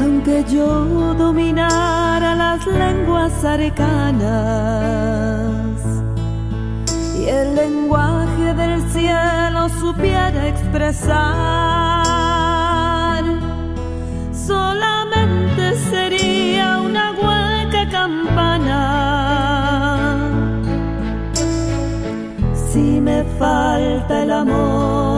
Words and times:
Aunque 0.00 0.44
yo 0.48 1.14
dominara 1.14 2.36
las 2.36 2.64
lenguas 2.66 3.44
arcanas 3.44 4.22
y 7.18 7.24
el 7.24 7.56
lenguaje 7.56 8.54
del 8.54 8.80
cielo 8.92 9.68
supiera 9.80 10.46
expresar, 10.46 11.24
solamente 14.32 15.74
sería 15.90 16.78
una 16.78 17.10
hueca 17.10 17.88
campana. 17.90 19.27
Falta 23.38 24.22
el 24.22 24.30
amor, 24.30 25.17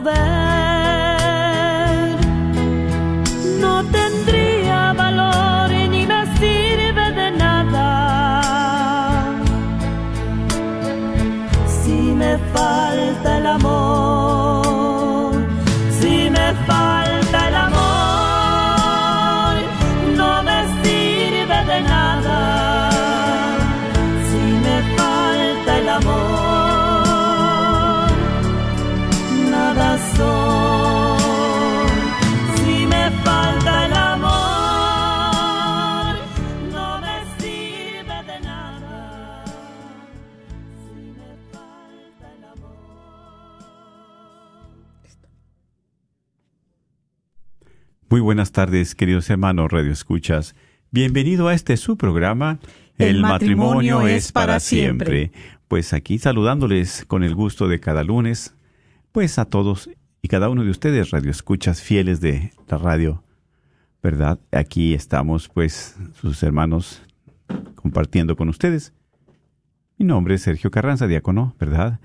back. 0.00 0.39
Muy 48.20 48.26
buenas 48.26 48.52
tardes, 48.52 48.94
queridos 48.94 49.30
hermanos 49.30 49.72
Radio 49.72 49.90
Escuchas. 49.92 50.54
Bienvenido 50.90 51.48
a 51.48 51.54
este 51.54 51.78
su 51.78 51.96
programa. 51.96 52.58
El 52.98 53.22
matrimonio 53.22 54.06
es 54.06 54.30
para 54.30 54.60
siempre. 54.60 55.32
Pues 55.68 55.94
aquí 55.94 56.18
saludándoles 56.18 57.06
con 57.06 57.24
el 57.24 57.34
gusto 57.34 57.66
de 57.66 57.80
cada 57.80 58.04
lunes, 58.04 58.54
pues 59.10 59.38
a 59.38 59.46
todos 59.46 59.88
y 60.20 60.28
cada 60.28 60.50
uno 60.50 60.64
de 60.64 60.70
ustedes, 60.70 61.12
Radio 61.12 61.30
Escuchas 61.30 61.80
fieles 61.80 62.20
de 62.20 62.52
la 62.68 62.76
radio, 62.76 63.24
¿verdad? 64.02 64.38
Aquí 64.52 64.92
estamos, 64.92 65.48
pues, 65.48 65.96
sus 66.20 66.42
hermanos 66.42 67.00
compartiendo 67.74 68.36
con 68.36 68.50
ustedes. 68.50 68.92
Mi 69.96 70.04
nombre 70.04 70.34
es 70.34 70.42
Sergio 70.42 70.70
Carranza, 70.70 71.06
diácono, 71.06 71.56
¿verdad? 71.58 72.00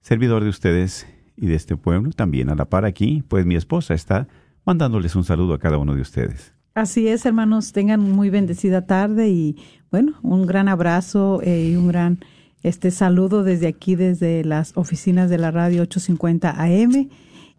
Servidor 0.00 0.42
de 0.42 0.50
ustedes 0.50 1.06
y 1.36 1.46
de 1.46 1.54
este 1.54 1.76
pueblo, 1.76 2.10
también 2.10 2.50
a 2.50 2.56
la 2.56 2.64
par 2.64 2.84
aquí, 2.84 3.22
pues 3.28 3.46
mi 3.46 3.54
esposa 3.54 3.94
está 3.94 4.26
mandándoles 4.64 5.14
un 5.16 5.24
saludo 5.24 5.54
a 5.54 5.58
cada 5.58 5.78
uno 5.78 5.94
de 5.94 6.02
ustedes. 6.02 6.52
Así 6.74 7.06
es, 7.06 7.24
hermanos, 7.24 7.72
tengan 7.72 8.00
muy 8.00 8.30
bendecida 8.30 8.86
tarde 8.86 9.28
y 9.28 9.56
bueno, 9.90 10.14
un 10.22 10.44
gran 10.44 10.68
abrazo 10.68 11.40
eh, 11.42 11.70
y 11.70 11.76
un 11.76 11.86
gran 11.86 12.18
este 12.64 12.90
saludo 12.90 13.44
desde 13.44 13.68
aquí, 13.68 13.94
desde 13.94 14.42
las 14.42 14.72
oficinas 14.76 15.30
de 15.30 15.38
la 15.38 15.50
radio 15.50 15.82
850 15.82 16.50
AM 16.50 17.10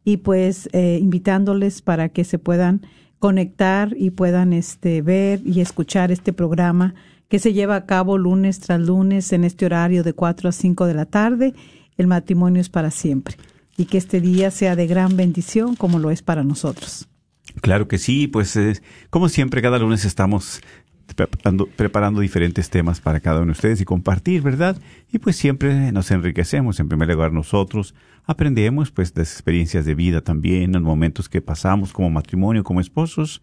y 0.04 0.18
pues 0.18 0.68
eh, 0.74 1.00
invitándoles 1.02 1.82
para 1.82 2.10
que 2.10 2.26
se 2.26 2.40
puedan 2.40 2.82
conectar 3.20 3.96
y 3.98 4.10
puedan 4.10 4.52
este 4.52 5.02
ver 5.02 5.42
y 5.46 5.62
escuchar 5.62 6.12
este 6.12 6.34
programa 6.34 6.94
que 7.30 7.40
se 7.40 7.54
lleva 7.54 7.76
a 7.76 7.86
cabo 7.86 8.18
lunes 8.18 8.60
tras 8.60 8.82
lunes 8.82 9.32
en 9.32 9.46
este 9.46 9.66
horario 9.66 10.04
de 10.04 10.14
4 10.14 10.50
a 10.50 10.52
5 10.52 10.86
de 10.86 10.94
la 10.94 11.06
tarde. 11.06 11.54
El 11.98 12.08
matrimonio 12.08 12.60
es 12.60 12.70
para 12.70 12.92
siempre 12.92 13.38
y 13.78 13.86
que 13.86 13.98
este 13.98 14.22
día 14.22 14.52
sea 14.52 14.76
de 14.76 14.88
gran 14.88 15.18
bendición 15.18 15.76
como 15.76 16.00
lo 16.00 16.12
es 16.12 16.22
para 16.22 16.44
nosotros. 16.44 17.08
Claro 17.62 17.88
que 17.88 17.98
sí, 17.98 18.28
pues 18.28 18.58
como 19.10 19.30
siempre 19.30 19.62
cada 19.62 19.80
lunes 19.80 20.06
estamos 20.06 20.62
preparando, 21.16 21.68
preparando, 21.68 22.22
diferentes 22.22 22.70
temas 22.70 23.00
para 23.00 23.20
cada 23.20 23.38
uno 23.38 23.48
de 23.48 23.52
ustedes 23.52 23.82
y 23.82 23.86
compartir, 23.86 24.42
¿verdad? 24.42 24.78
Y 25.12 25.20
pues 25.20 25.36
siempre 25.36 25.92
nos 25.92 26.10
enriquecemos, 26.12 26.80
en 26.80 26.90
primer 26.90 27.10
lugar 27.10 27.32
nosotros, 27.32 27.94
aprendemos 28.26 28.92
pues 28.92 29.14
de 29.14 29.22
experiencias 29.22 29.86
de 29.86 29.96
vida 29.96 30.22
también, 30.22 30.74
los 30.74 30.82
momentos 30.82 31.30
que 31.30 31.42
pasamos 31.42 31.94
como 31.94 32.10
matrimonio, 32.10 32.64
como 32.64 32.82
esposos 32.82 33.42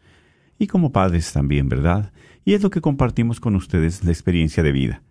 y 0.58 0.67
como 0.67 0.93
padres 0.93 1.32
también, 1.32 1.69
¿verdad? 1.69 2.12
Y 2.44 2.55
es 2.55 2.62
lo 2.62 2.70
que 2.70 2.81
compartimos 2.81 3.38
con 3.38 3.55
ustedes, 3.55 4.05
la 4.05 4.11
experiencia 4.11 4.62
de 4.62 4.73
vida. 4.73 5.02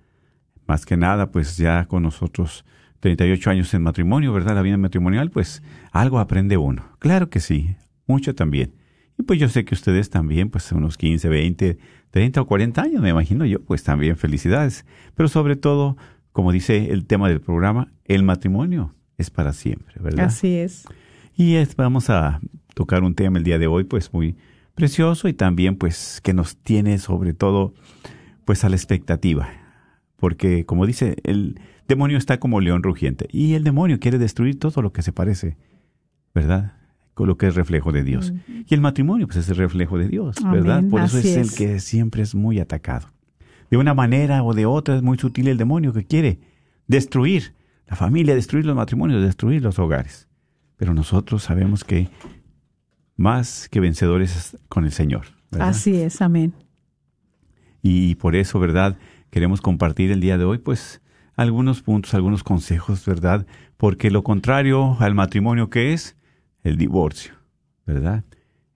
Más 0.68 0.85
que 0.85 0.97
nada, 0.97 1.31
pues 1.31 1.57
ya 1.57 1.85
con 1.85 2.03
nosotros 2.03 2.65
38 3.01 3.50
años 3.50 3.74
en 3.74 3.81
matrimonio, 3.81 4.31
¿verdad? 4.31 4.56
La 4.56 4.62
vida 4.62 4.77
matrimonial, 4.77 5.30
pues 5.31 5.62
algo 5.92 6.19
aprende 6.19 6.56
uno. 6.57 6.86
Claro 7.00 7.30
que 7.30 7.39
sí, 7.39 7.75
mucho 8.07 8.33
también. 8.33 8.74
Y 9.19 9.24
pues 9.24 9.39
yo 9.39 9.50
sé 9.50 9.65
que 9.65 9.75
ustedes 9.75 10.09
también, 10.09 10.50
pues 10.50 10.71
unos 10.71 10.98
15, 10.98 11.27
20, 11.27 11.77
30 12.12 12.42
o 12.42 12.45
40 12.45 12.81
años, 12.81 13.01
me 13.01 13.09
imagino 13.09 13.45
yo, 13.45 13.62
pues 13.62 13.83
también 13.83 14.18
felicidades. 14.18 14.86
Pero 15.15 15.27
sobre 15.27 15.56
todo, 15.56 15.98
como 16.31 16.51
dice 16.51 16.92
el 16.92 17.06
tema 17.06 17.27
del 17.27 17.42
programa, 17.42 17.92
el 18.06 18.24
matrimonio 18.24 18.95
es 19.18 19.30
para 19.30 19.51
siempre, 19.51 19.95
¿verdad? 20.00 20.25
Así 20.25 20.56
es. 20.56 20.86
Y 21.36 21.56
es, 21.56 21.75
vamos 21.75 22.09
a 22.09 22.39
tocar 22.75 23.04
un 23.04 23.15
tema 23.15 23.39
el 23.39 23.44
día 23.44 23.57
de 23.57 23.68
hoy, 23.68 23.83
pues 23.83 24.13
muy 24.13 24.36
precioso 24.75 25.27
y 25.27 25.33
también 25.33 25.75
pues 25.75 26.21
que 26.24 26.33
nos 26.33 26.56
tiene 26.56 26.97
sobre 27.00 27.33
todo 27.33 27.74
pues 28.45 28.63
a 28.63 28.69
la 28.69 28.75
expectativa. 28.75 29.60
Porque 30.21 30.68
como 30.68 30.85
dice, 30.85 31.15
el 31.23 31.59
demonio 31.88 32.19
está 32.19 32.39
como 32.39 32.62
león 32.62 32.83
rugiente 32.83 33.27
y 33.31 33.56
el 33.56 33.63
demonio 33.63 34.00
quiere 34.00 34.19
destruir 34.19 34.59
todo 34.59 34.83
lo 34.83 34.94
que 34.94 35.01
se 35.01 35.12
parece, 35.12 35.57
¿verdad? 36.35 36.73
Con 37.15 37.27
lo 37.27 37.39
que 37.39 37.47
es 37.47 37.56
reflejo 37.56 37.91
de 37.91 38.03
Dios. 38.03 38.31
Y 38.47 38.71
el 38.75 38.81
matrimonio 38.81 39.25
pues 39.25 39.38
es 39.38 39.50
el 39.50 39.56
reflejo 39.56 39.97
de 39.97 40.07
Dios, 40.07 40.35
¿verdad? 40.44 40.77
Amén, 40.77 40.91
Por 40.91 41.01
eso 41.01 41.18
es, 41.18 41.25
el 41.25 41.51
que 41.51 41.79
siempre 41.79 42.21
es 42.21 42.35
muy 42.35 42.59
atacado. 42.59 43.07
De 43.71 43.77
una 43.77 43.95
manera 43.95 44.44
o 44.44 44.53
de 44.53 44.68
otra 44.68 44.95
es 44.95 45.01
muy 45.01 45.18
sutil 45.18 45.47
el 45.47 45.57
demonio 45.57 45.91
que 45.91 46.06
quiere 46.06 46.39
destruir 46.85 47.56
la 47.88 47.95
familia, 47.95 48.35
destruir 48.35 48.68
los 48.68 48.75
matrimonios, 48.75 49.23
destruir 49.23 49.63
los 49.63 49.79
hogares. 49.79 50.27
Pero 50.77 50.94
nosotros 50.94 51.41
sabemos 51.41 51.83
que 51.83 52.09
más 53.15 53.68
que 53.69 53.79
vencedores 53.79 54.56
con 54.69 54.85
el 54.85 54.91
Señor. 54.91 55.25
¿verdad? 55.50 55.69
Así 55.69 56.00
es, 56.00 56.21
amén. 56.21 56.53
Y 57.81 58.13
por 58.15 58.35
eso, 58.35 58.59
¿verdad? 58.59 59.00
Queremos 59.31 59.62
compartir 59.62 60.12
el 60.12 60.19
día 60.22 60.38
de 60.38 60.44
hoy, 60.45 60.60
pues, 60.60 61.01
algunos 61.36 61.81
puntos, 61.81 62.13
algunos 62.13 62.44
consejos, 62.44 63.06
¿verdad? 63.06 63.48
Porque 63.78 64.12
lo 64.12 64.24
contrario 64.24 64.98
al 65.00 65.16
matrimonio 65.16 65.69
que 65.69 65.94
es 65.94 66.16
el 66.63 66.78
divorcio, 66.78 67.33
¿verdad? 67.88 68.24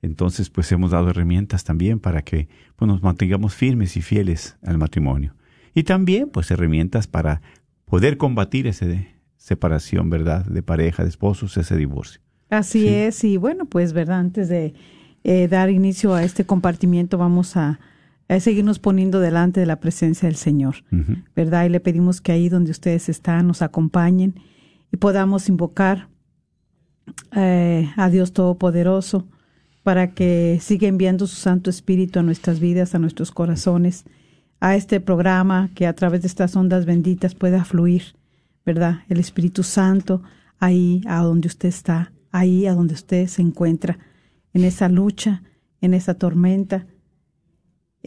Entonces, 0.01 0.49
pues 0.49 0.71
hemos 0.71 0.91
dado 0.91 1.09
herramientas 1.09 1.63
también 1.63 1.99
para 1.99 2.21
que 2.23 2.47
pues, 2.75 2.87
nos 2.87 3.03
mantengamos 3.03 3.53
firmes 3.53 3.97
y 3.97 4.01
fieles 4.01 4.57
al 4.63 4.77
matrimonio. 4.77 5.35
Y 5.73 5.83
también, 5.83 6.29
pues, 6.29 6.49
herramientas 6.51 7.05
para 7.07 7.41
poder 7.85 8.17
combatir 8.17 8.65
esa 8.67 8.85
separación, 9.37 10.09
¿verdad? 10.09 10.45
De 10.45 10.63
pareja, 10.63 11.03
de 11.03 11.09
esposos, 11.09 11.57
ese 11.57 11.75
divorcio. 11.75 12.21
Así 12.49 12.81
Sí. 12.81 12.87
es, 12.87 13.23
y 13.23 13.37
bueno, 13.37 13.65
pues, 13.65 13.91
¿verdad? 13.93 14.19
Antes 14.19 14.47
de 14.47 14.73
eh, 15.23 15.47
dar 15.47 15.69
inicio 15.69 16.13
a 16.13 16.23
este 16.23 16.45
compartimiento, 16.45 17.17
vamos 17.17 17.57
a, 17.57 17.79
a 18.27 18.39
seguirnos 18.39 18.79
poniendo 18.79 19.19
delante 19.19 19.59
de 19.59 19.65
la 19.65 19.79
presencia 19.79 20.27
del 20.27 20.35
Señor. 20.35 20.75
¿verdad? 21.35 21.65
Y 21.65 21.69
le 21.69 21.79
pedimos 21.79 22.21
que 22.21 22.31
ahí 22.31 22.49
donde 22.49 22.71
ustedes 22.71 23.09
están 23.09 23.47
nos 23.47 23.61
acompañen 23.61 24.35
y 24.91 24.97
podamos 24.97 25.49
invocar 25.49 26.09
eh, 27.35 27.89
a 27.95 28.09
Dios 28.09 28.33
Todopoderoso 28.33 29.27
para 29.83 30.13
que 30.13 30.57
siga 30.61 30.87
enviando 30.87 31.27
su 31.27 31.35
Santo 31.35 31.69
Espíritu 31.69 32.17
a 32.17 32.23
nuestras 32.23 32.59
vidas, 32.59 32.95
a 32.95 32.99
nuestros 32.99 33.31
corazones, 33.31 34.05
a 34.59 34.75
este 34.75 34.99
programa 34.99 35.69
que 35.75 35.85
a 35.85 35.93
través 35.93 36.21
de 36.21 36.27
estas 36.27 36.55
ondas 36.55 36.87
benditas 36.87 37.35
pueda 37.35 37.63
fluir, 37.63 38.15
¿verdad? 38.65 39.01
El 39.09 39.19
Espíritu 39.19 39.61
Santo 39.61 40.23
ahí 40.57 41.01
a 41.05 41.21
donde 41.21 41.47
usted 41.47 41.69
está, 41.69 42.11
ahí 42.31 42.65
a 42.65 42.73
donde 42.73 42.95
usted 42.95 43.27
se 43.27 43.43
encuentra, 43.43 43.99
en 44.53 44.63
esa 44.63 44.89
lucha, 44.89 45.43
en 45.81 45.93
esa 45.93 46.15
tormenta, 46.15 46.87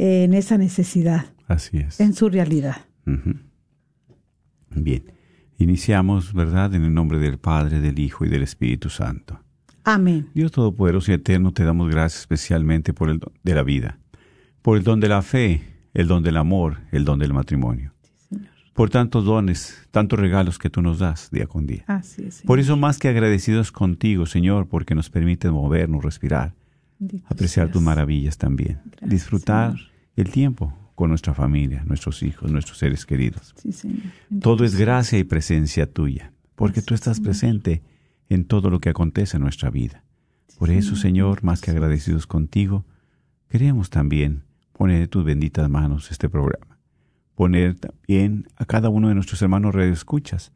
en 0.00 0.32
esa 0.32 0.56
necesidad, 0.58 1.26
Así 1.48 1.78
es. 1.78 1.98
en 1.98 2.14
su 2.14 2.28
realidad. 2.28 2.76
Bien. 4.70 5.12
Iniciamos, 5.58 6.32
¿verdad? 6.32 6.72
En 6.74 6.84
el 6.84 6.94
nombre 6.94 7.18
del 7.18 7.38
Padre, 7.38 7.80
del 7.80 7.98
Hijo 7.98 8.24
y 8.24 8.28
del 8.28 8.44
Espíritu 8.44 8.90
Santo. 8.90 9.40
Amén. 9.82 10.28
Dios 10.34 10.52
Todopoderoso 10.52 11.10
y 11.10 11.14
Eterno, 11.14 11.52
te 11.52 11.64
damos 11.64 11.90
gracias 11.90 12.20
especialmente 12.20 12.92
por 12.94 13.10
el 13.10 13.18
don 13.18 13.32
de 13.42 13.54
la 13.54 13.64
vida, 13.64 13.98
por 14.62 14.76
el 14.76 14.84
don 14.84 15.00
de 15.00 15.08
la 15.08 15.20
fe, 15.22 15.62
el 15.94 16.06
don 16.06 16.22
del 16.22 16.36
amor, 16.36 16.78
el 16.92 17.04
don 17.04 17.18
del 17.18 17.32
matrimonio. 17.32 17.92
Por 18.74 18.90
tantos 18.90 19.24
dones, 19.24 19.88
tantos 19.90 20.20
regalos 20.20 20.58
que 20.58 20.70
tú 20.70 20.80
nos 20.80 21.00
das 21.00 21.30
día 21.32 21.48
con 21.48 21.66
día. 21.66 21.82
Así 21.88 22.22
es. 22.22 22.42
Por 22.42 22.60
eso 22.60 22.76
más 22.76 22.98
que 22.98 23.08
agradecidos 23.08 23.72
contigo, 23.72 24.26
Señor, 24.26 24.68
porque 24.68 24.94
nos 24.94 25.10
permite 25.10 25.50
movernos, 25.50 26.04
respirar, 26.04 26.54
apreciar 27.26 27.70
tus 27.70 27.82
maravillas 27.82 28.38
también, 28.38 28.80
Gracias, 28.86 29.10
disfrutar 29.10 29.72
Señor. 29.72 29.90
el 30.16 30.30
tiempo 30.30 30.74
con 30.94 31.10
nuestra 31.10 31.32
familia, 31.34 31.84
nuestros 31.86 32.22
hijos, 32.22 32.50
nuestros 32.50 32.78
seres 32.78 33.06
queridos. 33.06 33.54
Sí, 33.56 33.72
Señor. 33.72 34.02
Todo 34.40 34.64
es 34.64 34.74
gracia 34.76 35.18
y 35.18 35.24
presencia 35.24 35.90
tuya, 35.90 36.32
porque 36.56 36.82
tú 36.82 36.94
estás 36.94 37.20
presente 37.20 37.82
en 38.28 38.44
todo 38.44 38.68
lo 38.70 38.80
que 38.80 38.88
acontece 38.90 39.36
en 39.36 39.44
nuestra 39.44 39.70
vida. 39.70 40.02
Por 40.58 40.70
eso, 40.70 40.96
Señor, 40.96 41.44
más 41.44 41.60
que 41.60 41.70
agradecidos 41.70 42.26
contigo, 42.26 42.84
queremos 43.48 43.90
también 43.90 44.42
poner 44.72 45.02
en 45.02 45.08
tus 45.08 45.24
benditas 45.24 45.70
manos 45.70 46.10
este 46.10 46.28
programa. 46.28 46.78
Poner 47.36 47.76
también 47.76 48.48
a 48.56 48.64
cada 48.64 48.88
uno 48.88 49.08
de 49.08 49.14
nuestros 49.14 49.40
hermanos 49.42 49.72
radioescuchas 49.74 50.52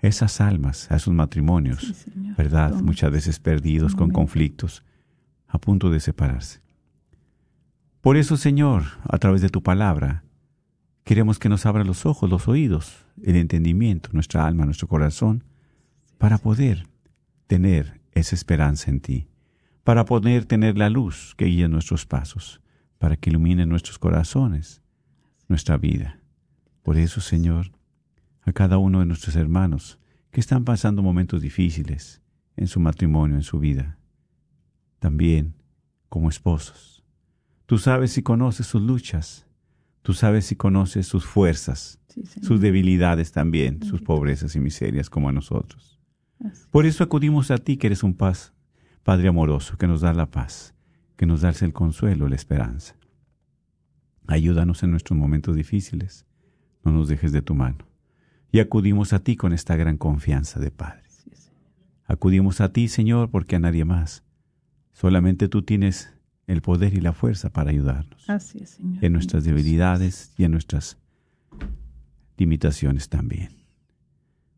esas 0.00 0.40
almas, 0.40 0.90
a 0.90 0.98
sus 0.98 1.14
matrimonios, 1.14 1.94
Sí. 2.04 2.10
¿verdad? 2.36 2.70
Toma. 2.70 2.82
Muchas 2.82 3.10
veces 3.12 3.38
perdidos 3.38 3.94
con 3.94 4.10
conflictos, 4.10 4.82
a 5.54 5.58
punto 5.58 5.88
de 5.88 6.00
separarse. 6.00 6.60
Por 8.00 8.16
eso, 8.16 8.36
Señor, 8.36 8.82
a 9.08 9.18
través 9.18 9.40
de 9.40 9.48
tu 9.48 9.62
palabra, 9.62 10.24
queremos 11.04 11.38
que 11.38 11.48
nos 11.48 11.64
abra 11.64 11.84
los 11.84 12.06
ojos, 12.06 12.28
los 12.28 12.48
oídos, 12.48 13.06
el 13.22 13.36
entendimiento, 13.36 14.10
nuestra 14.12 14.46
alma, 14.46 14.64
nuestro 14.64 14.88
corazón, 14.88 15.44
para 16.18 16.38
poder 16.38 16.88
tener 17.46 18.00
esa 18.12 18.34
esperanza 18.34 18.90
en 18.90 18.98
ti, 18.98 19.28
para 19.84 20.04
poder 20.04 20.44
tener 20.44 20.76
la 20.76 20.90
luz 20.90 21.34
que 21.36 21.44
guía 21.44 21.68
nuestros 21.68 22.04
pasos, 22.04 22.60
para 22.98 23.16
que 23.16 23.30
ilumine 23.30 23.64
nuestros 23.64 24.00
corazones, 24.00 24.82
nuestra 25.46 25.76
vida. 25.76 26.18
Por 26.82 26.96
eso, 26.96 27.20
Señor, 27.20 27.70
a 28.42 28.52
cada 28.52 28.78
uno 28.78 29.00
de 29.00 29.06
nuestros 29.06 29.36
hermanos 29.36 30.00
que 30.32 30.40
están 30.40 30.64
pasando 30.64 31.00
momentos 31.00 31.40
difíciles 31.42 32.22
en 32.56 32.66
su 32.66 32.80
matrimonio, 32.80 33.36
en 33.36 33.44
su 33.44 33.60
vida, 33.60 33.98
también 35.04 35.54
como 36.08 36.30
esposos. 36.30 37.04
Tú 37.66 37.76
sabes 37.76 38.16
y 38.16 38.22
conoces 38.22 38.66
sus 38.66 38.80
luchas, 38.80 39.46
tú 40.00 40.14
sabes 40.14 40.50
y 40.50 40.56
conoces 40.56 41.06
sus 41.06 41.26
fuerzas, 41.26 42.00
Sí, 42.08 42.22
sus 42.40 42.58
debilidades 42.58 43.30
también, 43.30 43.82
sus 43.82 44.00
pobrezas 44.00 44.56
y 44.56 44.60
miserias 44.60 45.10
como 45.10 45.28
a 45.28 45.32
nosotros. 45.32 46.00
Así. 46.42 46.62
Por 46.70 46.86
eso 46.86 47.04
acudimos 47.04 47.50
a 47.50 47.58
ti, 47.58 47.76
que 47.76 47.88
eres 47.88 48.02
un 48.02 48.14
paz, 48.14 48.54
Padre 49.02 49.28
amoroso, 49.28 49.76
que 49.76 49.86
nos 49.86 50.00
da 50.00 50.14
la 50.14 50.30
paz, 50.30 50.74
que 51.16 51.26
nos 51.26 51.42
das 51.42 51.60
el 51.60 51.74
consuelo, 51.74 52.26
la 52.26 52.36
esperanza. 52.36 52.96
Ayúdanos 54.26 54.84
en 54.84 54.90
nuestros 54.90 55.18
momentos 55.18 55.54
difíciles, 55.54 56.24
no 56.82 56.92
nos 56.92 57.08
dejes 57.08 57.30
de 57.32 57.42
tu 57.42 57.54
mano. 57.54 57.86
Y 58.52 58.60
acudimos 58.60 59.12
a 59.12 59.18
ti 59.18 59.36
con 59.36 59.52
esta 59.52 59.76
gran 59.76 59.98
confianza 59.98 60.60
de 60.60 60.70
Padre. 60.70 61.02
Acudimos 62.06 62.62
a 62.62 62.72
ti, 62.72 62.88
Señor, 62.88 63.30
porque 63.30 63.56
a 63.56 63.58
nadie 63.58 63.84
más. 63.84 64.24
Solamente 64.94 65.48
tú 65.48 65.62
tienes 65.62 66.10
el 66.46 66.62
poder 66.62 66.94
y 66.94 67.00
la 67.00 67.12
fuerza 67.12 67.50
para 67.50 67.70
ayudarnos 67.70 68.28
Así 68.30 68.58
es, 68.62 68.70
Señor. 68.70 69.04
en 69.04 69.12
nuestras 69.12 69.44
debilidades 69.44 70.32
y 70.38 70.44
en 70.44 70.52
nuestras 70.52 70.96
limitaciones 72.36 73.08
también. 73.08 73.50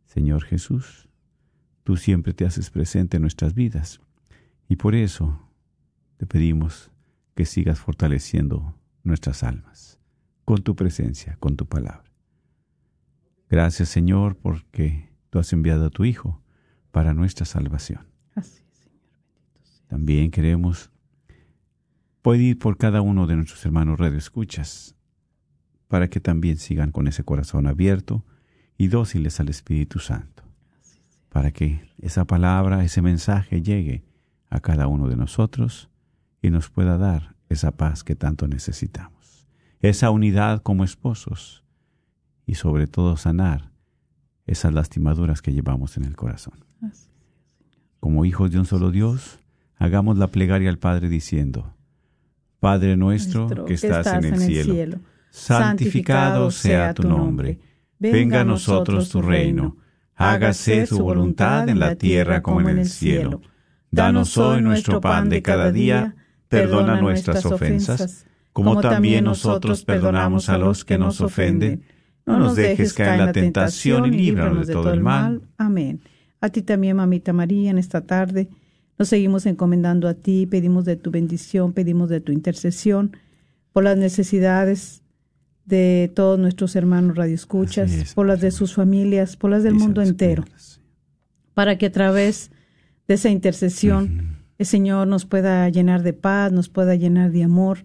Señor 0.05 0.45
Jesús, 0.45 1.09
tú 1.85 1.97
siempre 1.97 2.33
te 2.35 2.45
haces 2.45 2.71
presente 2.71 3.17
en 3.17 3.23
nuestras 3.23 3.55
vidas. 3.55 4.01
Y 4.69 4.77
por 4.77 4.95
eso 4.95 5.41
te 6.17 6.27
pedimos 6.27 6.91
que 7.35 7.45
sigas 7.45 7.79
fortaleciendo 7.79 8.79
nuestras 9.05 9.43
almas 9.43 9.99
con 10.45 10.63
tu 10.63 10.75
presencia, 10.77 11.37
con 11.41 11.57
tu 11.57 11.67
palabra. 11.67 12.05
Gracias 13.49 13.89
Señor 13.89 14.37
porque 14.37 15.11
tú 15.31 15.39
has 15.39 15.53
enviado 15.53 15.87
a 15.87 15.91
tu 15.91 16.05
Hijo 16.05 16.43
para 16.91 17.15
nuestra 17.15 17.47
salvación. 17.47 18.07
Así. 18.35 18.63
También 19.89 20.31
queremos 20.31 20.91
pedir 22.23 22.59
por 22.59 22.77
cada 22.77 23.03
uno 23.03 23.27
de 23.27 23.37
nuestros 23.37 23.65
hermanos 23.65 23.99
radioescuchas 23.99 24.97
para 25.89 26.09
que 26.09 26.21
también 26.21 26.57
sigan 26.57 26.91
con 26.91 27.07
ese 27.07 27.23
corazón 27.25 27.67
abierto 27.67 28.25
y 28.77 28.89
dóciles 28.89 29.39
al 29.41 29.49
Espíritu 29.49 30.01
Santo, 30.01 30.43
para 31.29 31.53
que 31.53 31.89
esa 31.99 32.25
palabra, 32.25 32.85
ese 32.85 33.01
mensaje 33.01 33.63
llegue 33.63 34.05
a 34.51 34.61
cada 34.61 34.89
uno 34.89 35.09
de 35.09 35.17
nosotros 35.17 35.89
y 36.43 36.51
nos 36.51 36.69
pueda 36.69 36.99
dar 36.99 37.37
esa 37.49 37.71
paz 37.71 38.03
que 38.03 38.17
tanto 38.17 38.49
necesitamos, 38.49 39.47
esa 39.81 40.11
unidad 40.11 40.63
como 40.63 40.85
esposos 40.85 41.65
y 42.45 42.57
sobre 42.57 42.87
todo 42.87 43.17
sanar 43.17 43.71
esas 44.47 44.73
lastimaduras 44.73 45.43
que 45.43 45.53
llevamos 45.53 45.97
en 45.97 46.05
el 46.05 46.17
corazón. 46.17 46.65
Como 48.01 48.25
hijos 48.25 48.51
de 48.51 48.59
un 48.59 48.67
solo 48.67 48.91
Dios, 48.91 49.41
hagamos 49.77 50.19
la 50.19 50.29
plegaria 50.29 50.71
al 50.71 50.79
Padre 50.79 51.09
diciendo, 51.09 51.75
Padre 52.61 52.97
nuestro, 52.97 53.65
que 53.65 53.75
estás, 53.75 54.07
en 54.07 54.25
el 54.25 54.41
cielo, 54.41 54.99
santificado 55.31 56.51
sea 56.51 56.95
tu 56.95 57.07
nombre, 57.07 57.61
venga 57.99 58.41
a 58.41 58.45
nosotros 58.45 59.11
tu 59.11 59.23
reino, 59.23 59.77
hágase 60.15 60.87
tu 60.87 61.01
voluntad 61.01 61.69
en 61.69 61.79
la 61.79 61.95
tierra 61.95 62.43
como 62.43 62.61
en 62.61 62.79
el 62.79 62.87
cielo. 62.87 63.43
Danos 63.91 64.37
hoy 64.37 64.63
nuestro 64.63 65.01
pan 65.01 65.29
de 65.29 65.43
cada 65.43 65.71
día, 65.71 66.17
perdona 66.49 67.01
nuestras 67.01 67.45
ofensas, 67.47 68.27
como 68.53 68.81
también 68.81 69.25
nosotros 69.25 69.85
perdonamos 69.85 70.49
a 70.49 70.59
los 70.59 70.85
que 70.85 70.99
nos 70.99 71.21
ofenden. 71.21 71.83
No 72.25 72.39
nos 72.41 72.57
dejes 72.57 72.93
caer 72.93 73.21
en 73.21 73.27
la 73.27 73.33
tentación 73.33 74.07
y 74.07 74.11
líbranos 74.11 74.67
de 74.67 74.73
todo 74.73 74.93
el 74.93 75.01
mal. 75.01 75.43
Amén. 75.59 76.01
A 76.41 76.49
ti 76.49 76.63
también, 76.63 76.97
mamita 76.97 77.33
María, 77.33 77.71
en 77.71 77.79
esta 77.79 78.01
tarde 78.01 78.49
nos 78.99 79.09
seguimos 79.09 79.47
encomendando 79.47 80.09
a 80.09 80.15
ti, 80.15 80.47
pedimos 80.47 80.85
de 80.85 80.97
tu 80.97 81.11
bendición, 81.11 81.73
pedimos 81.73 82.09
de 82.09 82.21
tu 82.21 82.33
intercesión 82.33 83.17
por 83.73 83.85
las 83.85 83.99
necesidades 83.99 85.03
de 85.67 86.11
todos 86.15 86.39
nuestros 86.39 86.77
hermanos 86.77 87.17
radioescuchas, 87.17 87.93
es, 87.93 88.15
por 88.15 88.27
las 88.27 88.41
de 88.41 88.51
sus 88.51 88.75
familias, 88.75 89.37
por 89.37 89.51
las 89.51 89.63
del 89.63 89.75
mundo 89.75 90.01
entero, 90.01 90.45
para 91.55 91.77
que 91.77 91.87
a 91.87 91.93
través 91.93 92.51
de 93.09 93.15
esa 93.15 93.29
intercesión 93.29 94.37
el 94.59 94.67
Señor 94.67 95.09
nos 95.09 95.27
pueda 95.27 95.69
llenar 95.69 96.03
de 96.03 96.13
paz, 96.13 96.53
nos 96.53 96.69
pueda 96.69 96.95
llenar 96.95 97.33
de 97.33 97.43
amor, 97.43 97.85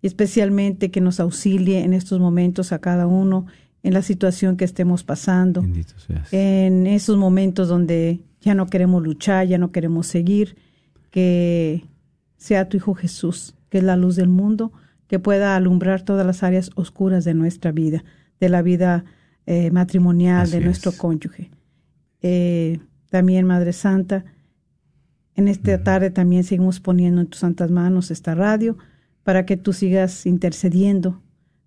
y 0.00 0.06
especialmente 0.06 0.90
que 0.90 1.00
nos 1.00 1.20
auxilie 1.20 1.82
en 1.82 1.92
estos 1.92 2.20
momentos 2.20 2.72
a 2.72 2.78
cada 2.78 3.06
uno 3.06 3.46
en 3.82 3.92
la 3.92 4.02
situación 4.02 4.56
que 4.56 4.64
estemos 4.64 5.04
pasando, 5.04 5.64
en 6.32 6.86
esos 6.86 7.16
momentos 7.16 7.68
donde 7.68 8.20
ya 8.46 8.54
no 8.54 8.66
queremos 8.66 9.02
luchar, 9.02 9.48
ya 9.48 9.58
no 9.58 9.72
queremos 9.72 10.06
seguir, 10.06 10.56
que 11.10 11.84
sea 12.36 12.68
tu 12.68 12.76
Hijo 12.76 12.94
Jesús, 12.94 13.56
que 13.70 13.78
es 13.78 13.84
la 13.84 13.96
luz 13.96 14.14
del 14.14 14.28
mundo, 14.28 14.72
que 15.08 15.18
pueda 15.18 15.56
alumbrar 15.56 16.02
todas 16.02 16.24
las 16.24 16.44
áreas 16.44 16.70
oscuras 16.76 17.24
de 17.24 17.34
nuestra 17.34 17.72
vida, 17.72 18.04
de 18.38 18.48
la 18.48 18.62
vida 18.62 19.04
eh, 19.46 19.72
matrimonial, 19.72 20.42
Así 20.42 20.52
de 20.52 20.64
nuestro 20.64 20.92
es. 20.92 20.96
cónyuge. 20.96 21.50
Eh, 22.22 22.78
también, 23.10 23.46
Madre 23.46 23.72
Santa, 23.72 24.24
en 25.34 25.48
esta 25.48 25.82
tarde 25.82 26.10
también 26.10 26.44
seguimos 26.44 26.78
poniendo 26.78 27.20
en 27.20 27.26
tus 27.26 27.40
santas 27.40 27.72
manos 27.72 28.12
esta 28.12 28.36
radio 28.36 28.78
para 29.24 29.44
que 29.44 29.56
tú 29.56 29.72
sigas 29.72 30.24
intercediendo, 30.24 31.20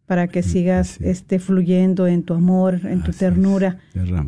para 0.09 0.27
que 0.27 0.41
sigas 0.41 0.99
es. 1.01 1.19
este, 1.19 1.37
fluyendo 1.37 2.07
en 2.07 2.23
tu 2.23 2.33
amor, 2.33 2.81
en 2.83 3.03
tu 3.03 3.11
ternura, 3.11 3.77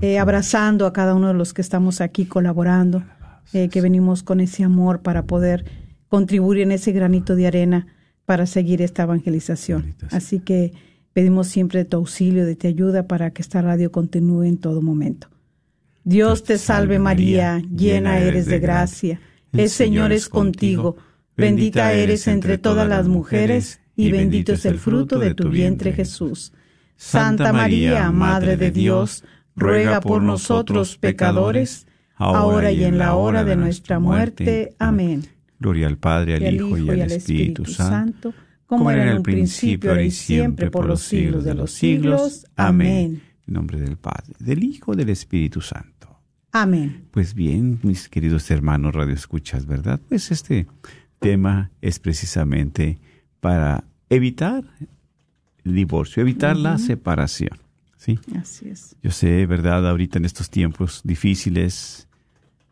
eh, 0.01 0.19
abrazando 0.19 0.85
a 0.85 0.93
cada 0.93 1.15
uno 1.15 1.29
de 1.29 1.33
los 1.33 1.55
que 1.55 1.63
estamos 1.63 2.01
aquí 2.01 2.27
colaborando, 2.27 3.03
eh, 3.51 3.67
que 3.67 3.81
venimos 3.81 4.21
con 4.21 4.41
ese 4.41 4.63
amor 4.63 5.01
para 5.01 5.23
poder 5.25 5.65
contribuir 6.07 6.61
en 6.61 6.71
ese 6.71 6.91
granito 6.91 7.35
de 7.35 7.47
arena 7.47 7.87
para 8.27 8.45
seguir 8.45 8.83
esta 8.83 9.01
evangelización. 9.01 9.95
Así 10.11 10.37
que 10.37 10.71
pedimos 11.13 11.47
siempre 11.47 11.83
tu 11.83 11.97
auxilio, 11.97 12.45
de 12.45 12.55
tu 12.55 12.67
ayuda 12.67 13.07
para 13.07 13.31
que 13.31 13.41
esta 13.41 13.63
radio 13.63 13.91
continúe 13.91 14.43
en 14.43 14.59
todo 14.59 14.83
momento. 14.83 15.29
Dios 16.03 16.43
te 16.43 16.59
salve 16.59 16.99
María, 16.99 17.59
llena 17.75 18.19
eres 18.19 18.45
de 18.45 18.59
gracia. 18.59 19.19
El 19.51 19.67
Señor 19.67 20.11
es 20.11 20.29
contigo. 20.29 20.95
Bendita 21.35 21.91
eres 21.93 22.27
entre 22.27 22.59
todas 22.59 22.87
las 22.87 23.07
mujeres 23.07 23.80
y 24.07 24.11
bendito 24.11 24.53
es 24.53 24.65
el 24.65 24.79
fruto 24.79 25.19
de 25.19 25.33
tu 25.33 25.49
vientre 25.49 25.93
Jesús. 25.93 26.53
Santa 26.95 27.51
María, 27.51 28.11
Madre 28.11 28.57
de 28.57 28.71
Dios, 28.71 29.23
ruega 29.55 30.01
por 30.01 30.21
nosotros 30.21 30.97
pecadores, 30.97 31.87
ahora 32.15 32.71
y 32.71 32.83
en 32.83 32.97
la 32.97 33.15
hora 33.15 33.43
de 33.43 33.55
nuestra 33.55 33.99
muerte. 33.99 34.75
Amén. 34.79 35.25
Gloria 35.59 35.87
al 35.87 35.97
Padre, 35.97 36.35
al 36.35 36.55
Hijo 36.55 36.77
y 36.77 36.89
al 36.89 37.11
Espíritu 37.11 37.65
Santo, 37.65 38.33
como 38.65 38.89
era 38.89 39.11
en 39.11 39.17
un 39.17 39.23
principio, 39.23 39.91
ahora 39.91 40.03
y 40.03 40.11
siempre, 40.11 40.71
por 40.71 40.85
los 40.85 41.01
siglos 41.01 41.43
de 41.43 41.53
los 41.53 41.71
siglos. 41.71 42.45
Amén. 42.55 43.21
En 43.47 43.53
nombre 43.53 43.79
del 43.79 43.97
Padre, 43.97 44.33
del 44.39 44.63
Hijo 44.63 44.93
y 44.93 44.97
del 44.97 45.09
Espíritu 45.09 45.61
Santo. 45.61 46.19
Amén. 46.51 47.07
Pues 47.11 47.33
bien, 47.33 47.79
mis 47.83 48.09
queridos 48.09 48.49
hermanos 48.51 48.93
radioescuchas, 48.93 49.65
¿verdad? 49.65 49.99
Pues 50.09 50.31
este 50.31 50.67
tema 51.19 51.71
es 51.81 51.99
precisamente 51.99 52.99
para 53.39 53.85
evitar 54.11 54.65
el 55.63 55.73
divorcio, 55.73 56.21
evitar 56.21 56.57
la 56.57 56.77
separación, 56.77 57.57
¿sí? 57.95 58.19
Así 58.35 58.69
es. 58.69 58.95
Yo 59.01 59.09
sé, 59.09 59.45
¿verdad? 59.45 59.89
Ahorita 59.89 60.19
en 60.19 60.25
estos 60.25 60.49
tiempos 60.49 61.01
difíciles, 61.03 62.09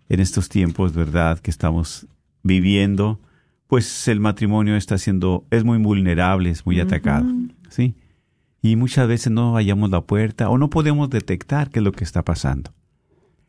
en 0.10 0.19
estos 0.19 0.50
tiempos, 0.50 0.93
¿verdad? 0.93 1.39
Que 1.39 1.50
estamos 1.50 2.08
viviendo, 2.43 3.22
pues 3.67 4.08
el 4.10 4.19
matrimonio 4.19 4.75
está 4.75 4.98
siendo, 4.98 5.46
es 5.50 5.63
muy 5.63 5.77
vulnerable, 5.77 6.50
es 6.50 6.65
muy 6.65 6.79
atacado, 6.79 7.25
¿sí? 7.69 7.96
Y 8.62 8.75
muchas 8.75 9.08
veces 9.08 9.31
no 9.31 9.53
hallamos 9.53 9.89
la 9.91 10.01
puerta 10.01 10.50
o 10.50 10.58
no 10.58 10.69
podemos 10.69 11.10
detectar 11.10 11.69
qué 11.69 11.79
es 11.79 11.86
lo 11.86 11.93
que 11.93 12.03
está 12.03 12.25
pasando. 12.25 12.74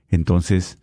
Entonces, 0.09 0.79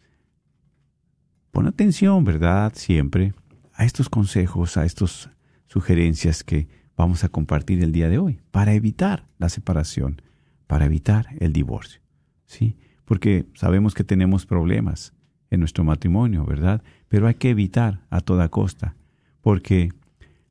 pon 1.52 1.68
atención, 1.68 2.26
¿verdad? 2.26 2.74
Siempre 2.76 3.34
a 3.74 3.86
estos 3.86 4.10
consejos, 4.10 4.76
a 4.76 4.84
estas 4.84 5.30
sugerencias 5.68 6.44
que 6.44 6.68
vamos 6.98 7.24
a 7.24 7.30
compartir 7.30 7.82
el 7.84 7.92
día 7.92 8.10
de 8.10 8.18
hoy 8.18 8.39
para 8.51 8.74
evitar 8.74 9.27
la 9.38 9.50
separación, 9.50 10.22
para 10.66 10.86
evitar 10.86 11.27
el 11.39 11.54
divorcio, 11.54 12.01
¿sí? 12.46 12.75
Porque 13.06 13.46
sabemos 13.54 13.94
que 13.94 14.04
tenemos 14.04 14.46
problemas 14.46 15.13
en 15.50 15.62
nuestro 15.62 15.84
matrimonio, 15.86 16.44
¿verdad? 16.46 16.84
Pero 17.08 17.27
hay 17.27 17.36
que 17.36 17.51
evitar 17.51 18.01
a 18.10 18.20
toda 18.20 18.50
costa, 18.50 18.96
porque 19.42 19.94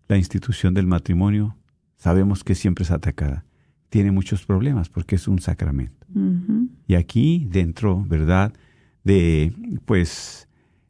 la 0.09 0.17
institución 0.17 0.73
del 0.73 0.87
matrimonio 0.87 1.57
sabemos 1.97 2.45
que 2.45 2.55
siempre 2.55 2.85
es 2.85 2.93
atacada. 2.93 3.45
Tiene 3.91 4.11
muchos 4.13 4.47
problemas 4.47 4.89
porque 4.89 5.17
es 5.17 5.29
un 5.29 5.41
sacramento. 5.41 6.07
Y 6.87 6.95
aquí 6.95 7.47
dentro, 7.51 8.05
¿verdad? 8.09 8.55
De, 9.05 9.53
pues, 9.85 10.49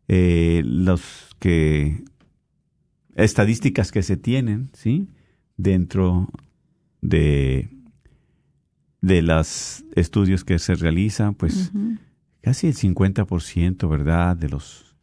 eh, 0.09 0.63
los 0.65 1.35
que, 1.39 2.05
estadísticas 3.17 3.91
que 3.91 4.03
se 4.03 4.17
tienen, 4.17 4.71
¿sí? 4.73 5.09
Dentro 5.57 6.29
de, 7.01 7.71
de 9.01 9.23
los 9.23 9.85
estudios 9.95 10.45
que 10.45 10.59
se 10.59 10.75
realizan, 10.75 11.35
pues, 11.35 11.73
casi 12.43 12.67
el 12.67 12.75
50%, 12.75 13.89
¿verdad? 13.89 14.37
De 14.37 14.49
los 14.49 14.97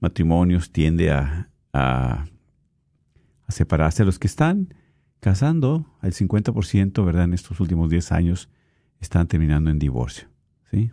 matrimonios 0.00 0.70
tiende 0.70 1.10
a, 1.10 1.50
a, 1.72 2.26
a 3.46 3.52
separarse. 3.52 4.04
Los 4.04 4.18
que 4.18 4.26
están 4.26 4.74
casando, 5.20 5.86
el 6.02 6.12
50%, 6.12 7.04
¿verdad? 7.04 7.24
En 7.24 7.34
estos 7.34 7.60
últimos 7.60 7.90
10 7.90 8.12
años, 8.12 8.48
están 9.00 9.26
terminando 9.26 9.70
en 9.70 9.78
divorcio, 9.78 10.28
¿sí? 10.70 10.90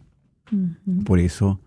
Por 1.06 1.20
eso, 1.20 1.62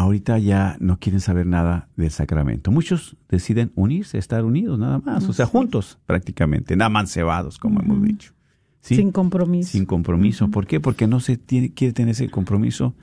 ahorita 0.00 0.38
ya 0.38 0.76
no 0.80 0.98
quieren 0.98 1.20
saber 1.20 1.46
nada 1.46 1.88
del 1.96 2.10
sacramento. 2.10 2.70
Muchos 2.70 3.16
deciden 3.28 3.72
unirse, 3.74 4.18
estar 4.18 4.44
unidos 4.44 4.78
nada 4.78 4.98
más, 4.98 5.28
o 5.28 5.32
sea, 5.32 5.46
juntos 5.46 5.98
prácticamente, 6.06 6.76
nada 6.76 6.88
más 6.88 7.12
cebados, 7.12 7.58
como 7.58 7.80
hemos 7.80 8.02
dicho. 8.02 8.32
¿sí? 8.80 8.96
Sin 8.96 9.12
compromiso. 9.12 9.70
Sin 9.72 9.84
compromiso. 9.86 10.48
¿Por 10.50 10.66
qué? 10.66 10.80
Porque 10.80 11.06
no 11.06 11.20
se 11.20 11.36
tiene, 11.36 11.72
quiere 11.74 11.92
tener 11.92 12.12
ese 12.12 12.30
compromiso 12.30 12.94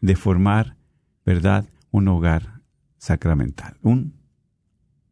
de 0.00 0.16
formar, 0.16 0.76
¿verdad?, 1.24 1.66
un 1.90 2.08
hogar 2.08 2.60
sacramental, 2.98 3.76
un 3.82 4.14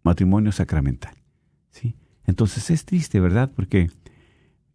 matrimonio 0.03 0.53
sacramental. 0.53 1.15
¿sí? 1.71 1.95
Entonces 2.27 2.71
es 2.71 2.85
triste, 2.85 3.21
¿verdad? 3.21 3.51
Porque 3.55 3.91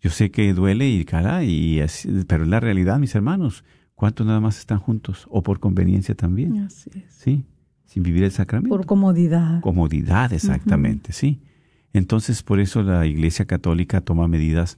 yo 0.01 0.09
sé 0.09 0.31
que 0.31 0.53
duele 0.53 0.87
y 0.89 1.03
cara, 1.05 1.43
y 1.43 1.79
así- 1.81 2.09
pero 2.27 2.43
es 2.43 2.49
la 2.49 2.59
realidad, 2.59 2.99
mis 2.99 3.13
hermanos. 3.15 3.63
¿Cuántos 3.99 4.25
nada 4.25 4.39
más 4.39 4.57
están 4.57 4.79
juntos? 4.79 5.27
O 5.29 5.43
por 5.43 5.59
conveniencia 5.59 6.15
también, 6.15 6.59
Así 6.59 6.89
es. 6.95 7.13
¿sí? 7.15 7.43
Sin 7.83 8.01
vivir 8.01 8.23
el 8.23 8.31
sacramento. 8.31 8.73
Por 8.73 8.85
comodidad. 8.85 9.59
Comodidad, 9.59 10.31
exactamente, 10.31 11.11
sí. 11.11 11.41
Entonces, 11.91 12.41
por 12.41 12.61
eso 12.61 12.81
la 12.81 13.05
Iglesia 13.05 13.43
Católica 13.43 13.99
toma 13.99 14.29
medidas, 14.29 14.77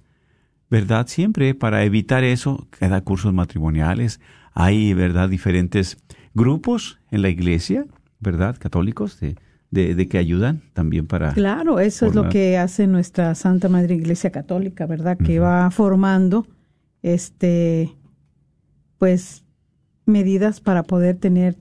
¿verdad? 0.71 1.05
Siempre 1.05 1.53
para 1.53 1.83
evitar 1.83 2.23
eso, 2.23 2.67
cada 2.71 3.01
cursos 3.01 3.31
matrimoniales. 3.31 4.19
Hay, 4.53 4.95
¿verdad? 4.95 5.29
Diferentes 5.29 5.99
grupos 6.33 6.99
en 7.11 7.21
la 7.21 7.29
Iglesia, 7.29 7.85
¿verdad? 8.21 8.55
Católicos, 8.57 9.19
de, 9.19 9.35
de, 9.69 9.93
de 9.93 10.07
que 10.07 10.17
ayudan 10.17 10.63
también 10.73 11.05
para... 11.05 11.31
Claro, 11.33 11.79
eso 11.79 12.07
es 12.07 12.15
lo 12.15 12.27
que 12.29 12.57
hace 12.57 12.87
nuestra 12.87 13.35
Santa 13.35 13.69
Madre 13.69 13.93
Iglesia 13.93 14.31
Católica, 14.31 14.87
¿verdad? 14.87 15.15
Que 15.19 15.37
va 15.37 15.69
formando, 15.69 16.47
este, 17.03 17.95
pues, 19.01 19.43
medidas 20.05 20.59
para 20.59 20.83
poder 20.83 21.15
tener 21.17 21.57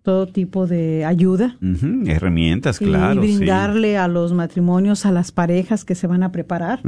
todo 0.00 0.26
tipo 0.26 0.66
de 0.66 1.04
ayuda 1.04 1.58
herramientas, 2.06 2.78
claro. 2.78 3.22
y 3.22 3.26
sí. 3.26 3.36
brindarle 3.36 3.98
a 3.98 4.08
los 4.08 4.32
matrimonios, 4.32 5.04
a 5.04 5.12
las 5.12 5.30
parejas 5.30 5.84
que 5.84 5.94
se 5.94 6.06
van 6.06 6.22
a 6.22 6.32
preparar 6.32 6.80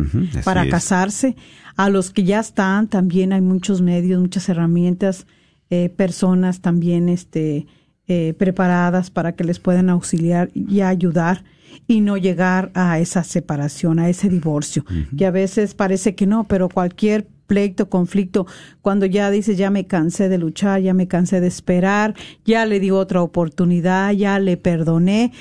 para 0.44 0.64
es. 0.64 0.70
casarse, 0.70 1.36
a 1.76 1.90
los 1.90 2.10
que 2.10 2.24
ya 2.24 2.40
están, 2.40 2.88
también 2.88 3.34
hay 3.34 3.42
muchos 3.42 3.82
medios, 3.82 4.18
muchas 4.18 4.48
herramientas, 4.48 5.26
eh, 5.68 5.90
personas 5.90 6.62
también 6.62 7.10
este, 7.10 7.66
eh, 8.08 8.32
preparadas 8.38 9.10
para 9.10 9.32
que 9.32 9.44
les 9.44 9.58
puedan 9.58 9.90
auxiliar 9.90 10.50
y 10.54 10.80
ayudar 10.80 11.44
y 11.86 12.00
no 12.00 12.16
llegar 12.16 12.70
a 12.72 12.98
esa 12.98 13.24
separación, 13.24 13.98
a 13.98 14.08
ese 14.08 14.30
divorcio, 14.30 14.86
que 15.18 15.26
a 15.26 15.30
veces 15.30 15.74
parece 15.74 16.14
que 16.14 16.26
no, 16.26 16.44
pero 16.44 16.70
cualquier 16.70 17.28
pleito, 17.52 17.90
conflicto, 17.90 18.46
cuando 18.80 19.04
ya 19.04 19.30
dices, 19.30 19.58
ya 19.58 19.70
me 19.70 19.86
cansé 19.86 20.30
de 20.30 20.38
luchar, 20.38 20.80
ya 20.80 20.94
me 20.94 21.06
cansé 21.06 21.38
de 21.42 21.48
esperar, 21.48 22.14
ya 22.46 22.64
le 22.64 22.80
di 22.80 22.90
otra 22.90 23.20
oportunidad, 23.20 24.12
ya 24.12 24.38
le 24.38 24.56
perdoné, 24.56 25.32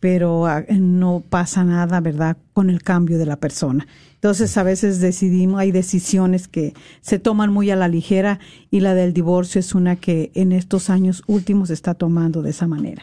pero 0.00 0.46
ah, 0.46 0.64
no 0.70 1.22
pasa 1.28 1.64
nada, 1.64 2.00
¿verdad?, 2.00 2.38
con 2.54 2.70
el 2.70 2.82
cambio 2.82 3.18
de 3.18 3.26
la 3.26 3.36
persona. 3.36 3.86
Entonces, 4.14 4.56
a 4.56 4.62
veces 4.62 5.00
decidimos, 5.00 5.60
hay 5.60 5.70
decisiones 5.70 6.48
que 6.48 6.72
se 7.02 7.18
toman 7.18 7.52
muy 7.52 7.70
a 7.70 7.76
la 7.76 7.86
ligera 7.86 8.40
y 8.70 8.80
la 8.80 8.94
del 8.94 9.12
divorcio 9.12 9.58
es 9.58 9.74
una 9.74 9.96
que 9.96 10.30
en 10.34 10.52
estos 10.52 10.88
años 10.88 11.22
últimos 11.26 11.68
se 11.68 11.74
está 11.74 11.92
tomando 11.92 12.40
de 12.40 12.48
esa 12.48 12.66
manera. 12.66 13.02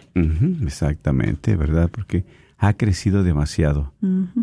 Exactamente, 0.65 1.55
¿verdad? 1.55 1.91
Porque 1.91 2.25
ha 2.57 2.74
crecido 2.74 3.22
demasiado 3.22 3.93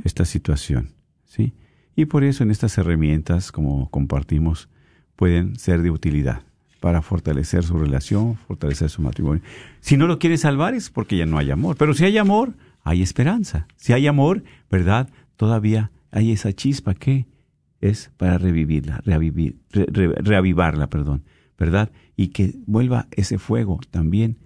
esta 0.05 0.25
situación, 0.25 0.91
¿sí? 1.25 1.55
Y 1.96 2.06
por 2.06 2.25
eso 2.25 2.42
en 2.42 2.50
estas 2.50 2.76
herramientas, 2.78 3.52
como 3.52 3.90
compartimos, 3.90 4.68
pueden 5.16 5.56
ser 5.58 5.82
de 5.82 5.90
utilidad 5.90 6.42
para 6.80 7.02
fortalecer 7.02 7.62
su 7.62 7.78
relación, 7.78 8.37
fortalecer 8.37 8.90
su 8.90 9.02
matrimonio. 9.02 9.42
Si 9.80 9.96
no 9.96 10.06
lo 10.06 10.18
quiere 10.18 10.37
salvar 10.37 10.75
es 10.75 10.90
porque 10.90 11.16
ya 11.16 11.26
no 11.26 11.38
hay 11.38 11.50
amor, 11.50 11.76
pero 11.76 11.94
si 11.94 12.04
hay 12.04 12.18
amor, 12.18 12.54
hay 12.82 13.02
esperanza. 13.02 13.68
Si 13.76 13.92
hay 13.92 14.06
amor, 14.06 14.42
¿verdad? 14.70 15.08
Todavía 15.37 15.92
hay 16.11 16.32
esa 16.32 16.52
chispa 16.52 16.94
que 16.94 17.26
es 17.80 18.11
para 18.16 18.38
revivirla, 18.38 19.00
reavivir, 19.04 19.58
re- 19.70 19.87
re- 19.90 20.14
reavivarla, 20.16 20.88
perdón, 20.88 21.22
¿verdad? 21.58 21.90
Y 22.16 22.28
que 22.28 22.54
vuelva 22.66 23.06
ese 23.12 23.38
fuego 23.38 23.78
también 23.90 24.38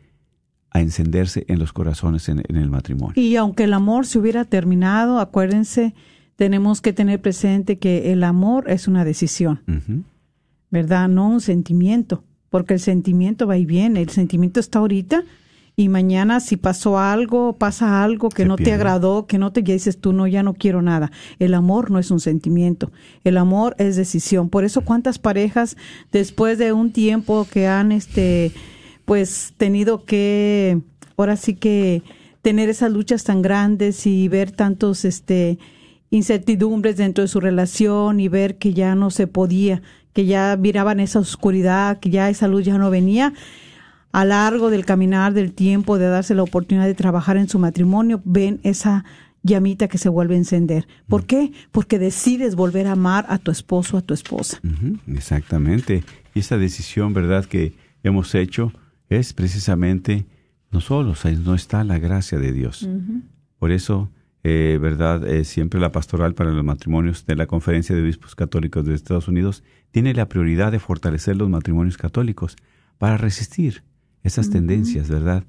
a 0.71 0.81
encenderse 0.81 1.45
en 1.49 1.59
los 1.59 1.73
corazones 1.73 2.29
en, 2.29 2.43
en 2.49 2.57
el 2.57 2.69
matrimonio. 2.69 3.15
Y 3.21 3.37
aunque 3.37 3.65
el 3.65 3.73
amor 3.73 4.05
se 4.05 4.19
hubiera 4.19 4.45
terminado, 4.45 5.21
acuérdense, 5.21 5.95
tenemos 6.37 6.81
que 6.81 6.93
tener 6.93 7.21
presente 7.21 7.79
que 7.79 8.13
el 8.13 8.23
amor 8.23 8.71
es 8.71 8.89
una 8.89 9.05
decisión. 9.05 9.61
¿verdad? 10.71 11.09
No 11.09 11.29
un 11.29 11.41
sentimiento, 11.41 12.25
porque 12.51 12.75
el 12.75 12.81
sentimiento 12.81 13.47
va 13.47 13.57
y 13.57 13.67
viene, 13.67 14.03
el 14.03 14.11
sentimiento 14.11 14.61
está 14.61 14.81
ahorita 14.81 15.25
y 15.79 15.89
mañana 15.89 16.41
si 16.41 16.57
pasó 16.57 16.99
algo, 16.99 17.55
pasa 17.55 18.03
algo 18.03 18.31
que 18.31 18.43
Se 18.43 18.49
no 18.49 18.57
te 18.57 18.73
agradó, 18.73 19.27
que 19.27 19.39
no 19.39 19.53
te 19.53 19.63
ya 19.63 19.75
dices 19.75 19.99
tú 19.99 20.13
no 20.13 20.27
ya 20.27 20.43
no 20.43 20.55
quiero 20.55 20.81
nada. 20.81 21.11
El 21.39 21.55
amor 21.55 21.91
no 21.91 21.99
es 21.99 22.11
un 22.11 22.21
sentimiento, 22.21 22.93
el 23.25 23.37
amor 23.37 23.75
es 23.79 23.97
decisión. 23.97 24.49
Por 24.49 24.65
eso 24.65 24.81
cuántas 24.81 25.19
parejas 25.19 25.77
después 26.13 26.59
de 26.59 26.73
un 26.73 26.93
tiempo 26.93 27.47
que 27.51 27.67
han 27.67 27.93
este 27.93 28.53
pues 29.05 29.53
tenido 29.57 30.05
que 30.05 30.81
ahora 31.17 31.37
sí 31.37 31.55
que 31.55 32.03
tener 32.43 32.69
esas 32.69 32.91
luchas 32.91 33.25
tan 33.25 33.43
grandes 33.43 34.07
y 34.07 34.29
ver 34.29 34.51
tantos 34.51 35.05
este 35.05 35.59
incertidumbres 36.11 36.97
dentro 36.97 37.23
de 37.23 37.29
su 37.29 37.41
relación 37.41 38.21
y 38.21 38.29
ver 38.29 38.59
que 38.59 38.75
ya 38.75 38.95
no 38.95 39.11
se 39.11 39.27
podía, 39.27 39.83
que 40.13 40.27
ya 40.27 40.57
miraban 40.59 41.01
esa 41.01 41.19
oscuridad, 41.19 41.99
que 41.99 42.11
ya 42.11 42.31
esa 42.31 42.49
luz 42.49 42.65
ya 42.65 42.79
no 42.79 42.91
venía, 42.91 43.33
a 44.13 44.25
largo 44.25 44.71
del 44.71 44.85
caminar 44.85 45.35
del 45.35 45.53
tiempo, 45.53 45.99
de 45.99 46.07
darse 46.07 46.35
la 46.35 46.43
oportunidad 46.43 46.87
de 46.87 46.95
trabajar 46.95 47.37
en 47.37 47.49
su 47.49 47.59
matrimonio, 47.59 48.23
ven 48.25 48.61
esa 48.63 49.05
llamita 49.43 49.89
que 49.89 49.99
se 49.99 50.09
vuelve 50.09 50.35
a 50.35 50.39
encender. 50.39 50.89
¿Por 51.07 51.27
qué? 51.27 51.53
Porque 51.71 51.99
decides 51.99 52.57
volver 52.57 52.87
a 52.87 52.93
amar 52.93 53.27
a 53.29 53.39
tu 53.39 53.51
esposo, 53.51 53.97
a 53.99 54.01
tu 54.01 54.15
esposa. 54.15 54.61
Exactamente. 55.07 56.03
Y 56.35 56.41
esta 56.41 56.59
decisión, 56.59 57.13
¿verdad?, 57.15 57.45
que 57.45 57.75
hemos 58.03 58.35
hecho 58.35 58.73
es 59.09 59.33
precisamente 59.33 60.27
no 60.71 60.81
solos, 60.81 61.25
ahí 61.25 61.37
no 61.37 61.55
está 61.55 61.85
la 61.85 61.99
gracia 61.99 62.39
de 62.39 62.53
Dios. 62.53 62.89
Por 63.59 63.71
eso, 63.71 64.11
eh, 64.49 64.79
¿verdad?, 64.79 65.27
Eh, 65.27 65.43
siempre 65.45 65.81
la 65.81 65.91
pastoral 65.91 66.35
para 66.35 66.53
los 66.53 66.65
matrimonios 66.65 67.27
de 67.27 67.35
la 67.35 67.47
Conferencia 67.47 67.97
de 67.97 68.03
Obispos 68.03 68.37
Católicos 68.37 68.87
de 68.87 68.95
Estados 68.95 69.27
Unidos 69.27 69.65
tiene 69.91 70.15
la 70.15 70.29
prioridad 70.29 70.71
de 70.71 70.79
fortalecer 70.79 71.37
los 71.37 71.49
matrimonios 71.49 71.97
católicos 71.97 72.55
para 72.97 73.17
resistir 73.17 73.83
esas 74.23 74.49
tendencias, 74.49 75.09
¿verdad? 75.09 75.43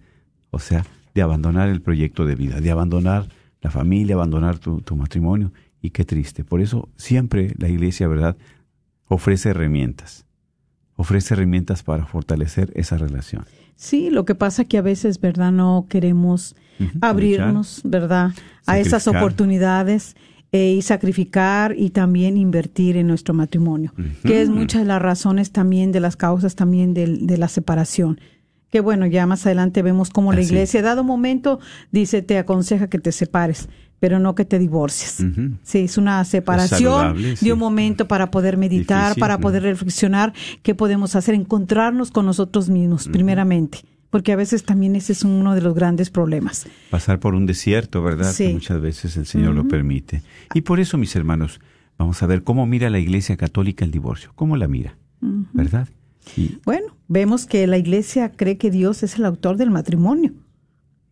O 0.50 0.58
sea, 0.58 0.84
de 1.14 1.22
abandonar 1.22 1.70
el 1.70 1.80
proyecto 1.80 2.26
de 2.26 2.34
vida, 2.34 2.60
de 2.60 2.72
abandonar 2.72 3.30
la 3.62 3.70
familia, 3.70 4.16
abandonar 4.16 4.58
tu, 4.58 4.82
tu 4.82 4.96
matrimonio. 4.96 5.52
Y 5.80 5.92
qué 5.92 6.04
triste. 6.04 6.44
Por 6.44 6.60
eso 6.62 6.90
siempre 6.96 7.54
la 7.60 7.70
iglesia, 7.70 8.08
¿verdad?, 8.08 8.36
ofrece 9.06 9.50
herramientas. 9.50 10.26
Ofrece 10.96 11.36
herramientas 11.36 11.84
para 11.84 12.08
fortalecer 12.08 12.72
esa 12.74 12.98
relación. 12.98 13.46
Sí, 13.78 14.10
lo 14.10 14.26
que 14.26 14.36
pasa 14.36 14.66
que 14.66 14.78
a 14.78 14.82
veces, 14.82 15.22
¿verdad? 15.22 15.52
No 15.54 15.86
queremos 15.88 16.56
abrirnos, 17.02 17.82
¿verdad? 17.84 18.32
A 18.66 18.80
esas 18.80 19.04
oportunidades 19.22 20.16
eh, 20.52 20.74
y 20.78 20.82
sacrificar 20.82 21.76
y 21.78 21.90
también 21.92 22.38
invertir 22.38 22.98
en 22.98 23.08
nuestro 23.08 23.34
matrimonio, 23.34 23.94
que 24.24 24.42
es 24.42 24.50
muchas 24.50 24.82
de 24.82 24.88
las 24.88 25.02
razones 25.02 25.52
también 25.52 25.92
de 25.92 26.00
las 26.00 26.16
causas 26.16 26.56
también 26.56 26.94
del- 26.94 27.28
de, 27.28 27.38
la 27.38 27.48
separación. 27.48 28.20
Que 28.72 28.82
bueno, 28.82 29.06
ya 29.06 29.26
más 29.26 29.46
adelante 29.46 29.82
vemos 29.82 30.10
cómo 30.10 30.34
la 30.34 30.40
Así. 30.40 30.48
iglesia, 30.50 30.82
dado 30.82 31.04
momento, 31.04 31.60
dice, 31.92 32.22
te 32.22 32.38
aconseja 32.38 32.90
que 32.90 33.00
te 33.00 33.12
separes, 33.14 33.70
pero 34.00 34.20
no 34.20 34.36
que 34.36 34.44
te 34.46 34.60
divorcies. 34.60 35.22
Ujú. 35.22 35.52
Sí, 35.64 35.80
es 35.80 35.98
una 35.98 36.24
separación 36.26 36.92
saludable, 36.94 37.36
sí. 37.38 37.46
de 37.46 37.54
un 37.54 37.60
momento 37.60 38.08
para 38.08 38.30
poder 38.30 38.58
meditar, 38.58 39.10
Difícil, 39.10 39.22
para 39.22 39.36
¿no? 39.36 39.40
poder 39.42 39.64
reflexionar 39.64 40.34
qué 40.64 40.76
podemos 40.76 41.16
hacer, 41.16 41.34
encontrarnos 41.34 42.12
con 42.12 42.26
nosotros 42.26 42.70
mismos, 42.70 43.08
primeramente, 43.08 43.80
porque 44.10 44.34
a 44.34 44.36
veces 44.36 44.64
también 44.64 44.96
ese 44.98 45.14
es 45.14 45.24
uno 45.24 45.56
de 45.56 45.62
los 45.62 45.74
grandes 45.74 46.10
problemas. 46.10 46.68
Pasar 46.90 47.20
por 47.20 47.36
un 47.36 47.46
desierto, 47.46 48.04
¿verdad? 48.04 48.32
Sí. 48.34 48.48
Que 48.48 48.54
muchas 48.54 48.82
veces 48.82 49.16
el 49.16 49.26
Señor 49.26 49.56
lo 49.56 49.68
permite. 49.68 50.24
Y 50.54 50.62
por 50.62 50.82
eso, 50.82 50.98
mis 50.98 51.16
hermanos, 51.16 51.62
vamos 51.98 52.22
a 52.22 52.28
ver 52.28 52.44
cómo 52.44 52.66
mira 52.66 52.90
la 52.90 53.00
Iglesia 53.00 53.38
Católica 53.38 53.86
el 53.86 53.92
divorcio. 53.92 54.32
¿Cómo 54.36 54.58
la 54.58 54.68
mira? 54.68 54.98
¿Verdad? 55.54 55.88
Bueno, 56.66 56.88
vemos 57.08 57.46
que 57.46 57.66
la 57.68 57.78
iglesia 57.78 58.32
cree 58.32 58.58
que 58.58 58.72
Dios 58.72 59.04
es 59.04 59.18
el 59.18 59.26
autor 59.26 59.58
del 59.58 59.70
matrimonio. 59.72 60.34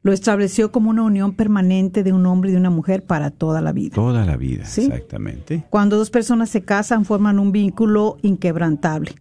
Lo 0.04 0.12
estableció 0.14 0.72
como 0.72 0.92
una 0.92 1.02
unión 1.02 1.34
permanente 1.34 2.04
de 2.04 2.14
un 2.14 2.26
hombre 2.28 2.50
y 2.52 2.54
de 2.54 2.60
una 2.60 2.70
mujer 2.70 3.04
para 3.04 3.32
toda 3.32 3.60
la 3.62 3.72
vida. 3.72 3.96
toda 3.96 4.24
la 4.26 4.38
vida, 4.38 4.66
Sí. 4.66 4.82
exactamente. 4.82 5.66
Cuando 5.72 5.98
dos 5.98 6.12
personas 6.12 6.50
se 6.50 6.62
casan, 6.62 7.06
forman 7.06 7.40
un 7.40 7.52
vínculo 7.52 8.18
inquebrantable. 8.22 9.16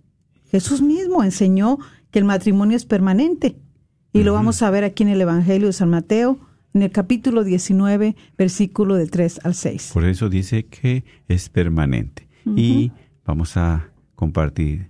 Jesús 0.51 0.83
mismo 0.83 1.25
enseñó 1.25 1.79
que 2.11 2.19
el 2.19 2.27
matrimonio 2.27 2.77
es 2.77 2.85
permanente. 2.85 3.57
Y 4.13 4.23
lo 4.23 4.33
vamos 4.35 4.63
a 4.63 4.71
ver 4.71 4.85
aquí 4.85 5.03
en 5.03 5.09
el 5.09 5.21
Evangelio 5.21 5.67
de 5.67 5.73
San 5.73 5.91
Mateo, 5.91 6.39
en 6.73 6.83
el 6.83 6.91
capítulo 6.93 7.43
19, 7.43 8.15
versículo 8.39 8.95
de 8.95 9.07
3 9.07 9.41
al 9.43 9.55
6. 9.55 9.91
Por 9.93 10.05
eso 10.05 10.29
dice 10.29 10.67
que 10.67 11.03
es 11.27 11.49
permanente. 11.49 12.29
Y 12.45 12.93
vamos 13.25 13.57
a 13.57 13.89
compartir. 14.15 14.89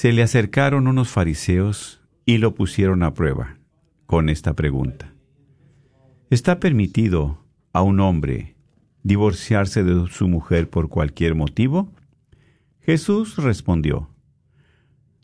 Se 0.00 0.14
le 0.14 0.22
acercaron 0.22 0.86
unos 0.86 1.10
fariseos 1.10 2.00
y 2.24 2.38
lo 2.38 2.54
pusieron 2.54 3.02
a 3.02 3.12
prueba 3.12 3.58
con 4.06 4.30
esta 4.30 4.54
pregunta. 4.54 5.12
¿Está 6.30 6.58
permitido 6.58 7.44
a 7.74 7.82
un 7.82 8.00
hombre 8.00 8.56
divorciarse 9.02 9.84
de 9.84 10.08
su 10.08 10.26
mujer 10.26 10.70
por 10.70 10.88
cualquier 10.88 11.34
motivo? 11.34 11.92
Jesús 12.80 13.36
respondió, 13.36 14.08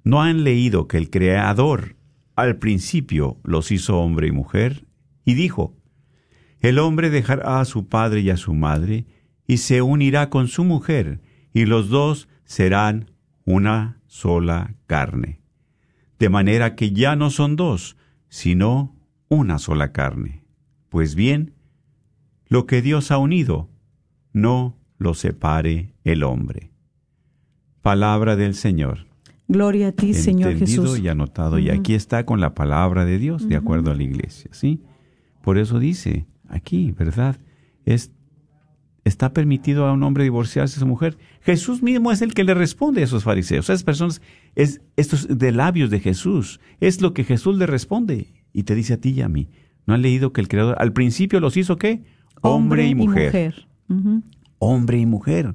¿no 0.04 0.20
han 0.20 0.44
leído 0.44 0.88
que 0.88 0.98
el 0.98 1.08
Creador 1.08 1.96
al 2.34 2.56
principio 2.56 3.38
los 3.44 3.72
hizo 3.72 3.98
hombre 3.98 4.26
y 4.26 4.32
mujer? 4.32 4.84
Y 5.24 5.32
dijo, 5.32 5.74
el 6.60 6.78
hombre 6.80 7.08
dejará 7.08 7.60
a 7.60 7.64
su 7.64 7.88
padre 7.88 8.20
y 8.20 8.28
a 8.28 8.36
su 8.36 8.52
madre, 8.52 9.06
y 9.46 9.56
se 9.56 9.80
unirá 9.80 10.28
con 10.28 10.48
su 10.48 10.64
mujer, 10.64 11.22
y 11.54 11.64
los 11.64 11.88
dos 11.88 12.28
serán 12.44 13.10
una 13.46 13.95
sola 14.16 14.74
carne. 14.86 15.40
De 16.18 16.30
manera 16.30 16.74
que 16.74 16.92
ya 16.92 17.16
no 17.16 17.28
son 17.28 17.54
dos, 17.54 17.98
sino 18.30 18.96
una 19.28 19.58
sola 19.58 19.92
carne. 19.92 20.42
Pues 20.88 21.14
bien, 21.14 21.52
lo 22.48 22.64
que 22.64 22.80
Dios 22.80 23.10
ha 23.10 23.18
unido, 23.18 23.68
no 24.32 24.74
lo 24.96 25.12
separe 25.12 25.92
el 26.02 26.22
hombre. 26.22 26.70
Palabra 27.82 28.36
del 28.36 28.54
Señor. 28.54 29.06
Gloria 29.48 29.88
a 29.88 29.92
ti, 29.92 30.14
Señor 30.14 30.56
Jesús. 30.56 30.98
y 30.98 31.08
anotado. 31.08 31.58
Y 31.58 31.68
aquí 31.68 31.94
está 31.94 32.24
con 32.24 32.40
la 32.40 32.54
palabra 32.54 33.04
de 33.04 33.18
Dios, 33.18 33.46
de 33.46 33.56
acuerdo 33.56 33.90
a 33.90 33.94
la 33.94 34.02
iglesia, 34.02 34.50
¿sí? 34.54 34.82
Por 35.42 35.58
eso 35.58 35.78
dice 35.78 36.26
aquí, 36.48 36.90
¿verdad? 36.92 37.36
Es, 37.84 38.12
está 39.06 39.32
permitido 39.32 39.86
a 39.86 39.92
un 39.92 40.02
hombre 40.02 40.24
divorciarse 40.24 40.74
de 40.74 40.80
su 40.80 40.86
mujer. 40.86 41.16
Jesús 41.40 41.80
mismo 41.80 42.10
es 42.10 42.22
el 42.22 42.34
que 42.34 42.42
le 42.42 42.54
responde 42.54 43.02
a 43.02 43.04
esos 43.04 43.22
fariseos. 43.22 43.66
Esas 43.66 43.84
personas, 43.84 44.20
es, 44.56 44.80
esto 44.96 45.14
es 45.14 45.38
de 45.38 45.52
labios 45.52 45.90
de 45.90 46.00
Jesús. 46.00 46.58
Es 46.80 47.00
lo 47.00 47.14
que 47.14 47.22
Jesús 47.22 47.56
le 47.56 47.66
responde 47.66 48.34
y 48.52 48.64
te 48.64 48.74
dice 48.74 48.94
a 48.94 49.00
ti 49.00 49.10
y 49.10 49.20
a 49.20 49.28
mí. 49.28 49.48
¿No 49.86 49.94
han 49.94 50.02
leído 50.02 50.32
que 50.32 50.40
el 50.40 50.48
Creador 50.48 50.74
al 50.80 50.92
principio 50.92 51.38
los 51.38 51.56
hizo 51.56 51.76
qué? 51.76 52.02
Hombre, 52.40 52.88
y 52.88 52.96
mujer. 52.96 53.68
Ujú. 53.88 54.24
Hombre 54.58 54.98
y 54.98 55.06
mujer. 55.06 55.54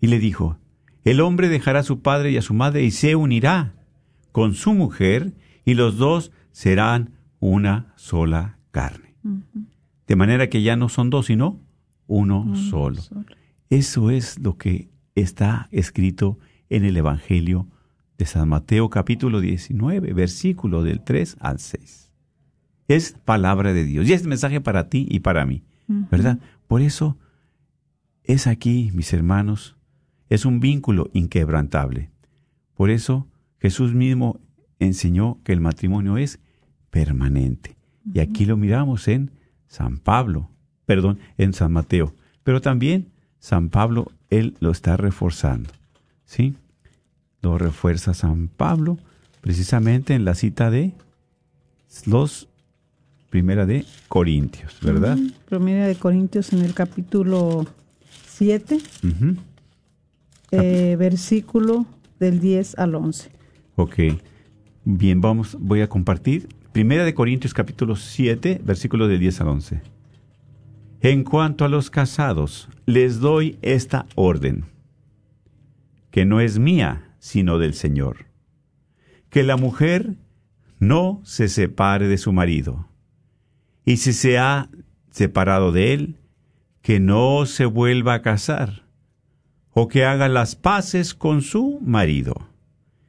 Y 0.00 0.06
le 0.06 0.20
dijo, 0.20 0.56
el 1.02 1.20
hombre 1.20 1.48
dejará 1.48 1.80
a 1.80 1.84
su 1.84 2.00
padre 2.00 2.30
y 2.30 2.36
a 2.36 2.42
su 2.42 2.54
madre 2.54 2.84
y 2.84 2.92
se 2.92 3.16
unirá 3.16 3.74
con 4.30 4.54
su 4.54 4.72
mujer 4.72 5.34
y 5.64 5.74
los 5.74 5.96
dos 5.96 6.30
serán 6.52 7.18
una 7.40 7.92
sola 7.96 8.58
carne. 8.70 9.16
De 10.06 10.14
manera 10.14 10.48
que 10.48 10.62
ya 10.62 10.76
no 10.76 10.88
son 10.88 11.10
dos, 11.10 11.26
sino 11.26 11.58
uno 12.10 12.56
solo. 12.56 13.00
Eso 13.70 14.10
es 14.10 14.40
lo 14.40 14.58
que 14.58 14.90
está 15.14 15.68
escrito 15.70 16.38
en 16.68 16.84
el 16.84 16.96
Evangelio 16.96 17.68
de 18.18 18.26
San 18.26 18.48
Mateo 18.48 18.90
capítulo 18.90 19.40
19, 19.40 20.12
versículo 20.12 20.82
del 20.82 21.02
3 21.02 21.36
al 21.38 21.60
6. 21.60 22.10
Es 22.88 23.12
palabra 23.24 23.72
de 23.72 23.84
Dios 23.84 24.08
y 24.08 24.12
es 24.12 24.26
mensaje 24.26 24.60
para 24.60 24.88
ti 24.88 25.06
y 25.08 25.20
para 25.20 25.46
mí, 25.46 25.62
¿verdad? 25.86 26.40
Por 26.66 26.82
eso 26.82 27.16
es 28.24 28.48
aquí, 28.48 28.90
mis 28.92 29.12
hermanos, 29.12 29.76
es 30.28 30.44
un 30.44 30.58
vínculo 30.58 31.10
inquebrantable. 31.12 32.10
Por 32.74 32.90
eso 32.90 33.28
Jesús 33.58 33.94
mismo 33.94 34.40
enseñó 34.80 35.38
que 35.44 35.52
el 35.52 35.60
matrimonio 35.60 36.18
es 36.18 36.40
permanente. 36.90 37.76
Y 38.12 38.18
aquí 38.18 38.46
lo 38.46 38.56
miramos 38.56 39.06
en 39.06 39.30
San 39.68 39.98
Pablo, 39.98 40.50
perdón, 40.90 41.20
en 41.38 41.52
San 41.52 41.70
Mateo. 41.70 42.12
Pero 42.42 42.60
también 42.60 43.12
San 43.38 43.68
Pablo, 43.68 44.10
él 44.28 44.56
lo 44.58 44.72
está 44.72 44.96
reforzando. 44.96 45.70
¿Sí? 46.24 46.54
Lo 47.42 47.58
refuerza 47.58 48.12
San 48.12 48.48
Pablo 48.48 48.98
precisamente 49.40 50.14
en 50.14 50.24
la 50.24 50.34
cita 50.34 50.68
de 50.68 50.90
los 52.06 52.48
primera 53.28 53.66
de 53.66 53.84
Corintios, 54.08 54.78
¿verdad? 54.82 55.16
Primera 55.48 55.86
de 55.86 55.94
Corintios 55.94 56.52
en 56.52 56.64
el 56.64 56.74
capítulo 56.74 57.64
7, 58.26 58.78
Ujú. 59.04 59.36
eh, 60.50 60.96
versículo 60.98 61.86
del 62.18 62.40
10 62.40 62.76
al 62.80 62.96
11. 62.96 63.30
Ok. 63.76 63.94
Bien, 64.84 65.20
vamos, 65.20 65.56
voy 65.60 65.82
a 65.82 65.88
compartir. 65.88 66.48
Primera 66.72 67.04
de 67.04 67.14
Corintios 67.14 67.54
capítulo 67.54 67.94
7, 67.94 68.60
versículo 68.64 69.06
de 69.06 69.18
10 69.20 69.40
al 69.40 69.48
11. 69.50 69.99
En 71.02 71.24
cuanto 71.24 71.64
a 71.64 71.68
los 71.68 71.88
casados, 71.88 72.68
les 72.84 73.20
doy 73.20 73.58
esta 73.62 74.06
orden, 74.16 74.66
que 76.10 76.26
no 76.26 76.40
es 76.40 76.58
mía, 76.58 77.14
sino 77.18 77.58
del 77.58 77.74
Señor. 77.74 78.26
Que 79.30 79.42
la 79.42 79.56
mujer 79.56 80.16
no 80.78 81.20
se 81.24 81.48
separe 81.48 82.06
de 82.08 82.18
su 82.18 82.32
marido. 82.32 82.88
Y 83.84 83.96
si 83.96 84.12
se 84.12 84.38
ha 84.38 84.68
separado 85.10 85.72
de 85.72 85.94
él, 85.94 86.16
que 86.82 87.00
no 87.00 87.46
se 87.46 87.64
vuelva 87.64 88.14
a 88.14 88.22
casar, 88.22 88.84
o 89.72 89.88
que 89.88 90.04
haga 90.04 90.28
las 90.28 90.56
paces 90.56 91.14
con 91.14 91.42
su 91.42 91.80
marido 91.82 92.48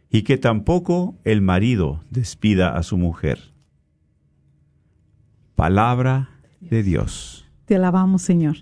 y 0.10 0.23
que 0.23 0.38
tampoco 0.38 1.17
el 1.23 1.41
marido 1.41 2.04
despida 2.10 2.77
a 2.77 2.84
su 2.84 2.97
mujer. 2.97 3.54
Palabra 5.56 6.30
de 6.60 6.84
Dios. 6.84 7.40
Te 7.72 7.78
alabamos, 7.78 8.22
Señor. 8.24 8.58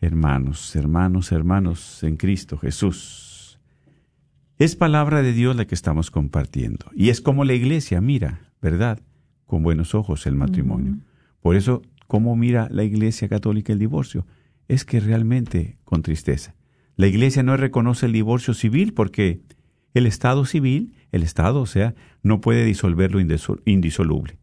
Hermanos, 0.00 0.74
hermanos, 0.74 1.30
hermanos 1.30 2.02
en 2.02 2.16
Cristo 2.16 2.58
Jesús. 2.58 3.60
Es 4.58 4.74
palabra 4.74 5.22
de 5.22 5.32
Dios 5.32 5.54
la 5.54 5.66
que 5.66 5.76
estamos 5.76 6.10
compartiendo. 6.10 6.86
Y 6.96 7.10
es 7.10 7.20
como 7.20 7.44
la 7.44 7.54
iglesia 7.54 8.00
mira, 8.00 8.50
¿verdad? 8.60 8.98
Con 9.46 9.62
buenos 9.62 9.94
ojos 9.94 10.26
el 10.26 10.34
matrimonio. 10.34 10.96
Por 11.38 11.54
eso, 11.54 11.82
¿cómo 12.08 12.34
mira 12.34 12.66
la 12.72 12.82
iglesia 12.82 13.28
católica 13.28 13.72
el 13.72 13.78
divorcio? 13.78 14.26
Es 14.66 14.84
que 14.84 14.98
realmente 14.98 15.78
con 15.84 16.02
tristeza. 16.02 16.56
La 16.96 17.06
iglesia 17.06 17.44
no 17.44 17.56
reconoce 17.56 18.06
el 18.06 18.12
divorcio 18.12 18.52
civil 18.52 18.94
porque 18.94 19.42
el 19.94 20.06
Estado 20.06 20.44
civil, 20.44 20.96
el 21.12 21.22
Estado, 21.22 21.60
o 21.60 21.66
sea, 21.66 21.94
no 22.24 22.40
puede 22.40 22.64
disolver 22.64 23.12
lo 23.12 23.20
indisol- 23.20 23.62
indisoluble. 23.64 24.40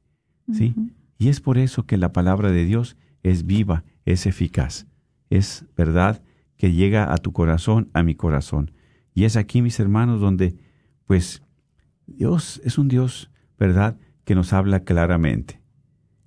¿Sí? 0.54 0.74
Y 1.18 1.28
es 1.28 1.42
por 1.42 1.58
eso 1.58 1.86
que 1.86 1.98
la 1.98 2.14
palabra 2.14 2.52
de 2.52 2.64
Dios 2.64 2.96
es 3.22 3.46
viva, 3.46 3.84
es 4.08 4.26
eficaz. 4.26 4.88
Es 5.30 5.66
verdad 5.76 6.24
que 6.56 6.72
llega 6.72 7.14
a 7.14 7.18
tu 7.18 7.34
corazón, 7.34 7.90
a 7.94 8.04
mi 8.04 8.16
corazón. 8.16 8.72
Y 9.14 9.26
es 9.26 9.36
aquí, 9.36 9.62
mis 9.62 9.80
hermanos, 9.80 10.22
donde, 10.22 10.56
pues, 11.06 11.44
Dios 12.08 12.62
es 12.64 12.78
un 12.78 12.88
Dios, 12.88 13.30
¿verdad?, 13.60 13.98
que 14.24 14.34
nos 14.34 14.54
habla 14.54 14.82
claramente, 14.82 15.62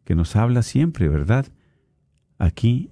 que 0.04 0.14
nos 0.14 0.36
habla 0.36 0.62
siempre, 0.62 1.08
¿verdad? 1.08 1.46
Aquí, 2.38 2.90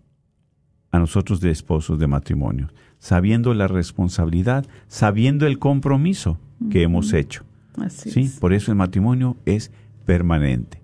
a 0.90 0.98
nosotros 0.98 1.40
de 1.40 1.51
esposos 1.51 1.98
de 1.98 2.07
matrimonio, 2.07 2.68
sabiendo 2.98 3.53
la 3.53 3.68
responsabilidad, 3.68 4.66
sabiendo 4.87 5.46
el 5.46 5.59
compromiso 5.59 6.38
que 6.70 6.83
hemos 6.83 7.12
hecho. 7.12 7.44
Así 7.77 8.11
¿sí? 8.11 8.20
es. 8.20 8.38
Por 8.38 8.53
eso 8.55 8.70
el 8.70 8.79
matrimonio 8.79 9.37
es 9.44 9.70
permanente. 10.07 10.83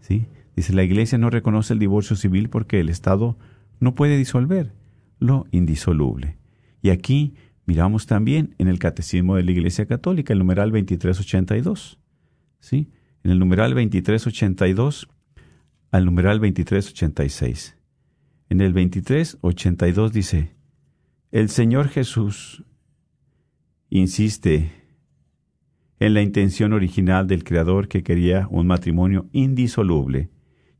¿sí? 0.00 0.26
Dice, 0.58 0.72
la 0.72 0.82
iglesia 0.82 1.18
no 1.18 1.30
reconoce 1.30 1.72
el 1.72 1.78
divorcio 1.78 2.16
civil 2.16 2.48
porque 2.48 2.80
el 2.80 2.88
Estado 2.88 3.38
no 3.78 3.94
puede 3.94 4.16
disolver 4.16 4.72
lo 5.20 5.46
indisoluble. 5.52 6.36
Y 6.82 6.90
aquí 6.90 7.34
miramos 7.64 8.06
también 8.06 8.56
en 8.58 8.66
el 8.66 8.80
Catecismo 8.80 9.36
de 9.36 9.44
la 9.44 9.52
Iglesia 9.52 9.86
Católica, 9.86 10.32
el 10.32 10.40
numeral 10.40 10.72
2382. 10.72 12.00
¿sí? 12.58 12.90
En 13.22 13.30
el 13.30 13.38
numeral 13.38 13.70
2382 13.70 15.08
al 15.92 16.04
numeral 16.04 16.38
2386. 16.38 17.76
En 18.50 18.60
el 18.60 18.72
2382 18.72 20.12
dice, 20.12 20.56
el 21.30 21.50
Señor 21.50 21.86
Jesús 21.86 22.64
insiste 23.90 24.72
en 26.00 26.14
la 26.14 26.22
intención 26.22 26.72
original 26.72 27.28
del 27.28 27.44
Creador 27.44 27.86
que 27.86 28.02
quería 28.02 28.48
un 28.50 28.66
matrimonio 28.66 29.28
indisoluble. 29.30 30.30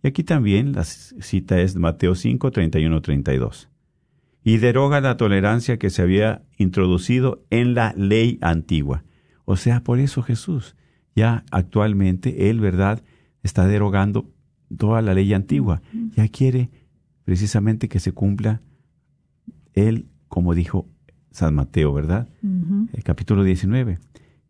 Y 0.03 0.09
aquí 0.09 0.23
también 0.23 0.73
la 0.73 0.85
cita 0.85 1.61
es 1.61 1.77
Mateo 1.77 2.15
5, 2.15 2.51
31, 2.51 3.03
32. 3.03 3.69
Y 4.45 4.59
deroga 4.59 5.01
la 5.01 5.17
tolerancia 5.17 5.79
que 5.79 5.91
se 5.91 6.03
había 6.03 6.43
introducido 6.57 7.45
en 7.51 7.75
la 7.75 7.93
ley 7.97 8.39
antigua. 8.41 9.05
O 9.45 9.57
sea, 9.57 9.83
por 9.83 9.99
eso 9.99 10.23
Jesús 10.23 10.77
ya 11.17 11.45
actualmente, 11.51 12.49
Él, 12.49 12.61
¿verdad?, 12.61 13.03
está 13.43 13.67
derogando 13.67 14.31
toda 14.77 15.03
la 15.03 15.15
ley 15.15 15.33
antigua. 15.35 15.83
Ya 16.15 16.29
quiere 16.29 16.71
precisamente 17.25 17.89
que 17.89 17.99
se 17.99 18.13
cumpla 18.13 18.63
Él, 19.75 20.07
como 20.29 20.55
dijo 20.55 20.87
San 21.31 21.55
Mateo, 21.55 21.93
¿verdad? 21.93 22.29
El 22.93 23.03
capítulo 23.03 23.43
19, 23.43 23.99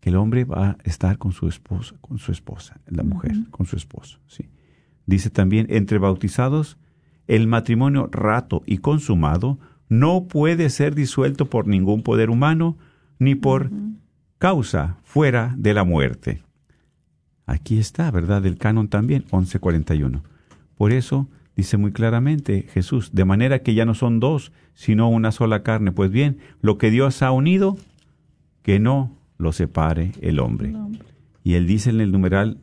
que 0.01 0.11
el 0.11 0.17
hombre 0.17 0.45
va 0.45 0.71
a 0.71 0.77
estar 0.85 1.17
con 1.19 1.33
su 1.33 1.49
esposa, 1.49 1.97
con 2.01 2.19
su 2.19 2.33
esposa, 2.33 2.81
la 2.87 3.03
mujer, 3.03 3.33
con 3.51 3.67
su 3.67 3.77
esposo, 3.77 4.21
sí. 4.27 4.49
Dice 5.09 5.31
también, 5.31 5.67
entre 5.71 5.97
bautizados, 5.97 6.77
el 7.29 7.47
matrimonio 7.47 8.11
rato 8.13 8.63
y 8.67 8.77
consumado 8.77 9.59
no 9.89 10.27
puede 10.29 10.69
ser 10.69 10.95
disuelto 10.95 11.47
por 11.47 11.67
ningún 11.67 12.03
poder 12.03 12.29
humano 12.29 12.77
ni 13.19 13.35
por 13.35 13.71
causa 14.37 14.99
fuera 15.05 15.55
de 15.57 15.73
la 15.73 15.85
muerte. 15.85 16.43
Aquí 17.47 17.79
está, 17.79 18.11
¿verdad? 18.11 18.45
El 18.45 18.59
canon 18.59 18.89
también, 18.89 19.25
1141. 19.33 20.23
Por 20.77 20.93
eso 20.93 21.27
dice 21.57 21.79
muy 21.79 21.93
claramente 21.93 22.67
Jesús, 22.75 23.09
de 23.15 23.25
manera 23.25 23.61
que 23.61 23.73
ya 23.73 23.87
no 23.87 23.95
son 23.95 24.21
dos, 24.21 24.53
sino 24.75 25.09
una 25.09 25.33
sola 25.33 25.63
carne. 25.63 25.91
Pues 25.91 26.11
bien, 26.11 26.37
lo 26.61 26.77
que 26.77 26.91
Dios 26.91 27.23
ha 27.23 27.33
unido, 27.33 27.79
que 28.61 28.79
no 28.79 29.17
lo 29.39 29.53
separe 29.53 30.13
el 30.21 30.39
hombre. 30.39 30.75
Y 31.43 31.55
él 31.55 31.67
dice 31.67 31.89
en 31.89 32.03
el 32.03 32.13
numeral 32.13 32.59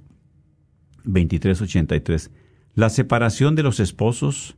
2383, 1.06 2.32
la 2.74 2.90
separación 2.90 3.56
de 3.56 3.64
los 3.64 3.80
esposos 3.80 4.58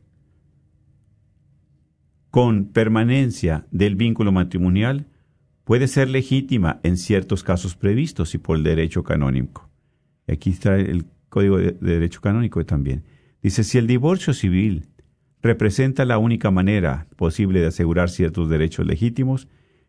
con 2.30 2.66
permanencia 2.66 3.66
del 3.70 3.96
vínculo 3.96 4.32
matrimonial 4.32 5.06
puede 5.64 5.88
ser 5.88 6.08
legítima 6.08 6.80
en 6.82 6.96
ciertos 6.96 7.42
casos 7.42 7.76
previstos 7.76 8.34
y 8.34 8.38
por 8.38 8.56
el 8.56 8.64
derecho 8.64 9.02
canónico. 9.02 9.68
Aquí 10.26 10.50
está 10.50 10.76
el 10.76 11.06
Código 11.28 11.58
de 11.58 11.72
Derecho 11.72 12.20
Canónico 12.20 12.64
también. 12.64 13.04
Dice, 13.42 13.64
si 13.64 13.78
el 13.78 13.86
divorcio 13.86 14.32
civil 14.32 14.88
representa 15.42 16.04
la 16.04 16.18
única 16.18 16.50
manera 16.50 17.06
posible 17.16 17.60
de 17.60 17.66
asegurar 17.66 18.10
ciertos 18.10 18.48
derechos 18.48 18.86
legítimos, 18.86 19.48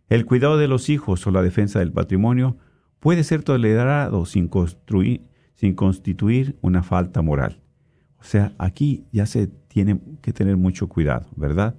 el 0.09 0.25
cuidado 0.25 0.57
de 0.57 0.67
los 0.67 0.89
hijos 0.89 1.25
o 1.25 1.31
la 1.31 1.41
defensa 1.41 1.79
del 1.79 1.91
patrimonio 1.91 2.57
puede 2.99 3.23
ser 3.23 3.43
tolerado 3.43 4.25
sin, 4.25 4.47
construir, 4.47 5.21
sin 5.59 5.75
constituir 5.75 6.57
una 6.61 6.83
falta 6.83 7.21
moral. 7.21 7.59
O 8.17 8.23
sea, 8.23 8.53
aquí 8.57 9.03
ya 9.11 9.25
se 9.25 9.47
tiene 9.47 9.99
que 10.21 10.31
tener 10.31 10.55
mucho 10.55 10.87
cuidado, 10.87 11.27
¿verdad? 11.35 11.75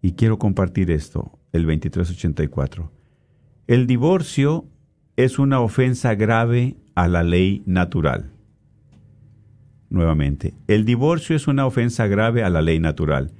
Y 0.00 0.12
quiero 0.12 0.38
compartir 0.38 0.90
esto, 0.90 1.38
el 1.52 1.66
2384. 1.66 2.90
El 3.66 3.86
divorcio 3.86 4.64
es 5.16 5.38
una 5.38 5.60
ofensa 5.60 6.14
grave 6.14 6.78
a 6.94 7.06
la 7.06 7.22
ley 7.22 7.62
natural. 7.66 8.32
Nuevamente, 9.90 10.54
el 10.68 10.86
divorcio 10.86 11.36
es 11.36 11.48
una 11.48 11.66
ofensa 11.66 12.06
grave 12.06 12.44
a 12.44 12.48
la 12.48 12.62
ley 12.62 12.80
natural. 12.80 13.34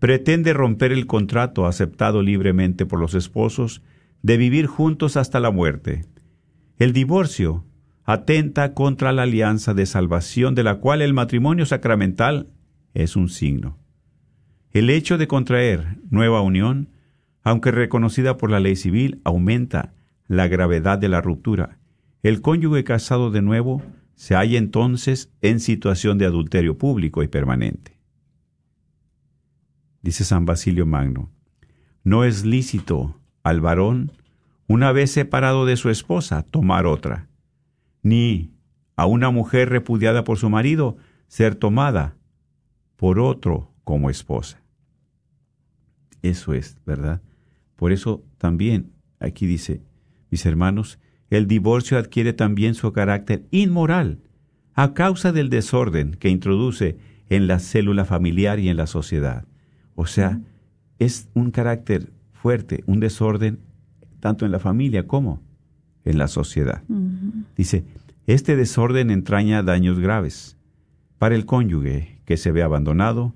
Pretende 0.00 0.52
romper 0.52 0.90
el 0.90 1.06
contrato 1.06 1.66
aceptado 1.66 2.22
libremente 2.22 2.86
por 2.86 2.98
los 2.98 3.14
esposos 3.14 3.82
de 4.22 4.36
vivir 4.36 4.66
juntos 4.66 5.16
hasta 5.16 5.38
la 5.38 5.52
muerte. 5.52 6.06
El 6.76 6.92
divorcio 6.92 7.64
atenta 8.08 8.72
contra 8.72 9.12
la 9.12 9.24
alianza 9.24 9.74
de 9.74 9.84
salvación 9.84 10.54
de 10.54 10.62
la 10.62 10.76
cual 10.76 11.02
el 11.02 11.12
matrimonio 11.12 11.66
sacramental 11.66 12.48
es 12.94 13.16
un 13.16 13.28
signo. 13.28 13.76
El 14.70 14.88
hecho 14.88 15.18
de 15.18 15.28
contraer 15.28 15.98
nueva 16.08 16.40
unión, 16.40 16.88
aunque 17.42 17.70
reconocida 17.70 18.38
por 18.38 18.50
la 18.50 18.60
ley 18.60 18.76
civil, 18.76 19.20
aumenta 19.24 19.92
la 20.26 20.48
gravedad 20.48 20.96
de 20.96 21.10
la 21.10 21.20
ruptura. 21.20 21.80
El 22.22 22.40
cónyuge 22.40 22.82
casado 22.82 23.30
de 23.30 23.42
nuevo 23.42 23.82
se 24.14 24.34
halla 24.34 24.56
entonces 24.56 25.30
en 25.42 25.60
situación 25.60 26.16
de 26.16 26.24
adulterio 26.24 26.78
público 26.78 27.22
y 27.22 27.28
permanente. 27.28 27.98
Dice 30.00 30.24
San 30.24 30.46
Basilio 30.46 30.86
Magno, 30.86 31.30
no 32.04 32.24
es 32.24 32.46
lícito 32.46 33.20
al 33.42 33.60
varón, 33.60 34.12
una 34.66 34.92
vez 34.92 35.10
separado 35.10 35.66
de 35.66 35.76
su 35.76 35.90
esposa, 35.90 36.42
tomar 36.42 36.86
otra, 36.86 37.27
ni 38.02 38.52
a 38.96 39.06
una 39.06 39.30
mujer 39.30 39.68
repudiada 39.68 40.24
por 40.24 40.38
su 40.38 40.50
marido 40.50 40.96
ser 41.28 41.54
tomada 41.54 42.16
por 42.96 43.20
otro 43.20 43.70
como 43.84 44.10
esposa. 44.10 44.60
Eso 46.22 46.52
es, 46.52 46.78
¿verdad? 46.84 47.22
Por 47.76 47.92
eso 47.92 48.24
también 48.38 48.92
aquí 49.20 49.46
dice, 49.46 49.82
mis 50.30 50.44
hermanos, 50.46 50.98
el 51.30 51.46
divorcio 51.46 51.98
adquiere 51.98 52.32
también 52.32 52.74
su 52.74 52.92
carácter 52.92 53.44
inmoral 53.50 54.20
a 54.74 54.94
causa 54.94 55.32
del 55.32 55.50
desorden 55.50 56.12
que 56.12 56.28
introduce 56.28 56.96
en 57.28 57.46
la 57.46 57.58
célula 57.58 58.04
familiar 58.04 58.58
y 58.58 58.68
en 58.68 58.76
la 58.76 58.86
sociedad. 58.86 59.44
O 59.94 60.06
sea, 60.06 60.40
es 60.98 61.28
un 61.34 61.50
carácter 61.50 62.12
fuerte, 62.32 62.82
un 62.86 63.00
desorden 63.00 63.60
tanto 64.20 64.44
en 64.46 64.52
la 64.52 64.58
familia 64.58 65.06
como 65.06 65.42
en 66.08 66.18
la 66.18 66.28
sociedad. 66.28 66.82
Dice, 67.56 67.84
este 68.26 68.56
desorden 68.56 69.10
entraña 69.10 69.62
daños 69.62 69.98
graves 69.98 70.56
para 71.18 71.34
el 71.34 71.44
cónyuge 71.44 72.20
que 72.24 72.36
se 72.36 72.52
ve 72.52 72.62
abandonado, 72.62 73.34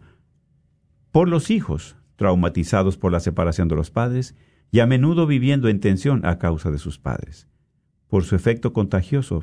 por 1.11 1.28
los 1.28 1.50
hijos 1.50 1.96
traumatizados 2.16 2.96
por 2.96 3.12
la 3.12 3.20
separación 3.20 3.68
de 3.68 3.76
los 3.76 3.90
padres 3.90 4.35
y 4.70 4.80
a 4.80 4.87
menudo 4.87 5.26
viviendo 5.26 5.68
en 5.68 5.80
tensión 5.80 6.24
a 6.24 6.38
causa 6.38 6.70
de 6.70 6.78
sus 6.78 6.98
padres 6.98 7.48
por 8.12 8.24
su 8.24 8.37
efecto 8.37 8.72
contagioso 8.74 9.42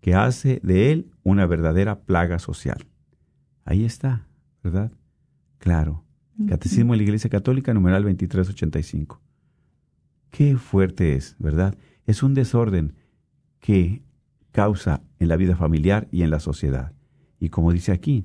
que 0.00 0.14
hace 0.14 0.60
de 0.64 0.90
él 0.90 1.10
una 1.22 1.46
verdadera 1.46 2.00
plaga 2.00 2.40
social. 2.40 2.84
Ahí 3.64 3.84
está, 3.84 4.26
¿verdad? 4.62 4.90
Claro. 5.58 6.04
Catecismo 6.48 6.92
de 6.92 6.96
la 6.96 7.02
Iglesia 7.04 7.30
Católica, 7.30 7.72
numeral 7.72 8.02
2385. 8.02 9.22
Qué 10.30 10.56
fuerte 10.56 11.14
es, 11.14 11.36
¿verdad? 11.38 11.76
Es 12.06 12.22
un 12.22 12.34
desorden 12.34 12.94
que 13.60 14.02
causa 14.52 15.02
en 15.18 15.28
la 15.28 15.36
vida 15.36 15.56
familiar 15.56 16.08
y 16.10 16.22
en 16.22 16.30
la 16.30 16.40
sociedad. 16.40 16.92
Y 17.40 17.48
como 17.48 17.72
dice 17.72 17.92
aquí, 17.92 18.24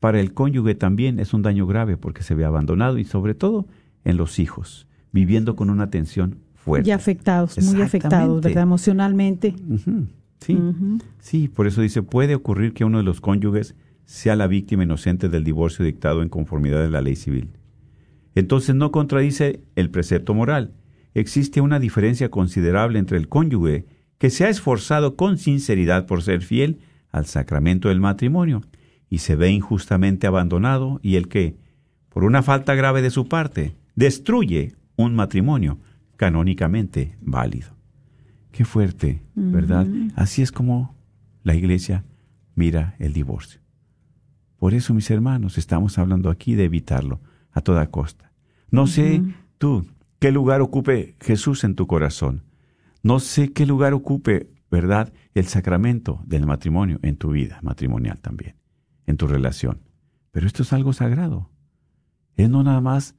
para 0.00 0.20
el 0.20 0.34
cónyuge 0.34 0.74
también 0.74 1.18
es 1.18 1.32
un 1.32 1.42
daño 1.42 1.66
grave 1.66 1.96
porque 1.96 2.22
se 2.22 2.34
ve 2.34 2.44
abandonado 2.44 2.98
y 2.98 3.04
sobre 3.04 3.34
todo 3.34 3.66
en 4.04 4.16
los 4.16 4.38
hijos, 4.38 4.86
viviendo 5.12 5.56
con 5.56 5.70
una 5.70 5.90
tensión 5.90 6.38
fuerte. 6.54 6.88
Y 6.88 6.92
afectados, 6.92 7.56
muy 7.62 7.80
afectados, 7.80 8.42
¿verdad? 8.42 8.64
Emocionalmente. 8.64 9.54
Sí, 10.38 10.58
sí, 11.20 11.48
por 11.48 11.68
eso 11.68 11.80
dice, 11.82 12.02
puede 12.02 12.34
ocurrir 12.34 12.74
que 12.74 12.84
uno 12.84 12.98
de 12.98 13.04
los 13.04 13.20
cónyuges 13.20 13.76
sea 14.04 14.34
la 14.34 14.48
víctima 14.48 14.82
inocente 14.82 15.28
del 15.28 15.44
divorcio 15.44 15.84
dictado 15.84 16.22
en 16.22 16.28
conformidad 16.28 16.82
de 16.82 16.90
la 16.90 17.00
ley 17.00 17.14
civil. 17.14 17.50
Entonces 18.34 18.74
no 18.74 18.90
contradice 18.90 19.60
el 19.76 19.90
precepto 19.90 20.34
moral. 20.34 20.72
Existe 21.14 21.60
una 21.60 21.78
diferencia 21.78 22.30
considerable 22.30 22.98
entre 22.98 23.18
el 23.18 23.28
cónyuge 23.28 23.86
que 24.18 24.30
se 24.30 24.44
ha 24.44 24.48
esforzado 24.48 25.16
con 25.16 25.38
sinceridad 25.38 26.06
por 26.06 26.22
ser 26.22 26.42
fiel 26.42 26.80
al 27.10 27.26
sacramento 27.26 27.88
del 27.88 28.00
matrimonio 28.00 28.62
y 29.10 29.18
se 29.18 29.36
ve 29.36 29.50
injustamente 29.50 30.26
abandonado 30.26 31.00
y 31.02 31.16
el 31.16 31.28
que, 31.28 31.56
por 32.08 32.24
una 32.24 32.42
falta 32.42 32.74
grave 32.74 33.02
de 33.02 33.10
su 33.10 33.28
parte, 33.28 33.74
destruye 33.94 34.74
un 34.96 35.14
matrimonio 35.14 35.78
canónicamente 36.16 37.16
válido. 37.20 37.76
Qué 38.52 38.64
fuerte, 38.64 39.22
¿verdad? 39.34 39.86
Así 40.14 40.42
es 40.42 40.52
como 40.52 40.94
la 41.42 41.54
iglesia 41.54 42.04
mira 42.54 42.94
el 42.98 43.12
divorcio. 43.12 43.60
Por 44.58 44.74
eso, 44.74 44.94
mis 44.94 45.10
hermanos, 45.10 45.58
estamos 45.58 45.98
hablando 45.98 46.30
aquí 46.30 46.54
de 46.54 46.64
evitarlo 46.64 47.20
a 47.50 47.60
toda 47.60 47.90
costa. 47.90 48.30
No 48.70 48.86
sé 48.86 49.22
tú 49.58 49.86
qué 50.22 50.32
lugar 50.32 50.60
ocupe 50.60 51.16
Jesús 51.20 51.64
en 51.64 51.74
tu 51.74 51.86
corazón. 51.86 52.44
No 53.02 53.18
sé 53.20 53.52
qué 53.52 53.66
lugar 53.66 53.92
ocupe, 53.92 54.50
¿verdad?, 54.70 55.12
el 55.34 55.46
sacramento 55.46 56.22
del 56.24 56.46
matrimonio 56.46 56.98
en 57.02 57.16
tu 57.16 57.32
vida 57.32 57.58
matrimonial 57.62 58.18
también, 58.20 58.54
en 59.06 59.16
tu 59.16 59.26
relación. 59.26 59.82
Pero 60.30 60.46
esto 60.46 60.62
es 60.62 60.72
algo 60.72 60.92
sagrado. 60.92 61.50
Es 62.36 62.48
no 62.48 62.62
nada 62.62 62.80
más 62.80 63.16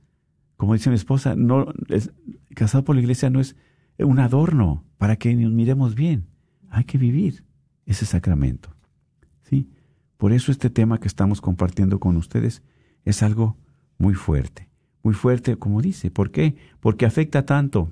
como 0.56 0.74
dice 0.74 0.90
mi 0.90 0.96
esposa, 0.96 1.36
no, 1.36 1.74
es, 1.90 2.14
casado 2.56 2.86
por 2.86 2.96
la 2.96 3.02
iglesia 3.02 3.30
no 3.30 3.42
es 3.42 3.58
un 3.98 4.20
adorno 4.20 4.86
para 4.98 5.18
que 5.18 5.36
nos 5.36 5.52
miremos 5.52 5.96
bien. 5.96 6.30
Hay 6.70 6.86
que 6.86 6.98
vivir 6.98 7.44
ese 7.86 8.06
sacramento. 8.06 8.74
¿sí? 9.42 9.70
Por 10.16 10.32
eso 10.32 10.54
este 10.54 10.70
tema 10.70 11.02
que 11.02 11.10
estamos 11.10 11.42
compartiendo 11.42 12.00
con 12.00 12.16
ustedes 12.16 12.64
es 13.04 13.24
algo 13.24 13.58
muy 13.98 14.14
fuerte. 14.14 14.70
Muy 15.04 15.14
fuerte, 15.14 15.58
como 15.58 15.82
dice. 15.82 16.10
¿Por 16.10 16.32
qué? 16.32 16.56
Porque 16.80 17.06
afecta 17.06 17.46
tanto 17.46 17.92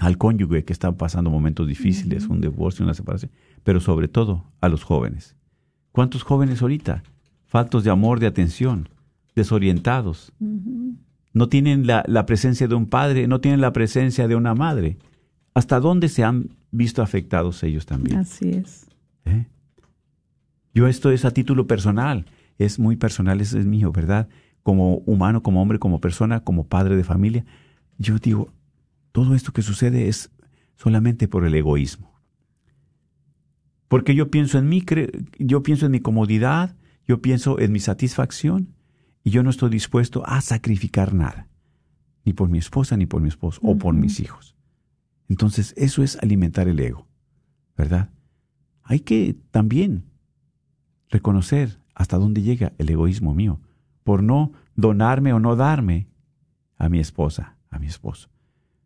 al 0.00 0.18
cónyuge 0.18 0.64
que 0.64 0.72
está 0.72 0.92
pasando 0.92 1.30
momentos 1.30 1.66
difíciles, 1.66 2.26
un 2.26 2.40
divorcio, 2.40 2.84
una 2.84 2.94
separación, 2.94 3.30
pero 3.64 3.80
sobre 3.80 4.08
todo 4.08 4.44
a 4.60 4.68
los 4.68 4.84
jóvenes. 4.84 5.36
¿Cuántos 5.92 6.22
jóvenes 6.22 6.60
ahorita? 6.60 7.02
Faltos 7.46 7.84
de 7.84 7.90
amor, 7.90 8.20
de 8.20 8.26
atención, 8.26 8.88
desorientados 9.34 10.32
no 11.36 11.50
tienen 11.50 11.86
la, 11.86 12.24
presencia 12.24 12.66
de 12.66 12.74
un 12.74 12.86
padre, 12.86 13.28
no 13.28 13.42
tienen 13.42 13.60
la 13.60 13.74
presencia 13.74 14.26
de 14.26 14.36
una 14.36 14.54
madre. 14.54 14.96
¿Hasta 15.52 15.80
dónde 15.80 16.08
se 16.08 16.24
han 16.24 16.48
visto 16.70 17.02
afectados 17.02 17.62
ellos 17.62 17.84
también? 17.84 18.20
Así 18.20 18.48
es. 18.48 18.86
¿Eh? 19.26 19.44
Yo 20.72 20.86
esto 20.86 21.10
es 21.10 21.26
a 21.26 21.32
título 21.32 21.66
personal, 21.66 22.24
es 22.56 22.78
muy 22.78 22.96
personal, 22.96 23.42
es, 23.42 23.52
es 23.52 23.66
mío, 23.66 23.92
¿verdad? 23.92 24.30
Como 24.66 24.96
humano, 25.06 25.44
como 25.44 25.62
hombre, 25.62 25.78
como 25.78 26.00
persona, 26.00 26.40
como 26.40 26.66
padre 26.66 26.96
de 26.96 27.04
familia. 27.04 27.44
Yo 27.98 28.18
digo, 28.18 28.52
todo 29.12 29.36
esto 29.36 29.52
que 29.52 29.62
sucede 29.62 30.08
es 30.08 30.32
solamente 30.74 31.28
por 31.28 31.44
el 31.44 31.54
egoísmo. 31.54 32.20
Porque 33.86 34.16
yo 34.16 34.28
pienso 34.28 34.58
en 34.58 34.68
mí, 34.68 34.84
yo 35.38 35.62
pienso 35.62 35.86
en 35.86 35.92
mi 35.92 36.00
comodidad, 36.00 36.74
yo 37.06 37.22
pienso 37.22 37.60
en 37.60 37.70
mi 37.70 37.78
satisfacción, 37.78 38.74
y 39.22 39.30
yo 39.30 39.44
no 39.44 39.50
estoy 39.50 39.70
dispuesto 39.70 40.26
a 40.26 40.40
sacrificar 40.40 41.14
nada, 41.14 41.46
ni 42.24 42.32
por 42.32 42.48
mi 42.48 42.58
esposa, 42.58 42.96
ni 42.96 43.06
por 43.06 43.20
mi 43.20 43.28
esposo, 43.28 43.60
o 43.62 43.78
por 43.78 43.94
mis 43.94 44.18
hijos. 44.18 44.56
Entonces, 45.28 45.74
eso 45.76 46.02
es 46.02 46.16
alimentar 46.20 46.66
el 46.66 46.80
ego, 46.80 47.06
¿verdad? 47.76 48.10
Hay 48.82 48.98
que 48.98 49.36
también 49.52 50.06
reconocer 51.08 51.78
hasta 51.94 52.18
dónde 52.18 52.42
llega 52.42 52.72
el 52.78 52.90
egoísmo 52.90 53.32
mío, 53.32 53.60
por 54.06 54.22
no 54.22 54.52
donarme 54.76 55.32
o 55.32 55.40
no 55.40 55.56
darme 55.56 56.06
a 56.78 56.88
mi 56.88 57.00
esposa, 57.00 57.56
a 57.70 57.80
mi 57.80 57.88
esposo. 57.88 58.30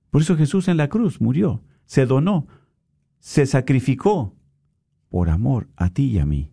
Por 0.09 0.23
eso 0.23 0.35
Jesús 0.35 0.67
en 0.67 0.79
la 0.79 0.89
cruz 0.89 1.21
murió, 1.21 1.63
se 1.85 2.07
donó, 2.07 2.47
se 3.19 3.45
sacrificó 3.45 4.35
por 5.11 5.29
amor 5.29 5.69
a 5.77 5.91
ti 5.91 6.05
y 6.05 6.19
a 6.21 6.25
mí. 6.25 6.51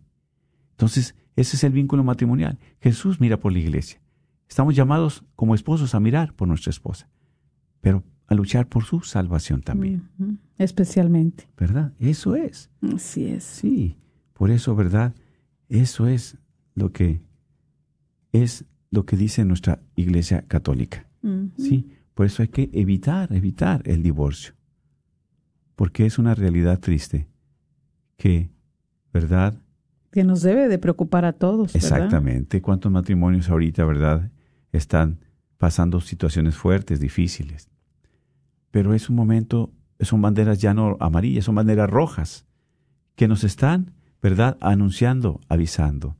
Entonces, 0.72 1.14
ese 1.34 1.56
es 1.56 1.64
el 1.64 1.72
vínculo 1.72 2.04
matrimonial. 2.04 2.58
Jesús 2.78 3.20
mira 3.20 3.40
por 3.40 3.52
la 3.52 3.60
iglesia. 3.60 4.02
Estamos 4.50 4.76
llamados 4.76 5.24
como 5.34 5.54
esposos 5.54 5.94
a 5.94 6.00
mirar 6.00 6.34
por 6.34 6.46
nuestra 6.46 6.68
esposa. 6.68 7.08
Pero 7.80 8.04
a 8.26 8.34
luchar 8.34 8.68
por 8.68 8.84
su 8.84 9.00
salvación 9.00 9.62
también. 9.62 10.10
Especialmente. 10.58 11.48
¿verdad? 11.56 11.94
Eso 11.98 12.36
es. 12.36 12.68
Así 12.94 13.28
es. 13.28 13.44
Sí, 13.44 13.96
por 14.34 14.50
eso, 14.50 14.76
¿verdad? 14.76 15.14
Eso 15.70 16.06
es 16.06 16.36
lo 16.74 16.92
que 16.92 17.22
es 18.32 18.64
lo 18.90 19.04
que 19.04 19.16
dice 19.16 19.44
nuestra 19.44 19.80
Iglesia 19.96 20.44
Católica. 20.48 21.06
Sí, 21.56 21.90
por 22.14 22.26
eso 22.26 22.42
hay 22.42 22.48
que 22.48 22.70
evitar, 22.72 23.32
evitar 23.34 23.82
el 23.84 24.02
divorcio. 24.02 24.54
Porque 25.74 26.06
es 26.06 26.18
una 26.18 26.34
realidad 26.34 26.80
triste 26.80 27.28
que, 28.16 28.50
¿verdad? 29.12 29.60
Que 30.10 30.24
nos 30.24 30.42
debe 30.42 30.68
de 30.68 30.78
preocupar 30.78 31.24
a 31.24 31.32
todos. 31.32 31.72
¿verdad? 31.72 31.90
Exactamente. 31.90 32.62
¿Cuántos 32.62 32.90
matrimonios 32.90 33.48
ahorita, 33.50 33.84
verdad, 33.84 34.30
están 34.72 35.18
pasando 35.58 36.00
situaciones 36.00 36.56
fuertes, 36.56 36.98
difíciles? 36.98 37.68
Pero 38.70 38.94
es 38.94 39.10
un 39.10 39.16
momento, 39.16 39.72
son 40.00 40.22
banderas 40.22 40.60
ya 40.60 40.74
no 40.74 40.96
amarillas, 41.00 41.44
son 41.44 41.54
banderas 41.54 41.90
rojas, 41.90 42.46
que 43.14 43.28
nos 43.28 43.44
están, 43.44 43.92
¿verdad?, 44.22 44.56
anunciando, 44.60 45.40
avisando. 45.48 46.16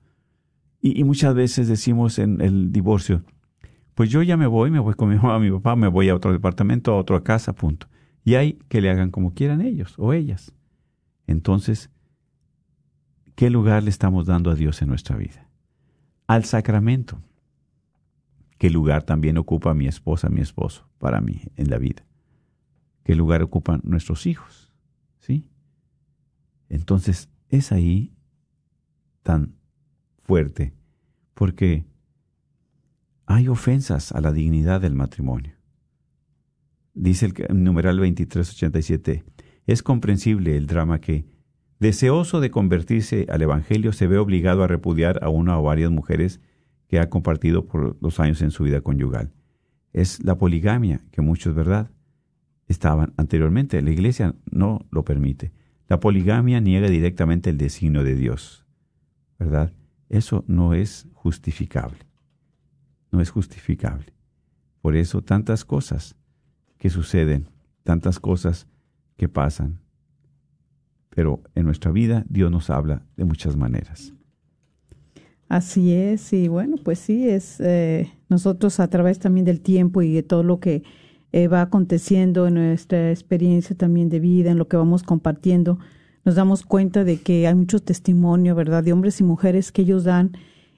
Y, 0.81 1.03
muchas 1.05 1.35
veces 1.35 1.67
decimos 1.67 2.19
en 2.19 2.41
el 2.41 2.71
divorcio, 2.71 3.25
pues 3.95 4.11
yo 4.11 4.23
ya 4.23 4.37
me 4.37 4.47
voy, 4.47 4.71
me 4.71 4.79
voy 4.79 4.95
con 4.95 5.09
mi 5.09 5.17
mamá, 5.17 5.39
mi 5.41 5.51
papá, 5.51 5.75
me 5.75 5.89
voy 5.89 6.09
a 6.09 6.15
otro 6.15 6.33
departamento, 6.33 6.93
a 6.93 6.99
otra 6.99 7.23
casa, 7.23 7.53
punto. 7.53 7.89
Y 8.25 8.37
hay 8.37 8.55
que 8.69 8.81
le 8.81 8.91
hagan 8.91 9.11
como 9.11 9.35
quieran 9.35 9.61
ellos 9.61 9.95
o 9.99 10.13
ellas. 10.13 10.53
Entonces, 11.27 11.91
¿qué 13.35 13.51
lugar 13.51 13.83
le 13.83 13.91
estamos 13.91 14.27
dando 14.27 14.51
a 14.51 14.55
Dios 14.55 14.81
en 14.83 14.89
nuestra 14.89 15.17
vida? 15.17 15.49
Al 16.29 16.45
sacramento. 16.45 17.21
¿Qué 18.57 18.71
lugar 18.71 19.03
también 19.03 19.39
ocupa 19.39 19.75
mi 19.75 19.87
esposa, 19.87 20.29
mi 20.29 20.41
esposo 20.41 20.89
para 20.99 21.21
mí 21.21 21.43
en 21.57 21.71
la 21.71 21.79
vida? 21.79 22.05
¿Qué 23.05 23.15
lugar 23.15 23.43
ocupan 23.43 23.81
nuestros 23.85 24.27
hijos? 24.27 24.73
¿Sí? 25.19 25.49
Entonces, 26.69 27.31
es 27.49 27.73
ahí 27.73 28.15
tan 29.23 29.58
fuerte 30.29 30.75
porque 31.33 31.87
hay 33.25 33.49
ofensas 33.49 34.13
a 34.13 34.21
la 34.21 34.31
dignidad 34.31 34.83
del 34.83 34.95
matrimonio. 34.95 35.55
Dice 36.93 37.33
el 37.49 37.65
numeral 37.65 37.97
2387, 37.97 39.25
es 39.67 39.83
comprensible 39.83 40.57
el 40.59 40.67
drama 40.67 41.01
que, 41.01 41.25
deseoso 41.81 42.41
de 42.41 42.51
convertirse 42.51 43.27
al 43.31 43.41
Evangelio, 43.41 43.93
se 43.95 44.07
ve 44.07 44.19
obligado 44.19 44.63
a 44.63 44.67
repudiar 44.67 45.19
a 45.25 45.31
una 45.31 45.59
o 45.59 45.63
varias 45.63 45.91
mujeres 45.91 46.41
que 46.89 46.99
ha 46.99 47.09
compartido 47.09 47.67
por 47.67 47.97
los 48.03 48.21
años 48.21 48.43
en 48.43 48.51
su 48.51 48.65
vida 48.65 48.83
conyugal. 48.83 49.33
Es 49.95 50.23
la 50.23 50.37
poligamia, 50.37 51.01
que 51.11 51.23
muchos, 51.23 51.55
¿verdad?, 51.55 51.91
estaban 52.67 53.15
anteriormente. 53.17 53.81
La 53.81 53.91
Iglesia 53.91 54.35
no 54.51 54.87
lo 54.91 55.07
permite. 55.07 55.53
La 55.89 56.01
poligamia 56.01 56.61
niega 56.61 56.89
directamente 56.89 57.49
el 57.49 57.57
designio 57.57 58.05
de 58.05 58.15
Dios, 58.15 58.67
¿verdad? 59.39 59.73
Eso 60.09 60.45
no 60.47 60.75
es 60.75 61.07
justificable. 61.13 61.99
No 63.11 63.21
es 63.21 63.31
justificable. 63.31 64.13
Por 64.81 64.97
eso 64.97 65.23
tantas 65.23 65.65
cosas 65.65 66.17
que 66.79 66.91
suceden, 66.91 67.49
tantas 67.83 68.21
cosas 68.21 68.67
que 69.17 69.29
pasan. 69.29 69.81
Pero 71.11 71.43
en 71.55 71.65
nuestra 71.65 71.91
vida 71.91 72.25
Dios 72.29 72.51
nos 72.51 72.71
habla 72.71 73.03
de 73.17 73.25
muchas 73.25 73.57
maneras. 73.57 74.15
Así 75.49 75.93
es, 75.95 76.33
y 76.35 76.47
bueno, 76.49 76.77
pues 76.83 76.99
sí, 76.99 77.27
es 77.27 77.59
eh, 77.61 78.13
nosotros 78.29 78.81
a 78.81 78.89
través 78.89 79.19
también 79.19 79.47
del 79.47 79.63
tiempo 79.63 80.03
y 80.03 80.13
de 80.13 80.23
todo 80.23 80.43
lo 80.43 80.61
que 80.61 80.83
eh, 81.33 81.49
va 81.49 81.63
aconteciendo 81.63 82.47
en 82.47 82.55
nuestra 82.55 83.11
experiencia 83.11 83.75
también 83.75 84.11
de 84.11 84.21
vida, 84.21 84.51
en 84.51 84.59
lo 84.59 84.69
que 84.69 84.77
vamos 84.77 85.03
compartiendo, 85.03 85.79
nos 86.29 86.35
damos 86.35 86.63
cuenta 86.63 87.05
de 87.05 87.17
que 87.23 87.47
hay 87.47 87.55
mucho 87.55 87.81
testimonio, 87.81 88.55
¿verdad?, 88.55 88.85
de 88.85 88.93
hombres 88.93 89.19
y 89.19 89.25
mujeres 89.25 89.73
que 89.73 89.81
ellos 89.81 90.05
dan 90.05 90.33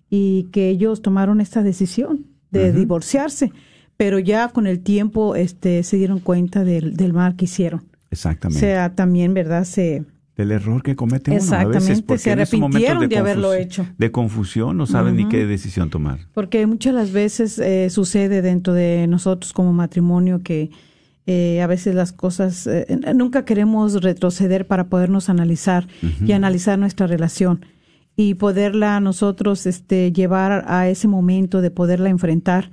y 0.08 0.44
que 0.52 0.68
ellos 0.68 1.02
tomaron 1.02 1.40
esta 1.40 1.64
decisión 1.64 2.26
de 2.52 2.72
divorciarse, 2.72 3.50
pero 3.96 4.20
ya 4.20 4.46
con 4.50 4.68
el 4.68 4.78
tiempo 4.78 5.34
este, 5.34 5.82
se 5.82 5.96
dieron 5.96 6.20
cuenta 6.20 6.62
del, 6.62 6.94
del 6.96 7.12
mal 7.12 7.34
que 7.34 7.46
hicieron. 7.46 7.80
O 7.80 7.86
Exactamente. 8.12 8.60
sea, 8.60 8.94
también, 8.94 9.34
¿verdad?, 9.34 9.64
se... 9.64 10.04
Del 10.36 10.52
error 10.52 10.84
que 10.84 10.94
comete 10.94 11.32
uno 11.32 11.40
a 11.40 11.40
veces. 11.40 11.50
Exactamente, 11.56 12.02
porque 12.06 12.18
se 12.22 12.30
arrepintieron 12.30 13.08
de 13.08 13.18
haberlo 13.18 13.52
confusi- 13.52 13.60
hecho. 13.60 13.86
De 13.98 14.10
confusión, 14.12 14.76
no 14.76 14.86
saben 14.86 15.16
ni 15.16 15.28
qué 15.28 15.46
decisión 15.46 15.90
tomar. 15.90 16.20
Porque 16.32 16.64
muchas 16.68 16.94
las 16.94 17.10
veces 17.10 17.58
eh, 17.58 17.90
sucede 17.90 18.40
dentro 18.40 18.72
de 18.72 19.08
nosotros 19.08 19.52
como 19.52 19.72
matrimonio 19.72 20.42
que 20.44 20.70
eh, 21.26 21.60
a 21.60 21.66
veces 21.66 21.94
las 21.94 22.12
cosas, 22.12 22.66
eh, 22.66 22.86
nunca 23.14 23.44
queremos 23.44 24.02
retroceder 24.02 24.66
para 24.66 24.88
podernos 24.88 25.28
analizar 25.28 25.86
y 26.24 26.32
analizar 26.32 26.78
nuestra 26.78 27.06
relación 27.06 27.64
y 28.16 28.34
poderla 28.34 29.00
nosotros 29.00 29.66
este, 29.66 30.12
llevar 30.12 30.64
a 30.66 30.88
ese 30.88 31.08
momento 31.08 31.60
de 31.60 31.70
poderla 31.70 32.08
enfrentar 32.08 32.70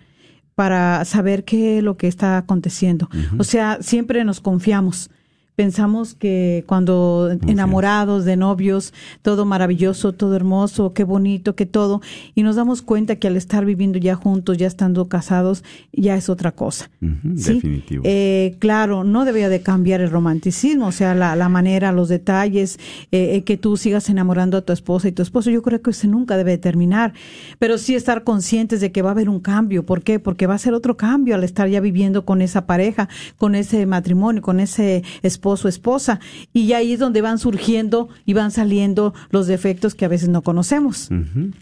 para 0.55 1.05
saber 1.05 1.43
qué 1.43 1.77
es 1.77 1.83
lo 1.83 1.97
que 1.97 2.07
está 2.07 2.37
aconteciendo. 2.37 3.09
O 3.37 3.43
sea, 3.43 3.77
siempre 3.81 4.23
nos 4.25 4.41
confiamos. 4.41 5.11
Pensamos 5.57 6.13
que 6.13 6.63
cuando 6.67 7.35
enamorados 7.47 8.25
de 8.25 8.37
novios, 8.37 8.93
todo 9.23 9.43
maravilloso, 9.43 10.13
todo 10.13 10.35
hermoso, 10.35 10.93
qué 10.93 11.03
bonito, 11.03 11.55
qué 11.55 11.65
todo, 11.65 11.99
y 12.35 12.43
nos 12.43 12.57
damos 12.57 12.83
cuenta 12.83 13.15
que 13.15 13.27
al 13.27 13.35
estar 13.35 13.65
viviendo 13.65 13.97
ya 13.97 14.13
juntos, 14.13 14.59
ya 14.59 14.67
estando 14.67 15.09
casados, 15.09 15.63
ya 15.91 16.15
es 16.15 16.29
otra 16.29 16.51
cosa. 16.51 16.91
Definitivo. 17.01 18.03
Eh, 18.05 18.55
claro, 18.59 19.03
no 19.03 19.25
debería 19.25 19.49
de 19.49 19.63
cambiar 19.63 19.99
el 19.99 20.11
romanticismo, 20.11 20.85
o 20.85 20.91
sea, 20.91 21.15
la, 21.15 21.35
la 21.35 21.49
manera, 21.49 21.91
los 21.91 22.07
detalles, 22.07 22.77
eh, 23.11 23.37
eh, 23.37 23.43
que 23.43 23.57
tú 23.57 23.77
sigas 23.77 24.11
enamorando 24.11 24.57
a 24.57 24.61
tu 24.61 24.73
esposa 24.73 25.07
y 25.07 25.11
tu 25.11 25.23
esposo, 25.23 25.49
yo 25.49 25.63
creo 25.63 25.81
que 25.81 25.89
ese 25.89 26.07
nunca 26.07 26.37
debe 26.37 26.51
de 26.51 26.59
terminar, 26.59 27.13
pero 27.57 27.79
sí 27.79 27.95
estar 27.95 28.23
conscientes 28.23 28.79
de 28.79 28.91
que 28.91 29.01
va 29.01 29.09
a 29.09 29.13
haber 29.13 29.27
un 29.27 29.39
cambio. 29.39 29.87
¿Por 29.87 30.03
qué? 30.03 30.19
Porque 30.19 30.45
va 30.45 30.53
a 30.53 30.59
ser 30.59 30.75
otro 30.75 30.97
cambio 30.97 31.33
al 31.33 31.43
estar 31.43 31.67
ya 31.67 31.79
viviendo 31.79 32.25
con 32.25 32.43
esa 32.43 32.67
pareja, 32.67 33.09
con 33.37 33.55
ese 33.55 33.87
matrimonio, 33.87 34.43
con 34.43 34.59
ese 34.59 35.01
esposo, 35.23 35.46
esposa, 35.67 36.19
y 36.53 36.67
ya 36.67 36.77
ahí 36.77 36.93
es 36.93 36.99
donde 36.99 37.21
van 37.21 37.39
surgiendo 37.39 38.09
y 38.25 38.33
van 38.33 38.51
saliendo 38.51 39.13
los 39.29 39.47
defectos 39.47 39.95
que 39.95 40.05
a 40.05 40.09
veces 40.09 40.29
no 40.29 40.41
conocemos. 40.41 41.09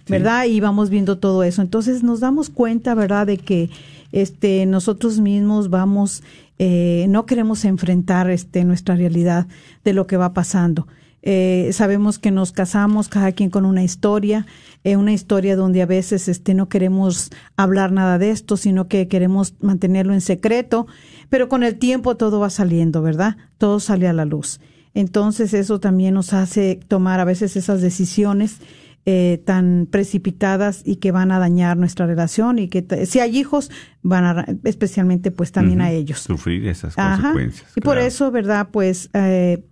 ¿verdad? 0.08 0.46
Y 0.46 0.60
vamos 0.60 0.90
viendo 0.90 1.18
todo 1.18 1.44
eso. 1.44 1.62
Entonces 1.62 2.04
nos 2.04 2.20
damos 2.20 2.50
cuenta, 2.50 2.96
¿verdad?, 2.96 3.28
de 3.28 3.38
que 3.38 3.70
este 4.12 4.66
nosotros 4.66 5.20
mismos 5.20 5.70
vamos, 5.70 6.24
eh, 6.58 7.06
no 7.10 7.26
queremos 7.26 7.66
enfrentar 7.66 8.30
este 8.30 8.64
nuestra 8.64 8.96
realidad 8.96 9.48
de 9.84 9.94
lo 9.94 10.08
que 10.08 10.18
va 10.18 10.34
pasando. 10.34 10.88
Eh, 11.28 11.72
sabemos 11.74 12.20
que 12.20 12.30
nos 12.30 12.52
casamos 12.52 13.10
cada 13.10 13.32
quien 13.32 13.50
con 13.50 13.66
una 13.66 13.84
historia, 13.84 14.46
eh, 14.84 14.96
una 14.96 15.12
historia 15.12 15.56
donde 15.56 15.82
a 15.82 15.88
veces 15.88 16.28
este 16.28 16.54
no 16.54 16.70
queremos 16.70 17.32
hablar 17.58 17.92
nada 17.92 18.20
de 18.20 18.30
esto, 18.30 18.58
sino 18.58 18.88
que 18.88 19.08
queremos 19.08 19.56
mantenerlo 19.60 20.14
en 20.14 20.22
secreto, 20.22 20.86
pero 21.30 21.50
con 21.50 21.64
el 21.64 21.78
tiempo 21.78 22.16
todo 22.16 22.40
va 22.40 22.50
saliendo, 22.50 23.02
¿verdad? 23.02 23.38
Todo 23.58 23.80
sale 23.80 24.08
a 24.08 24.14
la 24.14 24.26
luz. 24.26 24.60
Entonces 24.94 25.54
eso 25.54 25.80
también 25.80 26.14
nos 26.14 26.34
hace 26.34 26.80
tomar 26.88 27.20
a 27.20 27.26
veces 27.26 27.56
esas 27.56 27.82
decisiones 27.82 28.60
eh, 29.06 29.44
tan 29.46 29.88
precipitadas 29.92 30.82
y 30.84 30.96
que 30.96 31.12
van 31.12 31.32
a 31.32 31.38
dañar 31.38 31.78
nuestra 31.78 32.08
relación 32.08 32.58
y 32.58 32.70
que 32.70 33.06
si 33.06 33.20
hay 33.20 33.38
hijos 33.38 33.70
van 34.02 34.26
a 34.26 34.46
especialmente 34.64 35.30
pues 35.32 35.52
también 35.52 35.82
a 35.82 35.92
ellos. 35.92 36.20
Sufrir 36.20 36.68
esas 36.68 36.98
Ajá. 36.98 37.34
consecuencias. 37.34 37.72
Y 37.76 37.82
por 37.82 38.00
eso, 38.00 38.32
¿verdad? 38.32 38.70
Pues 38.72 39.10
eh, 39.14 39.64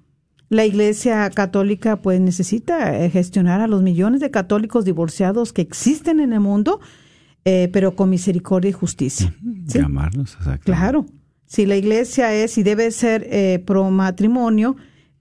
la 0.53 0.65
Iglesia 0.65 1.29
Católica 1.31 1.97
pues 1.97 2.21
necesita 2.21 2.95
eh, 3.03 3.09
gestionar 3.09 3.59
a 3.59 3.67
los 3.67 3.81
millones 3.81 4.21
de 4.21 4.29
católicos 4.29 4.85
divorciados 4.85 5.51
que 5.51 5.63
existen 5.63 6.19
en 6.19 6.31
el 6.31 6.39
mundo, 6.39 6.79
eh, 7.43 7.69
pero 7.73 7.95
con 7.95 8.09
misericordia 8.09 8.69
y 8.69 8.73
justicia. 8.73 9.33
¿sí? 9.67 9.79
Llamarlos, 9.79 10.33
exactamente. 10.33 10.65
Claro. 10.65 11.05
Si 11.53 11.67
la 11.67 11.75
Iglesia 11.75 12.33
es 12.33 12.57
y 12.57 12.63
debe 12.63 12.89
ser 12.89 13.27
eh, 13.29 13.61
pro 13.63 13.91
matrimonio, 13.91 14.75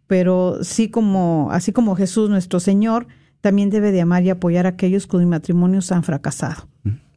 pero 0.07 0.65
sí 0.65 0.89
como 0.89 1.51
así 1.53 1.73
como 1.73 1.95
Jesús 1.95 2.31
nuestro 2.31 2.59
Señor 2.59 3.07
también 3.43 3.69
debe 3.69 3.93
de 3.93 4.01
amar 4.01 4.23
y 4.23 4.31
apoyar 4.31 4.65
a 4.65 4.71
aquellos 4.71 5.07
cuyos 5.07 5.29
matrimonios 5.29 5.93
han 5.93 6.03
fracasado. 6.05 6.69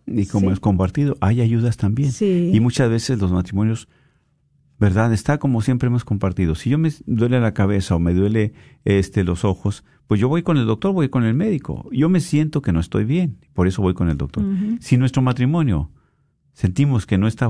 Y 0.06 0.26
como 0.26 0.50
Sí. 0.50 0.54
es 0.56 0.60
compartido, 0.60 1.16
hay 1.22 1.40
ayudas 1.40 1.78
también. 1.78 2.12
Sí. 2.12 2.52
Y 2.54 2.60
muchas 2.60 2.90
veces 2.90 3.18
los 3.18 3.32
matrimonios, 3.32 3.88
¿verdad? 4.80 5.14
Está 5.14 5.38
como 5.38 5.62
siempre 5.62 5.88
hemos 5.88 6.04
compartido. 6.04 6.54
Si 6.54 6.70
yo 6.70 6.78
me 6.78 6.92
duele 7.06 7.40
la 7.40 7.54
cabeza 7.54 7.96
o 7.96 8.00
me 8.00 8.14
duele 8.14 8.52
este 8.84 9.24
los 9.24 9.46
ojos, 9.46 9.86
pues 10.08 10.20
yo 10.20 10.28
voy 10.28 10.44
con 10.44 10.58
el 10.58 10.66
doctor, 10.66 10.92
voy 10.92 11.08
con 11.08 11.24
el 11.24 11.36
médico. 11.36 11.88
Yo 11.94 12.10
me 12.10 12.20
siento 12.20 12.62
que 12.62 12.74
no 12.74 12.82
estoy 12.82 13.06
bien, 13.06 13.38
por 13.54 13.66
eso 13.66 13.82
voy 13.82 13.94
con 13.94 14.10
el 14.10 14.18
doctor. 14.18 14.44
Si 14.82 14.98
nuestro 14.98 15.22
matrimonio 15.22 15.90
sentimos 16.52 17.06
que 17.06 17.18
no 17.18 17.30
está 17.30 17.50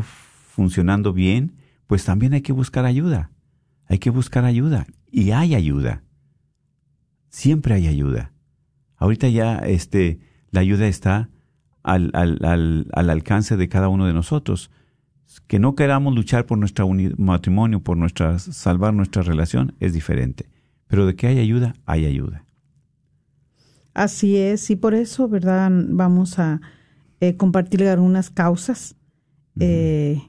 funcionando 0.56 1.12
bien, 1.12 1.58
pues 1.86 2.06
también 2.06 2.32
hay 2.34 2.42
que 2.42 2.54
buscar 2.54 2.86
ayuda. 2.86 3.30
Hay 3.88 4.00
que 4.00 4.10
buscar 4.10 4.46
ayuda. 4.46 4.88
Y 5.12 5.32
hay 5.32 5.54
ayuda. 5.54 6.02
Siempre 7.28 7.76
hay 7.76 7.88
ayuda. 7.88 8.32
Ahorita 8.96 9.28
ya 9.28 9.58
este, 9.58 10.20
la 10.52 10.62
ayuda 10.62 10.88
está 10.88 11.30
al, 11.84 12.10
al, 12.14 12.40
al, 12.46 12.88
al 12.94 13.10
alcance 13.10 13.58
de 13.58 13.68
cada 13.68 13.90
uno 13.90 14.08
de 14.08 14.14
nosotros. 14.14 14.72
Que 15.48 15.60
no 15.60 15.76
queramos 15.76 16.16
luchar 16.16 16.46
por 16.46 16.58
nuestro 16.58 16.90
matrimonio, 17.18 17.82
por 17.82 17.98
nuestra, 17.98 18.40
salvar 18.40 18.94
nuestra 18.94 19.24
relación, 19.24 19.76
es 19.82 19.92
diferente. 19.92 20.50
Pero 20.88 21.06
de 21.06 21.18
que 21.18 21.28
hay 21.28 21.40
ayuda, 21.40 21.74
hay 21.86 22.06
ayuda. 22.06 22.46
Así 23.94 24.38
es, 24.38 24.70
y 24.70 24.78
por 24.78 24.94
eso, 24.94 25.28
¿verdad? 25.28 25.70
Vamos 25.90 26.40
a 26.40 26.62
eh, 27.20 27.36
compartir 27.36 27.84
algunas 27.88 28.30
causas 28.30 28.96
eh, 29.60 30.22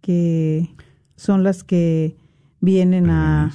que 0.00 0.68
son 1.16 1.42
las 1.42 1.64
que 1.64 2.16
vienen 2.60 3.10
a, 3.10 3.52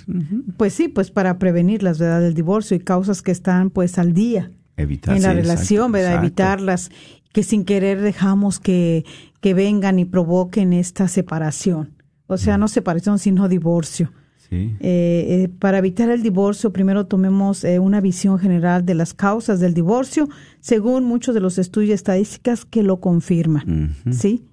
pues 0.57 0.73
sí, 0.73 0.87
pues 0.87 1.11
para 1.11 1.37
prevenir 1.37 1.83
las 1.83 1.99
¿verdad? 1.99 2.21
del 2.21 2.33
divorcio 2.33 2.75
y 2.77 2.79
causas 2.79 3.21
que 3.21 3.31
están 3.31 3.69
pues 3.69 3.97
al 3.97 4.13
día 4.13 4.51
en 4.77 5.21
la 5.21 5.33
relación, 5.33 5.91
exacto, 5.91 5.91
¿verdad? 5.91 6.11
exacto. 6.11 6.25
Evitarlas, 6.25 6.91
que 7.31 7.43
sin 7.43 7.65
querer 7.65 8.01
dejamos 8.01 8.59
que, 8.59 9.05
que 9.41 9.53
vengan 9.53 9.99
y 9.99 10.05
provoquen 10.05 10.73
esta 10.73 11.07
separación. 11.07 11.91
O 12.27 12.37
sea, 12.37 12.57
no 12.57 12.67
separación, 12.67 13.19
sino 13.19 13.47
divorcio. 13.49 14.11
Sí. 14.49 14.75
Eh, 14.79 15.25
eh, 15.29 15.49
para 15.59 15.79
evitar 15.79 16.09
el 16.09 16.21
divorcio, 16.21 16.71
primero 16.71 17.05
tomemos 17.05 17.63
eh, 17.63 17.79
una 17.79 18.01
visión 18.01 18.39
general 18.39 18.85
de 18.85 18.93
las 18.93 19.13
causas 19.13 19.59
del 19.59 19.73
divorcio, 19.73 20.29
según 20.59 21.05
muchos 21.05 21.33
de 21.33 21.41
los 21.41 21.57
estudios 21.57 21.95
estadísticas 21.95 22.65
que 22.65 22.83
lo 22.83 22.99
confirman. 22.99 23.95
¿Sí? 24.11 24.45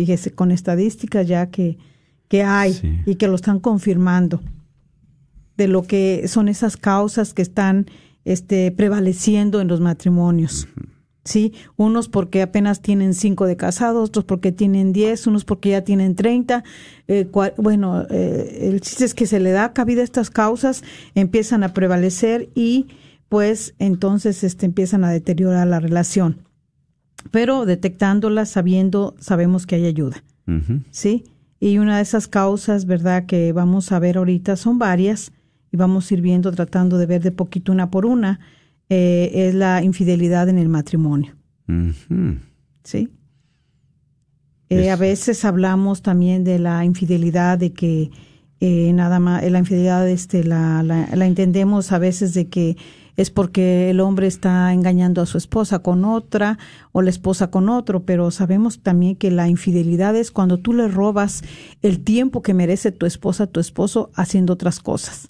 Fíjese, 0.00 0.30
con 0.30 0.50
estadísticas 0.50 1.28
ya 1.28 1.50
que, 1.50 1.76
que 2.26 2.42
hay 2.42 2.72
Sí. 2.72 3.00
y 3.04 3.16
que 3.16 3.28
lo 3.28 3.34
están 3.34 3.60
confirmando 3.60 4.40
de 5.58 5.68
lo 5.68 5.82
que 5.82 6.26
son 6.26 6.48
esas 6.48 6.78
causas 6.78 7.34
que 7.34 7.42
están 7.42 7.84
este, 8.24 8.70
prevaleciendo 8.72 9.60
en 9.60 9.68
los 9.68 9.82
matrimonios. 9.82 10.68
Sí, 11.22 11.52
unos 11.76 12.08
porque 12.08 12.40
apenas 12.40 12.80
tienen 12.80 13.12
cinco 13.12 13.44
de 13.44 13.58
casados, 13.58 14.08
otros 14.08 14.24
porque 14.24 14.52
tienen 14.52 14.94
diez, 14.94 15.26
unos 15.26 15.44
porque 15.44 15.68
ya 15.68 15.84
tienen 15.84 16.14
treinta. 16.14 16.64
Eh, 17.08 17.28
bueno, 17.58 18.06
eh, 18.08 18.70
el 18.72 18.80
chiste 18.80 19.04
es 19.04 19.12
que 19.12 19.26
se 19.26 19.38
le 19.38 19.50
da 19.50 19.74
cabida 19.74 20.00
a 20.00 20.04
estas 20.04 20.30
causas, 20.30 20.82
empiezan 21.14 21.62
a 21.62 21.74
prevalecer 21.74 22.48
y 22.54 22.86
pues 23.28 23.74
entonces 23.78 24.44
este, 24.44 24.64
empiezan 24.64 25.04
a 25.04 25.10
deteriorar 25.10 25.66
la 25.66 25.78
relación. 25.78 26.38
Pero 27.30 27.66
detectándolas, 27.66 28.48
sabiendo, 28.50 29.14
sabemos 29.20 29.66
que 29.66 29.76
hay 29.76 29.86
ayuda. 29.86 30.22
¿sí? 30.90 31.24
Y 31.60 31.78
una 31.78 31.96
de 31.96 32.02
esas 32.02 32.26
causas, 32.26 32.86
¿verdad?, 32.86 33.26
que 33.26 33.52
vamos 33.52 33.92
a 33.92 33.98
ver 33.98 34.16
ahorita 34.16 34.56
son 34.56 34.78
varias 34.78 35.32
y 35.70 35.76
vamos 35.76 36.10
a 36.10 36.14
ir 36.14 36.22
viendo, 36.22 36.50
tratando 36.50 36.98
de 36.98 37.06
ver 37.06 37.22
de 37.22 37.30
poquito 37.30 37.70
una 37.70 37.90
por 37.90 38.06
una, 38.06 38.40
eh, 38.88 39.30
es 39.32 39.54
la 39.54 39.82
infidelidad 39.82 40.48
en 40.48 40.58
el 40.58 40.68
matrimonio. 40.68 41.36
¿sí? 42.82 43.08
Eh, 44.70 44.90
a 44.90 44.96
veces 44.96 45.44
hablamos 45.44 46.02
también 46.02 46.42
de 46.42 46.58
la 46.58 46.84
infidelidad, 46.84 47.58
de 47.58 47.72
que 47.72 48.10
eh, 48.60 48.92
nada 48.92 49.20
más, 49.20 49.48
la 49.48 49.58
infidelidad 49.58 50.08
este, 50.08 50.42
la, 50.42 50.82
la, 50.82 51.08
la 51.14 51.26
entendemos 51.26 51.92
a 51.92 51.98
veces 51.98 52.34
de 52.34 52.48
que 52.48 52.76
es 53.20 53.30
porque 53.30 53.90
el 53.90 54.00
hombre 54.00 54.26
está 54.26 54.72
engañando 54.72 55.20
a 55.20 55.26
su 55.26 55.36
esposa 55.36 55.80
con 55.80 56.06
otra 56.06 56.58
o 56.92 57.02
la 57.02 57.10
esposa 57.10 57.50
con 57.50 57.68
otro, 57.68 58.04
pero 58.04 58.30
sabemos 58.30 58.80
también 58.80 59.14
que 59.14 59.30
la 59.30 59.46
infidelidad 59.46 60.16
es 60.16 60.30
cuando 60.30 60.58
tú 60.58 60.72
le 60.72 60.88
robas 60.88 61.42
el 61.82 62.02
tiempo 62.02 62.40
que 62.40 62.54
merece 62.54 62.92
tu 62.92 63.04
esposa, 63.04 63.46
tu 63.46 63.60
esposo, 63.60 64.10
haciendo 64.14 64.54
otras 64.54 64.80
cosas 64.80 65.28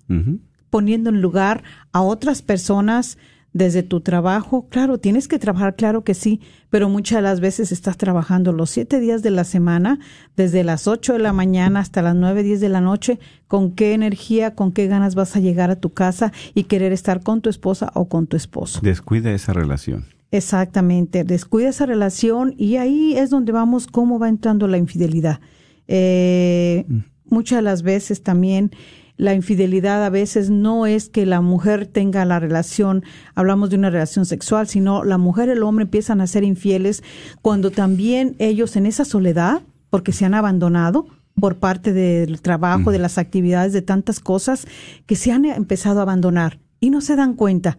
poniendo 0.70 1.10
en 1.10 1.20
lugar 1.20 1.64
a 1.92 2.00
otras 2.00 2.42
personas 2.42 3.18
desde 3.52 3.82
tu 3.82 4.00
trabajo. 4.00 4.66
Claro, 4.68 4.98
tienes 4.98 5.28
que 5.28 5.38
trabajar, 5.38 5.74
claro 5.74 6.04
que 6.04 6.14
sí, 6.14 6.40
pero 6.68 6.88
muchas 6.88 7.18
de 7.18 7.22
las 7.22 7.40
veces 7.40 7.72
estás 7.72 7.96
trabajando 7.96 8.52
los 8.52 8.70
siete 8.70 9.00
días 9.00 9.22
de 9.22 9.30
la 9.30 9.44
semana, 9.44 9.98
desde 10.36 10.64
las 10.64 10.86
ocho 10.86 11.14
de 11.14 11.18
la 11.18 11.32
mañana 11.32 11.80
hasta 11.80 12.02
las 12.02 12.14
nueve, 12.14 12.42
diez 12.42 12.60
de 12.60 12.68
la 12.68 12.80
noche. 12.80 13.18
¿Con 13.48 13.72
qué 13.72 13.94
energía, 13.94 14.54
con 14.54 14.72
qué 14.72 14.86
ganas 14.86 15.14
vas 15.14 15.34
a 15.34 15.40
llegar 15.40 15.70
a 15.70 15.76
tu 15.76 15.90
casa 15.90 16.32
y 16.54 16.64
querer 16.64 16.92
estar 16.92 17.22
con 17.22 17.40
tu 17.40 17.50
esposa 17.50 17.90
o 17.94 18.08
con 18.08 18.26
tu 18.26 18.36
esposo? 18.36 18.80
Descuida 18.82 19.32
esa 19.32 19.52
relación. 19.52 20.04
Exactamente, 20.30 21.24
descuida 21.24 21.70
esa 21.70 21.86
relación 21.86 22.54
y 22.56 22.76
ahí 22.76 23.16
es 23.16 23.30
donde 23.30 23.50
vamos 23.50 23.88
cómo 23.88 24.20
va 24.20 24.28
entrando 24.28 24.68
la 24.68 24.78
infidelidad. 24.78 25.40
Eh, 25.88 26.86
Muchas 27.30 27.58
de 27.58 27.62
las 27.62 27.82
veces 27.82 28.22
también 28.24 28.72
la 29.20 29.34
infidelidad 29.34 30.02
a 30.02 30.08
veces 30.08 30.48
no 30.48 30.86
es 30.86 31.10
que 31.10 31.26
la 31.26 31.42
mujer 31.42 31.86
tenga 31.86 32.24
la 32.24 32.40
relación, 32.40 33.04
hablamos 33.34 33.68
de 33.68 33.76
una 33.76 33.90
relación 33.90 34.24
sexual, 34.24 34.66
sino 34.66 35.04
la 35.04 35.18
mujer 35.18 35.50
y 35.50 35.52
el 35.52 35.62
hombre 35.62 35.82
empiezan 35.82 36.22
a 36.22 36.26
ser 36.26 36.42
infieles 36.42 37.02
cuando 37.42 37.70
también 37.70 38.34
ellos 38.38 38.76
en 38.76 38.86
esa 38.86 39.04
soledad, 39.04 39.60
porque 39.90 40.12
se 40.12 40.24
han 40.24 40.32
abandonado 40.32 41.06
por 41.38 41.58
parte 41.58 41.92
del 41.92 42.40
trabajo, 42.40 42.92
de 42.92 42.98
las 42.98 43.18
actividades, 43.18 43.74
de 43.74 43.82
tantas 43.82 44.20
cosas, 44.20 44.66
que 45.04 45.16
se 45.16 45.32
han 45.32 45.44
empezado 45.44 45.98
a 45.98 46.04
abandonar 46.04 46.58
y 46.80 46.88
no 46.88 47.02
se 47.02 47.14
dan 47.14 47.34
cuenta. 47.34 47.76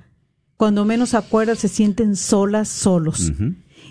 Cuando 0.57 0.85
menos 0.85 1.15
acuerdan 1.15 1.55
se 1.55 1.69
sienten 1.69 2.15
solas, 2.15 2.69
solos. 2.69 3.33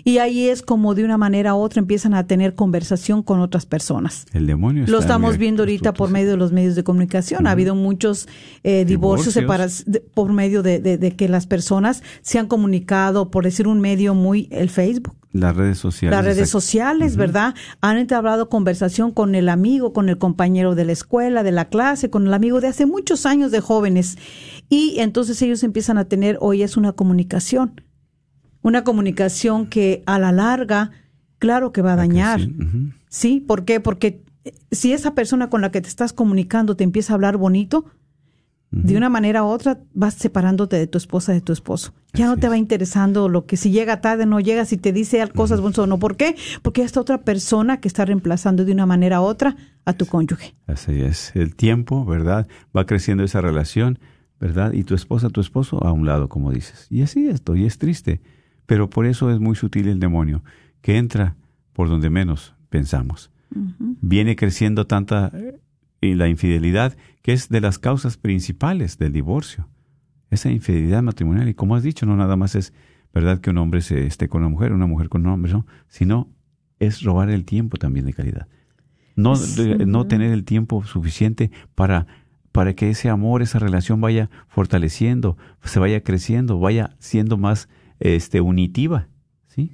Y 0.03 0.17
ahí 0.17 0.49
es 0.49 0.61
como 0.61 0.95
de 0.95 1.03
una 1.03 1.17
manera 1.17 1.53
u 1.55 1.57
otra 1.59 1.79
empiezan 1.79 2.13
a 2.13 2.25
tener 2.27 2.55
conversación 2.55 3.23
con 3.23 3.39
otras 3.39 3.65
personas. 3.65 4.25
El 4.33 4.47
demonio 4.47 4.83
está 4.83 4.91
Lo 4.91 4.99
estamos 4.99 5.37
viendo 5.37 5.63
ahorita 5.63 5.93
por 5.93 6.09
medio 6.09 6.31
de 6.31 6.37
los 6.37 6.51
medios 6.51 6.75
de 6.75 6.83
comunicación. 6.83 7.47
Ha 7.47 7.51
habido 7.51 7.75
muchos 7.75 8.27
eh, 8.63 8.85
divorcios, 8.85 9.35
Divorcios. 9.35 9.83
de- 9.85 9.99
por 10.01 10.31
medio 10.33 10.63
de, 10.63 10.79
de- 10.79 10.97
de 10.97 11.11
que 11.15 11.27
las 11.29 11.47
personas 11.47 12.03
se 12.21 12.39
han 12.39 12.47
comunicado, 12.47 13.29
por 13.31 13.43
decir 13.43 13.67
un 13.67 13.79
medio 13.81 14.13
muy, 14.15 14.47
el 14.51 14.69
Facebook. 14.69 15.15
Las 15.33 15.55
redes 15.55 15.77
sociales. 15.77 16.17
Las 16.17 16.25
redes 16.25 16.49
sociales, 16.49 17.15
¿verdad? 17.15 17.55
Han 17.79 17.97
entablado 17.97 18.49
conversación 18.49 19.11
con 19.11 19.33
el 19.33 19.47
amigo, 19.47 19.93
con 19.93 20.09
el 20.09 20.17
compañero 20.17 20.75
de 20.75 20.83
la 20.83 20.91
escuela, 20.91 21.41
de 21.43 21.53
la 21.53 21.69
clase, 21.69 22.09
con 22.09 22.27
el 22.27 22.33
amigo 22.33 22.59
de 22.59 22.67
hace 22.67 22.85
muchos 22.85 23.25
años 23.25 23.49
de 23.51 23.61
jóvenes. 23.61 24.17
Y 24.67 24.95
entonces 24.99 25.41
ellos 25.41 25.63
empiezan 25.63 25.97
a 25.97 26.05
tener, 26.05 26.37
hoy 26.41 26.63
es 26.63 26.75
una 26.75 26.91
comunicación. 26.91 27.79
Una 28.61 28.83
comunicación 28.83 29.67
que 29.67 30.03
a 30.05 30.19
la 30.19 30.31
larga, 30.31 30.91
claro 31.39 31.71
que 31.71 31.81
va 31.81 31.93
a 31.93 31.97
dañar. 31.97 32.41
sí. 33.09 33.43
¿Por 33.45 33.65
qué? 33.65 33.79
Porque 33.79 34.23
eh, 34.43 34.53
si 34.71 34.93
esa 34.93 35.15
persona 35.15 35.49
con 35.49 35.61
la 35.61 35.71
que 35.71 35.81
te 35.81 35.89
estás 35.89 36.13
comunicando 36.13 36.75
te 36.75 36.83
empieza 36.83 37.13
a 37.13 37.15
hablar 37.15 37.37
bonito, 37.37 37.85
de 38.71 38.95
una 38.95 39.09
manera 39.09 39.43
u 39.43 39.47
otra 39.47 39.79
vas 39.93 40.13
separándote 40.13 40.77
de 40.77 40.87
tu 40.87 40.97
esposa, 40.97 41.33
de 41.33 41.41
tu 41.41 41.51
esposo. 41.51 41.93
Ya 42.13 42.27
no 42.27 42.37
te 42.37 42.47
va 42.47 42.57
interesando 42.57 43.27
lo 43.27 43.45
que 43.45 43.57
si 43.57 43.69
llega 43.69 43.99
tarde, 43.99 44.25
no 44.25 44.39
llega, 44.39 44.63
si 44.63 44.77
te 44.77 44.93
dice 44.93 45.27
cosas 45.35 45.59
buenas 45.59 45.79
o 45.79 45.87
no. 45.87 45.99
¿Por 45.99 46.15
qué? 46.15 46.37
Porque 46.61 46.79
ya 46.79 46.85
está 46.85 47.01
otra 47.01 47.19
persona 47.19 47.81
que 47.81 47.89
está 47.89 48.05
reemplazando 48.05 48.63
de 48.63 48.71
una 48.71 48.85
manera 48.85 49.19
u 49.19 49.25
otra 49.25 49.57
a 49.83 49.91
tu 49.91 50.05
cónyuge. 50.05 50.55
Así 50.67 51.01
es. 51.01 51.35
El 51.35 51.55
tiempo, 51.55 52.05
¿verdad? 52.05 52.47
Va 52.75 52.85
creciendo 52.85 53.25
esa 53.25 53.41
relación, 53.41 53.99
¿verdad? 54.39 54.71
Y 54.71 54.85
tu 54.85 54.95
esposa, 54.95 55.29
tu 55.29 55.41
esposo 55.41 55.83
a 55.83 55.91
un 55.91 56.05
lado, 56.05 56.29
como 56.29 56.51
dices. 56.51 56.87
Y 56.89 57.01
así 57.01 57.27
esto, 57.27 57.57
y 57.57 57.65
es 57.65 57.77
triste. 57.77 58.21
Pero 58.71 58.89
por 58.89 59.05
eso 59.05 59.29
es 59.31 59.41
muy 59.41 59.57
sutil 59.57 59.89
el 59.89 59.99
demonio, 59.99 60.45
que 60.81 60.97
entra 60.97 61.35
por 61.73 61.89
donde 61.89 62.09
menos 62.09 62.55
pensamos. 62.69 63.29
Viene 63.99 64.37
creciendo 64.37 64.87
tanta 64.87 65.29
eh, 65.33 65.59
y 65.99 66.13
la 66.13 66.29
infidelidad, 66.29 66.95
que 67.21 67.33
es 67.33 67.49
de 67.49 67.59
las 67.59 67.79
causas 67.79 68.15
principales 68.15 68.97
del 68.97 69.11
divorcio. 69.11 69.67
Esa 70.29 70.51
infidelidad 70.51 71.03
matrimonial. 71.03 71.49
Y 71.49 71.53
como 71.53 71.75
has 71.75 71.83
dicho, 71.83 72.05
no 72.05 72.15
nada 72.15 72.37
más 72.37 72.55
es 72.55 72.71
verdad 73.13 73.41
que 73.41 73.49
un 73.49 73.57
hombre 73.57 73.81
se 73.81 74.05
esté 74.05 74.29
con 74.29 74.39
una 74.39 74.49
mujer, 74.49 74.71
una 74.71 74.87
mujer 74.87 75.09
con 75.09 75.27
un 75.27 75.33
hombre, 75.33 75.51
no, 75.51 75.65
sino 75.89 76.29
es 76.79 77.03
robar 77.03 77.29
el 77.29 77.43
tiempo 77.43 77.75
también 77.75 78.05
de 78.05 78.13
calidad. 78.13 78.47
No, 79.17 79.33
no 79.85 80.07
tener 80.07 80.31
el 80.31 80.45
tiempo 80.45 80.85
suficiente 80.85 81.51
para, 81.75 82.07
para 82.53 82.73
que 82.73 82.89
ese 82.89 83.09
amor, 83.09 83.41
esa 83.41 83.59
relación 83.59 83.99
vaya 83.99 84.29
fortaleciendo, 84.47 85.35
se 85.61 85.77
vaya 85.81 86.01
creciendo, 86.03 86.57
vaya 86.57 86.95
siendo 86.99 87.37
más 87.37 87.67
este, 88.01 88.41
unitiva. 88.41 89.07
¿sí? 89.47 89.71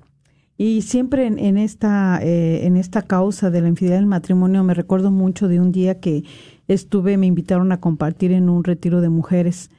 Y 0.58 0.82
siempre 0.84 1.26
en, 1.26 1.40
en 1.40 1.58
esta 1.58 2.20
eh, 2.22 2.66
en 2.66 2.78
esta 2.78 3.02
causa 3.02 3.50
de 3.50 3.62
la 3.62 3.70
infidelidad 3.70 4.00
del 4.00 4.08
matrimonio 4.08 4.64
me 4.64 4.74
recuerdo 4.74 5.12
mucho 5.12 5.48
de 5.48 5.60
un 5.60 5.72
día 5.72 6.00
que 6.00 6.24
estuve, 6.68 7.18
me 7.18 7.28
invitaron 7.28 7.72
a 7.72 7.80
compartir 7.80 8.32
en 8.32 8.50
un 8.50 8.64
retiro 8.64 9.02
de 9.02 9.10
mujeres 9.10 9.70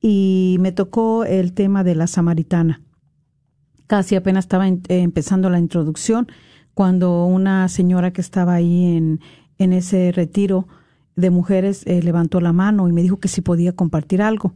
y 0.00 0.56
me 0.60 0.72
tocó 0.72 1.24
el 1.24 1.52
tema 1.52 1.84
de 1.84 1.94
la 1.94 2.06
samaritana. 2.06 2.82
Casi 3.86 4.16
apenas 4.16 4.44
estaba 4.44 4.68
eh, 4.68 4.78
empezando 4.88 5.50
la 5.50 5.58
introducción 5.58 6.26
cuando 6.74 7.24
una 7.24 7.68
señora 7.68 8.12
que 8.12 8.20
estaba 8.20 8.54
ahí 8.54 8.96
en, 8.96 9.20
en 9.58 9.72
ese 9.72 10.10
retiro 10.12 10.66
de 11.16 11.30
mujeres 11.30 11.86
eh, 11.86 12.02
levantó 12.02 12.40
la 12.40 12.52
mano 12.52 12.88
y 12.88 12.92
me 12.92 13.02
dijo 13.02 13.18
que 13.18 13.28
si 13.28 13.40
podía 13.40 13.72
compartir 13.72 14.22
algo. 14.22 14.54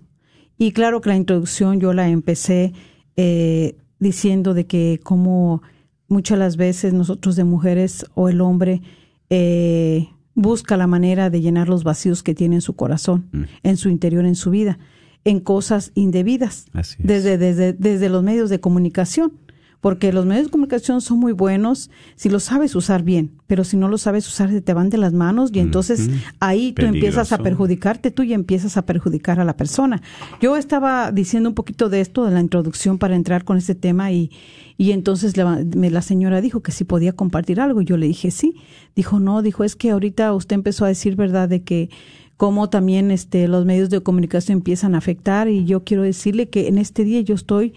Y 0.57 0.73
claro 0.73 1.01
que 1.01 1.11
la 1.11 1.17
introducción 1.17 1.79
yo 1.79 1.93
la 1.93 2.09
empecé 2.09 2.73
eh, 3.21 3.77
diciendo 3.99 4.55
de 4.55 4.67
que 4.67 5.01
como 5.03 5.61
muchas 6.07 6.39
las 6.39 6.57
veces 6.57 6.95
nosotros 6.95 7.35
de 7.35 7.43
mujeres 7.43 8.07
o 8.15 8.29
el 8.29 8.41
hombre 8.41 8.81
eh, 9.29 10.09
busca 10.35 10.77
la 10.77 10.87
manera 10.87 11.29
de 11.29 11.41
llenar 11.41 11.69
los 11.69 11.83
vacíos 11.83 12.23
que 12.23 12.33
tiene 12.33 12.55
en 12.55 12.61
su 12.61 12.75
corazón, 12.75 13.29
en 13.65 13.77
su 13.77 13.89
interior, 13.89 14.25
en 14.25 14.37
su 14.37 14.51
vida, 14.51 14.79
en 15.25 15.41
cosas 15.41 15.91
indebidas, 15.97 16.67
Así 16.73 16.97
es. 17.01 17.07
desde, 17.09 17.39
desde, 17.39 17.73
desde 17.73 18.09
los 18.09 18.23
medios 18.23 18.51
de 18.51 18.61
comunicación. 18.61 19.33
Porque 19.81 20.13
los 20.13 20.27
medios 20.27 20.47
de 20.47 20.51
comunicación 20.51 21.01
son 21.01 21.19
muy 21.21 21.33
buenos 21.33 21.89
si 22.17 22.29
los 22.29 22.43
sabes 22.45 22.75
usar 22.75 23.05
bien, 23.05 23.31
pero 23.47 23.63
si 23.63 23.77
no 23.77 23.87
los 23.89 24.03
sabes 24.03 24.27
usar 24.27 24.51
se 24.51 24.61
te 24.61 24.75
van 24.75 24.91
de 24.91 24.99
las 24.99 25.13
manos 25.13 25.51
y 25.55 25.61
entonces 25.61 26.11
ahí 26.41 26.73
tú 26.73 26.85
empiezas 26.87 27.31
a 27.33 27.37
Peligroso. 27.37 27.43
perjudicarte 27.45 28.11
tú 28.11 28.23
y 28.25 28.33
empiezas 28.33 28.77
a 28.77 28.83
perjudicar 28.87 29.39
a 29.39 29.45
la 29.45 29.57
persona. 29.57 30.03
Yo 30.41 30.57
estaba 30.57 31.13
diciendo 31.13 31.49
un 31.49 31.55
poquito 31.55 31.89
de 31.89 32.01
esto, 32.01 32.25
de 32.25 32.33
la 32.33 32.41
introducción 32.41 32.99
para 32.99 33.15
entrar 33.15 33.45
con 33.45 33.57
este 33.57 33.77
tema 33.77 34.11
y, 34.11 34.31
y 34.77 34.91
entonces 34.91 35.37
la, 35.37 35.65
me- 35.77 35.91
la 35.91 36.03
señora 36.03 36.41
dijo 36.41 36.61
que 36.61 36.73
si 36.73 36.83
podía 36.85 37.13
compartir 37.13 37.61
algo. 37.61 37.81
Yo 37.81 37.97
le 37.97 38.07
dije 38.09 38.31
sí. 38.33 38.55
Dijo 38.97 39.21
no, 39.21 39.43
dijo 39.43 39.63
es 39.63 39.77
que 39.77 39.91
ahorita 39.93 40.33
usted 40.35 40.55
empezó 40.55 40.85
a 40.85 40.89
decir, 40.89 41.15
¿verdad?, 41.15 41.49
de 41.49 41.63
que 41.63 41.89
cómo 42.37 42.69
también 42.69 43.11
este, 43.13 43.47
los 43.49 43.65
medios 43.65 43.91
de 43.91 44.01
comunicación 44.01 44.59
empiezan 44.59 44.95
a 44.95 44.99
afectar 44.99 45.49
y 45.49 45.65
yo 45.65 45.85
quiero 45.85 46.03
decirle 46.03 46.49
que 46.49 46.67
en 46.69 46.79
este 46.79 47.05
día 47.05 47.21
yo 47.21 47.35
estoy 47.37 47.75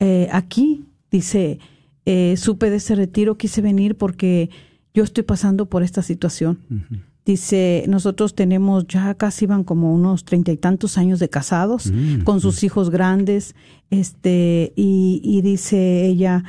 eh, 0.00 0.28
aquí, 0.32 0.84
dice, 1.12 1.60
eh, 2.06 2.34
supe 2.36 2.70
de 2.70 2.76
ese 2.76 2.96
retiro, 2.96 3.36
quise 3.36 3.60
venir 3.60 3.96
porque 3.96 4.50
yo 4.94 5.04
estoy 5.04 5.22
pasando 5.22 5.66
por 5.66 5.84
esta 5.84 6.02
situación. 6.02 6.58
Dice, 7.24 7.84
nosotros 7.86 8.34
tenemos 8.34 8.88
ya 8.88 9.14
casi 9.14 9.46
van 9.46 9.62
como 9.62 9.94
unos 9.94 10.24
treinta 10.24 10.50
y 10.50 10.56
tantos 10.56 10.98
años 10.98 11.20
de 11.20 11.28
casados, 11.28 11.92
con 12.24 12.40
sus 12.40 12.64
hijos 12.64 12.90
grandes, 12.90 13.54
este, 13.90 14.72
y, 14.74 15.20
y 15.22 15.42
dice 15.42 16.06
ella, 16.06 16.42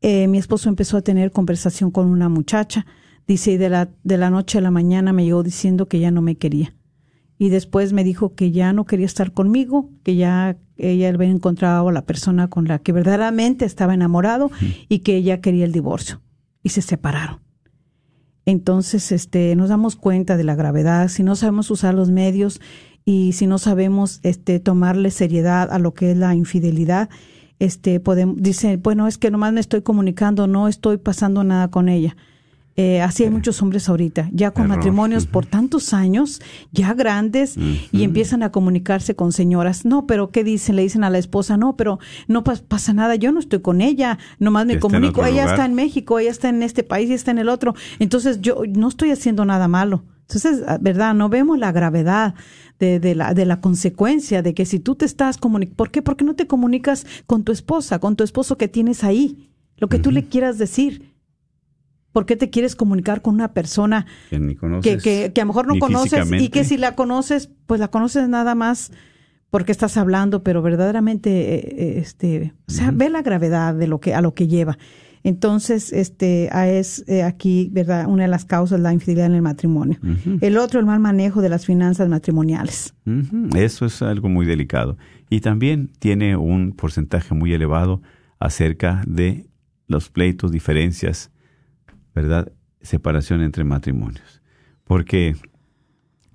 eh, 0.00 0.26
mi 0.26 0.38
esposo 0.38 0.68
empezó 0.68 0.96
a 0.96 1.02
tener 1.02 1.30
conversación 1.30 1.92
con 1.92 2.08
una 2.08 2.28
muchacha, 2.28 2.84
dice, 3.28 3.52
y 3.52 3.56
de 3.58 3.68
la, 3.68 3.90
de 4.02 4.16
la 4.16 4.30
noche 4.30 4.58
a 4.58 4.60
la 4.60 4.72
mañana 4.72 5.12
me 5.12 5.24
llegó 5.24 5.44
diciendo 5.44 5.86
que 5.86 6.00
ya 6.00 6.10
no 6.10 6.22
me 6.22 6.34
quería 6.34 6.74
y 7.38 7.50
después 7.50 7.92
me 7.92 8.04
dijo 8.04 8.34
que 8.34 8.50
ya 8.50 8.72
no 8.72 8.84
quería 8.84 9.06
estar 9.06 9.32
conmigo, 9.32 9.90
que 10.02 10.16
ya 10.16 10.58
ella 10.76 11.08
había 11.08 11.28
encontrado 11.28 11.88
a 11.88 11.92
la 11.92 12.04
persona 12.04 12.48
con 12.48 12.66
la 12.66 12.80
que 12.80 12.92
verdaderamente 12.92 13.64
estaba 13.64 13.94
enamorado 13.94 14.50
y 14.88 15.00
que 15.00 15.16
ella 15.16 15.40
quería 15.40 15.64
el 15.64 15.72
divorcio 15.72 16.20
y 16.62 16.70
se 16.70 16.82
separaron. 16.82 17.40
Entonces, 18.44 19.12
este, 19.12 19.54
nos 19.56 19.68
damos 19.68 19.94
cuenta 19.94 20.36
de 20.36 20.44
la 20.44 20.54
gravedad, 20.54 21.08
si 21.08 21.22
no 21.22 21.36
sabemos 21.36 21.70
usar 21.70 21.94
los 21.94 22.10
medios 22.10 22.60
y 23.04 23.32
si 23.32 23.46
no 23.46 23.58
sabemos 23.58 24.20
este 24.22 24.58
tomarle 24.58 25.10
seriedad 25.10 25.70
a 25.70 25.78
lo 25.78 25.94
que 25.94 26.12
es 26.12 26.16
la 26.16 26.34
infidelidad, 26.34 27.08
este 27.58 28.00
podemos 28.00 28.36
dice, 28.38 28.76
bueno, 28.76 29.06
es 29.06 29.18
que 29.18 29.30
nomás 29.30 29.52
me 29.52 29.60
estoy 29.60 29.82
comunicando, 29.82 30.46
no 30.46 30.68
estoy 30.68 30.96
pasando 30.96 31.44
nada 31.44 31.68
con 31.68 31.88
ella. 31.88 32.16
Eh, 32.80 33.00
así 33.00 33.24
hay 33.24 33.30
muchos 33.30 33.60
hombres 33.60 33.88
ahorita, 33.88 34.30
ya 34.32 34.52
con 34.52 34.66
Error. 34.66 34.76
matrimonios 34.76 35.26
por 35.26 35.44
tantos 35.46 35.92
años, 35.92 36.40
ya 36.70 36.94
grandes, 36.94 37.56
y 37.90 38.04
empiezan 38.04 38.44
a 38.44 38.52
comunicarse 38.52 39.16
con 39.16 39.32
señoras. 39.32 39.84
No, 39.84 40.06
pero 40.06 40.30
¿qué 40.30 40.44
dicen? 40.44 40.76
Le 40.76 40.82
dicen 40.82 41.02
a 41.02 41.10
la 41.10 41.18
esposa, 41.18 41.56
no, 41.56 41.74
pero 41.76 41.98
no 42.28 42.44
pas- 42.44 42.62
pasa 42.62 42.92
nada, 42.92 43.16
yo 43.16 43.32
no 43.32 43.40
estoy 43.40 43.62
con 43.62 43.80
ella, 43.80 44.18
nomás 44.38 44.64
me 44.66 44.74
está 44.74 44.80
comunico, 44.82 45.22
ella 45.26 45.42
lugar. 45.42 45.48
está 45.54 45.66
en 45.66 45.74
México, 45.74 46.20
ella 46.20 46.30
está 46.30 46.50
en 46.50 46.62
este 46.62 46.84
país, 46.84 47.06
ella 47.06 47.16
está 47.16 47.32
en 47.32 47.38
el 47.38 47.48
otro. 47.48 47.74
Entonces 47.98 48.40
yo 48.40 48.62
no 48.68 48.86
estoy 48.86 49.10
haciendo 49.10 49.44
nada 49.44 49.66
malo. 49.66 50.04
Entonces, 50.28 50.62
ah, 50.68 50.78
¿verdad? 50.80 51.14
No 51.14 51.28
vemos 51.28 51.58
la 51.58 51.72
gravedad 51.72 52.34
de, 52.78 53.00
de 53.00 53.16
la, 53.16 53.34
de 53.34 53.44
la 53.44 53.60
consecuencia 53.60 54.40
de 54.42 54.54
que 54.54 54.66
si 54.66 54.78
tú 54.78 54.94
te 54.94 55.04
estás 55.04 55.36
comunicando, 55.36 55.74
¿por 55.76 55.90
qué? 55.90 56.00
Porque 56.00 56.24
no 56.24 56.34
te 56.34 56.46
comunicas 56.46 57.06
con 57.26 57.42
tu 57.42 57.50
esposa, 57.50 57.98
con 57.98 58.14
tu 58.14 58.22
esposo 58.22 58.56
que 58.56 58.68
tienes 58.68 59.02
ahí, 59.02 59.50
lo 59.78 59.88
que 59.88 59.98
tú 59.98 60.12
le 60.12 60.26
quieras 60.26 60.58
decir. 60.58 61.07
¿Por 62.12 62.26
qué 62.26 62.36
te 62.36 62.50
quieres 62.50 62.74
comunicar 62.74 63.22
con 63.22 63.34
una 63.34 63.52
persona 63.52 64.06
Que 64.30 64.38
ni 64.38 64.54
que, 64.54 64.60
conoces. 64.60 65.02
que, 65.02 65.32
que 65.32 65.40
a 65.40 65.44
lo 65.44 65.48
mejor 65.48 65.66
no 65.66 65.78
conoces 65.78 66.30
y 66.32 66.48
que 66.48 66.64
si 66.64 66.76
la 66.76 66.94
conoces, 66.94 67.50
pues 67.66 67.80
la 67.80 67.88
conoces 67.88 68.28
nada 68.28 68.54
más 68.54 68.90
porque 69.50 69.72
estás 69.72 69.96
hablando, 69.96 70.42
pero 70.42 70.62
verdaderamente, 70.62 71.54
eh, 71.54 71.74
eh, 71.78 71.98
este, 71.98 72.54
o 72.66 72.70
sea, 72.70 72.90
ve 72.90 73.08
la 73.08 73.22
gravedad 73.22 73.74
de 73.74 73.86
lo 73.86 74.00
que 74.00 74.14
a 74.14 74.20
lo 74.20 74.34
que 74.34 74.46
lleva. 74.46 74.78
Entonces, 75.24 75.92
este, 75.92 76.48
es 76.78 77.04
eh, 77.08 77.22
aquí, 77.22 77.68
verdad, 77.72 78.06
una 78.06 78.22
de 78.22 78.28
las 78.28 78.44
causas 78.44 78.80
la 78.80 78.92
infidelidad 78.92 79.26
en 79.26 79.34
el 79.34 79.42
matrimonio. 79.42 79.98
El 80.40 80.56
otro, 80.58 80.78
el 80.78 80.86
mal 80.86 81.00
manejo 81.00 81.42
de 81.42 81.48
las 81.48 81.66
finanzas 81.66 82.08
matrimoniales. 82.08 82.94
Eso 83.54 83.86
es 83.86 84.00
algo 84.00 84.28
muy 84.28 84.46
delicado. 84.46 84.96
Y 85.28 85.40
también 85.40 85.90
tiene 85.98 86.36
un 86.36 86.72
porcentaje 86.72 87.34
muy 87.34 87.52
elevado 87.52 88.00
acerca 88.38 89.02
de 89.06 89.46
los 89.86 90.08
pleitos, 90.08 90.52
diferencias, 90.52 91.32
¿verdad? 92.18 92.50
Separación 92.80 93.42
entre 93.42 93.62
matrimonios. 93.62 94.42
Porque 94.82 95.36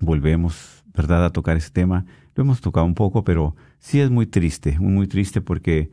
volvemos, 0.00 0.82
¿verdad?, 0.94 1.26
a 1.26 1.30
tocar 1.30 1.58
ese 1.58 1.70
tema. 1.70 2.06
Lo 2.34 2.42
hemos 2.42 2.62
tocado 2.62 2.86
un 2.86 2.94
poco, 2.94 3.22
pero 3.22 3.54
sí 3.78 4.00
es 4.00 4.10
muy 4.10 4.26
triste, 4.26 4.78
muy 4.80 5.06
triste 5.06 5.42
porque 5.42 5.90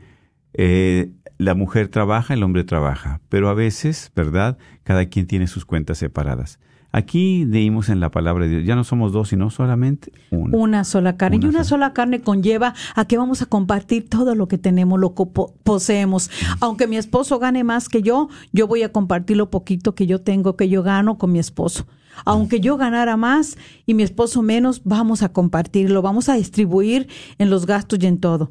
eh, 0.54 1.12
la 1.38 1.56
mujer 1.56 1.90
trabaja, 1.90 2.34
el 2.34 2.44
hombre 2.44 2.64
trabaja, 2.64 3.20
pero 3.28 3.50
a 3.50 3.54
veces, 3.54 4.14
¿verdad?, 4.16 4.58
cada 4.84 5.08
quien 5.08 5.28
tiene 5.28 5.48
sus 5.48 5.66
cuentas 5.66 5.98
separadas. 5.98 6.58
Aquí 6.94 7.46
leímos 7.46 7.88
en 7.90 8.00
la 8.02 8.12
palabra 8.12 8.46
de 8.46 8.50
Dios, 8.52 8.66
ya 8.66 8.76
no 8.76 8.84
somos 8.84 9.14
dos, 9.14 9.30
sino 9.30 9.50
solamente 9.50 10.12
uno. 10.30 10.58
Una 10.58 10.84
sola 10.84 11.16
carne. 11.16 11.38
Una 11.38 11.46
y 11.46 11.50
una 11.50 11.64
sola. 11.64 11.86
sola 11.88 11.94
carne 11.94 12.22
conlleva 12.22 12.74
a 12.96 13.06
que 13.06 13.18
vamos 13.18 13.42
a 13.42 13.46
compartir 13.46 14.10
todo 14.10 14.36
lo 14.36 14.48
que 14.50 14.58
tenemos, 14.58 15.00
lo 15.00 15.14
que 15.16 15.26
po- 15.26 15.54
poseemos. 15.64 16.30
Aunque 16.60 16.88
mi 16.88 16.98
esposo 16.98 17.40
gane 17.40 17.64
más 17.64 17.88
que 17.88 18.02
yo, 18.02 18.28
yo 18.52 18.68
voy 18.68 18.84
a 18.84 18.92
compartir 18.92 19.38
lo 19.38 19.50
poquito 19.50 19.96
que 19.96 20.06
yo 20.06 20.20
tengo, 20.20 20.58
que 20.58 20.68
yo 20.68 20.84
gano 20.84 21.18
con 21.18 21.32
mi 21.32 21.40
esposo. 21.40 21.88
Aunque 22.26 22.60
yo 22.60 22.76
ganara 22.76 23.16
más 23.16 23.58
y 23.86 23.94
mi 23.94 24.04
esposo 24.04 24.42
menos, 24.42 24.82
vamos 24.84 25.24
a 25.24 25.30
compartirlo, 25.30 26.02
vamos 26.02 26.28
a 26.28 26.34
distribuir 26.36 27.08
en 27.38 27.50
los 27.50 27.66
gastos 27.66 28.00
y 28.02 28.06
en 28.06 28.20
todo. 28.20 28.50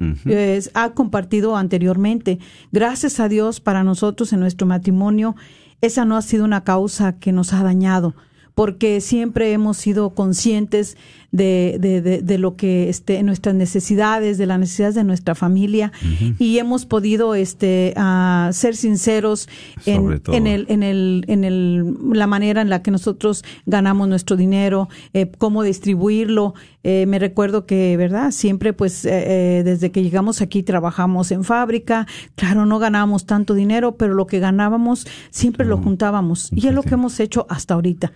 Ha 0.73 0.89
compartido 0.93 1.55
anteriormente. 1.55 2.39
Gracias 2.71 3.19
a 3.19 3.29
Dios 3.29 3.59
para 3.61 3.83
nosotros 3.83 4.33
en 4.33 4.39
nuestro 4.39 4.65
matrimonio, 4.65 5.35
esa 5.81 6.05
no 6.05 6.17
ha 6.17 6.23
sido 6.23 6.43
una 6.43 6.63
causa 6.63 7.19
que 7.19 7.31
nos 7.31 7.53
ha 7.53 7.61
dañado 7.63 8.15
porque 8.61 9.01
siempre 9.01 9.53
hemos 9.53 9.77
sido 9.77 10.11
conscientes 10.11 10.95
de, 11.31 11.77
de, 11.79 11.99
de, 11.99 12.21
de 12.21 12.37
lo 12.37 12.55
que 12.57 12.89
este, 12.89 13.23
nuestras 13.23 13.55
necesidades, 13.55 14.37
de 14.37 14.45
las 14.45 14.59
necesidades 14.59 14.93
de 14.93 15.03
nuestra 15.03 15.33
familia 15.33 15.91
y 16.37 16.59
hemos 16.59 16.85
podido 16.85 17.33
este, 17.33 17.95
ah, 17.95 18.51
ser 18.53 18.75
sinceros 18.75 19.49
en, 19.87 20.21
en, 20.27 20.45
el, 20.45 20.67
en, 20.69 20.83
el, 20.83 21.25
en 21.27 21.43
el, 21.43 21.95
la 22.13 22.27
manera 22.27 22.61
en 22.61 22.69
la 22.69 22.83
que 22.83 22.91
nosotros 22.91 23.43
ganamos 23.65 24.07
nuestro 24.07 24.37
dinero, 24.37 24.89
eh, 25.13 25.31
cómo 25.39 25.63
distribuirlo. 25.63 26.53
Eh, 26.83 27.07
me 27.07 27.17
recuerdo 27.17 27.65
que, 27.65 27.97
¿verdad? 27.97 28.29
Siempre, 28.29 28.73
pues, 28.73 29.05
eh, 29.05 29.59
eh, 29.59 29.63
desde 29.63 29.91
que 29.91 30.03
llegamos 30.03 30.39
aquí 30.39 30.61
trabajamos 30.61 31.31
en 31.31 31.43
fábrica. 31.43 32.05
Claro, 32.35 32.67
no 32.67 32.77
ganábamos 32.77 33.25
tanto 33.25 33.55
dinero, 33.55 33.95
pero 33.95 34.13
lo 34.13 34.27
que 34.27 34.39
ganábamos 34.39 35.07
siempre 35.31 35.65
lo 35.65 35.79
juntábamos. 35.79 36.51
Y 36.53 36.67
es 36.67 36.75
lo 36.75 36.83
que 36.83 36.93
hemos 36.93 37.19
hecho 37.19 37.47
hasta 37.49 37.73
ahorita. 37.73 38.11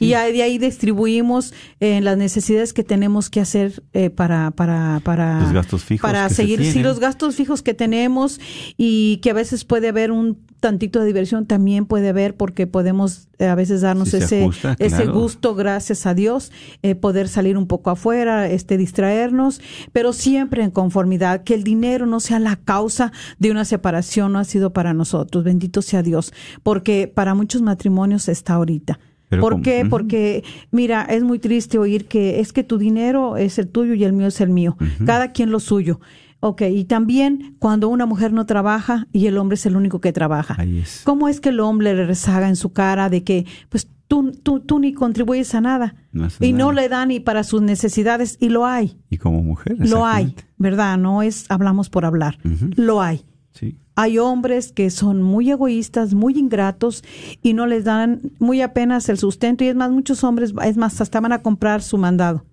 Y 0.00 0.12
ahí- 0.14 0.32
de 0.32 0.42
ahí 0.42 0.58
distribuimos 0.58 1.54
eh, 1.80 2.00
las 2.00 2.16
necesidades 2.18 2.72
que 2.72 2.84
tenemos 2.84 3.30
que 3.30 3.40
hacer 3.40 3.82
eh, 3.94 4.10
para, 4.10 4.50
para, 4.50 5.00
para, 5.02 5.40
Los 5.40 5.52
gastos 5.52 5.84
fijos 5.84 6.02
para 6.02 6.28
se 6.28 6.34
seguir, 6.36 6.64
sí, 6.64 6.82
los 6.82 7.00
gastos 7.00 7.36
fijos 7.36 7.62
que 7.62 7.74
tenemos 7.74 8.38
y 8.76 9.16
que 9.22 9.30
a 9.30 9.34
veces 9.34 9.64
puede 9.64 9.88
haber 9.88 10.12
un 10.12 10.38
tantito 10.60 10.98
de 11.00 11.06
diversión 11.06 11.46
también 11.46 11.86
puede 11.86 12.08
haber 12.08 12.36
porque 12.36 12.66
podemos 12.66 13.28
eh, 13.38 13.46
a 13.46 13.54
veces 13.54 13.80
darnos 13.80 14.10
Si 14.10 14.16
ese 14.16 14.42
ajusta, 14.42 14.76
ese 14.80 15.06
gusto 15.06 15.54
gracias 15.54 16.04
a 16.04 16.14
Dios 16.14 16.50
eh, 16.82 16.94
poder 16.96 17.28
salir 17.28 17.56
un 17.56 17.66
poco 17.68 17.90
afuera 17.90 18.48
este 18.50 18.76
distraernos 18.76 19.60
pero 19.92 20.12
siempre 20.12 20.64
en 20.64 20.70
conformidad 20.72 21.44
que 21.44 21.54
el 21.54 21.62
dinero 21.62 22.06
no 22.06 22.18
sea 22.18 22.40
la 22.40 22.56
causa 22.56 23.12
de 23.38 23.52
una 23.52 23.64
separación 23.64 24.32
no 24.32 24.40
ha 24.40 24.44
sido 24.44 24.72
para 24.72 24.94
nosotros 24.94 25.44
bendito 25.44 25.80
sea 25.80 26.02
Dios 26.02 26.32
porque 26.64 27.06
para 27.12 27.34
muchos 27.34 27.62
matrimonios 27.62 28.28
está 28.28 28.54
ahorita 28.54 28.98
Pero 29.28 29.42
¿Por 29.42 29.52
como- 29.52 29.62
qué? 29.62 29.86
Porque, 29.88 30.42
mira, 30.70 31.02
es 31.02 31.22
muy 31.22 31.38
triste 31.38 31.78
oír 31.78 32.06
que 32.06 32.40
es 32.40 32.52
que 32.52 32.64
tu 32.64 32.78
dinero 32.78 33.36
es 33.36 33.58
el 33.58 33.68
tuyo 33.68 33.94
y 33.94 34.04
el 34.04 34.12
mío 34.12 34.28
es 34.28 34.40
el 34.40 34.50
mío. 34.50 34.76
Cada 35.04 35.32
quien 35.32 35.50
lo 35.50 35.60
suyo. 35.60 36.00
Ok, 36.40 36.62
y 36.70 36.84
también 36.84 37.56
cuando 37.58 37.88
una 37.88 38.06
mujer 38.06 38.32
no 38.32 38.46
trabaja 38.46 39.08
y 39.12 39.26
el 39.26 39.36
hombre 39.38 39.56
es 39.56 39.66
el 39.66 39.74
único 39.76 40.00
que 40.00 40.12
trabaja. 40.12 40.54
Ahí 40.56 40.78
es. 40.78 41.02
¿Cómo 41.04 41.28
es 41.28 41.40
que 41.40 41.48
el 41.48 41.58
hombre 41.60 41.94
le 41.94 42.06
rezaga 42.06 42.48
en 42.48 42.54
su 42.56 42.72
cara 42.72 43.10
de 43.10 43.24
que, 43.24 43.44
pues, 43.68 43.88
tú, 44.06 44.30
tú, 44.42 44.60
tú 44.60 44.78
ni 44.78 44.92
contribuyes 44.94 45.52
a 45.56 45.60
nada? 45.60 45.96
No 46.12 46.28
y 46.40 46.52
no 46.52 46.70
le 46.72 46.88
da 46.88 47.04
ni 47.06 47.18
para 47.18 47.42
sus 47.42 47.60
necesidades, 47.60 48.36
y 48.40 48.50
lo 48.50 48.66
hay. 48.66 48.96
Y 49.10 49.18
como 49.18 49.42
mujer. 49.42 49.76
Lo 49.78 50.06
hay. 50.06 50.34
¿verdad? 50.58 50.96
No 50.96 51.22
es 51.22 51.44
hablamos 51.50 51.90
por 51.90 52.04
hablar. 52.04 52.38
Lo 52.76 53.02
hay. 53.02 53.24
Sí. 53.52 53.76
Hay 54.00 54.16
hombres 54.18 54.70
que 54.70 54.90
son 54.90 55.22
muy 55.22 55.50
egoístas, 55.50 56.14
muy 56.14 56.38
ingratos 56.38 57.02
y 57.42 57.52
no 57.52 57.66
les 57.66 57.82
dan 57.82 58.20
muy 58.38 58.62
apenas 58.62 59.08
el 59.08 59.18
sustento. 59.18 59.64
Y 59.64 59.66
es 59.66 59.74
más, 59.74 59.90
muchos 59.90 60.22
hombres, 60.22 60.54
es 60.64 60.76
más, 60.76 61.00
hasta 61.00 61.18
van 61.18 61.32
a 61.32 61.42
comprar 61.42 61.82
su 61.82 61.98
mandado. 61.98 62.44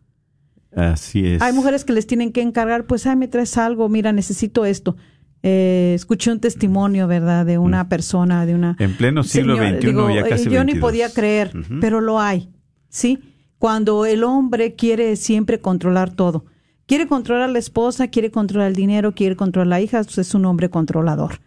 Así 0.75 1.23
es. 1.23 1.43
Hay 1.43 1.53
mujeres 1.53 1.85
que 1.85 1.93
les 1.93 2.07
tienen 2.07 2.31
que 2.31 2.41
encargar, 2.41 2.87
pues, 2.87 3.05
ay, 3.05 3.15
me 3.15 3.27
traes 3.27 3.59
algo, 3.59 3.87
mira, 3.89 4.11
necesito 4.11 4.65
esto. 4.65 4.97
Eh, 5.43 5.91
escuché 5.93 6.31
un 6.31 6.39
testimonio, 6.39 7.07
¿verdad?, 7.07 7.45
de 7.45 7.59
una 7.59 7.89
persona, 7.89 8.47
de 8.47 8.55
una... 8.55 8.71
Mm. 8.79 8.81
En 8.81 8.97
pleno 8.97 9.23
siglo 9.23 9.55
Señor, 9.55 9.75
XXI, 9.75 9.87
digo, 9.87 10.09
ya 10.09 10.21
eh, 10.21 10.29
casi 10.29 10.45
Yo 10.45 10.63
ni 10.63 10.73
22. 10.73 10.81
podía 10.81 11.13
creer, 11.13 11.51
pero 11.79 12.01
lo 12.01 12.19
hay, 12.19 12.49
¿sí? 12.89 13.19
Cuando 13.59 14.07
el 14.07 14.23
hombre 14.23 14.73
quiere 14.73 15.15
siempre 15.15 15.61
controlar 15.61 16.09
todo. 16.09 16.45
Quiere 16.87 17.07
controlar 17.07 17.49
a 17.49 17.51
la 17.51 17.59
esposa, 17.59 18.07
quiere 18.09 18.29
controlar 18.31 18.67
el 18.69 18.75
dinero, 18.75 19.13
quiere 19.13 19.35
controlar 19.35 19.67
a 19.67 19.69
la 19.77 19.81
hija, 19.81 20.03
pues 20.03 20.17
es 20.19 20.33
un 20.35 20.45
hombre 20.45 20.69
controlador. 20.69 21.39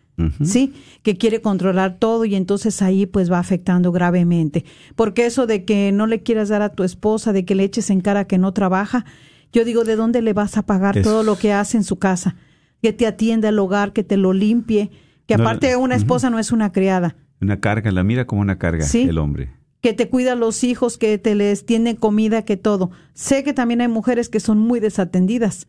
¿sí? 0.42 0.72
Que 1.04 1.16
quiere 1.16 1.40
controlar 1.40 1.96
todo 2.00 2.24
y 2.24 2.34
entonces 2.34 2.82
ahí 2.82 3.06
pues 3.06 3.30
va 3.30 3.38
afectando 3.38 3.92
gravemente. 3.92 4.64
Porque 4.96 5.26
eso 5.26 5.46
de 5.46 5.64
que 5.64 5.92
no 5.92 6.08
le 6.08 6.24
quieras 6.24 6.48
dar 6.48 6.60
a 6.60 6.70
tu 6.70 6.82
esposa, 6.82 7.32
de 7.32 7.44
que 7.44 7.54
le 7.54 7.62
eches 7.62 7.88
en 7.90 8.00
cara 8.00 8.24
que 8.26 8.36
no 8.36 8.52
trabaja, 8.52 9.04
yo 9.52 9.64
digo, 9.64 9.84
¿de 9.84 9.94
dónde 9.94 10.20
le 10.20 10.32
vas 10.32 10.56
a 10.56 10.66
pagar 10.66 10.98
Es- 10.98 11.04
todo 11.04 11.22
lo 11.22 11.36
que 11.38 11.52
hace 11.52 11.76
en 11.76 11.84
su 11.84 12.00
casa? 12.00 12.34
Que 12.82 12.92
te 12.92 13.06
atienda 13.06 13.48
el 13.50 13.60
hogar, 13.60 13.92
que 13.92 14.02
te 14.02 14.16
lo 14.16 14.32
limpie, 14.32 14.90
que 15.26 15.36
No, 15.36 15.44
aparte 15.44 15.76
una 15.76 15.94
esposa 15.94 16.30
no 16.30 16.40
es 16.40 16.50
una 16.50 16.72
criada, 16.72 17.14
Una 17.40 17.60
carga, 17.60 17.92
la 17.92 18.02
mira 18.02 18.26
como 18.26 18.40
una 18.40 18.58
carga 18.58 18.84
Sí. 18.84 19.02
el 19.02 19.18
hombre. 19.18 19.50
Que 19.80 19.92
te 19.92 20.08
cuida 20.08 20.32
a 20.32 20.36
los 20.36 20.64
hijos, 20.64 20.98
que 20.98 21.18
te 21.18 21.34
les 21.34 21.64
tiene 21.64 21.96
comida, 21.96 22.44
que 22.44 22.56
todo. 22.56 22.90
Sé 23.14 23.44
que 23.44 23.52
también 23.52 23.80
hay 23.80 23.88
mujeres 23.88 24.28
que 24.28 24.40
son 24.40 24.58
muy 24.58 24.80
desatendidas. 24.80 25.68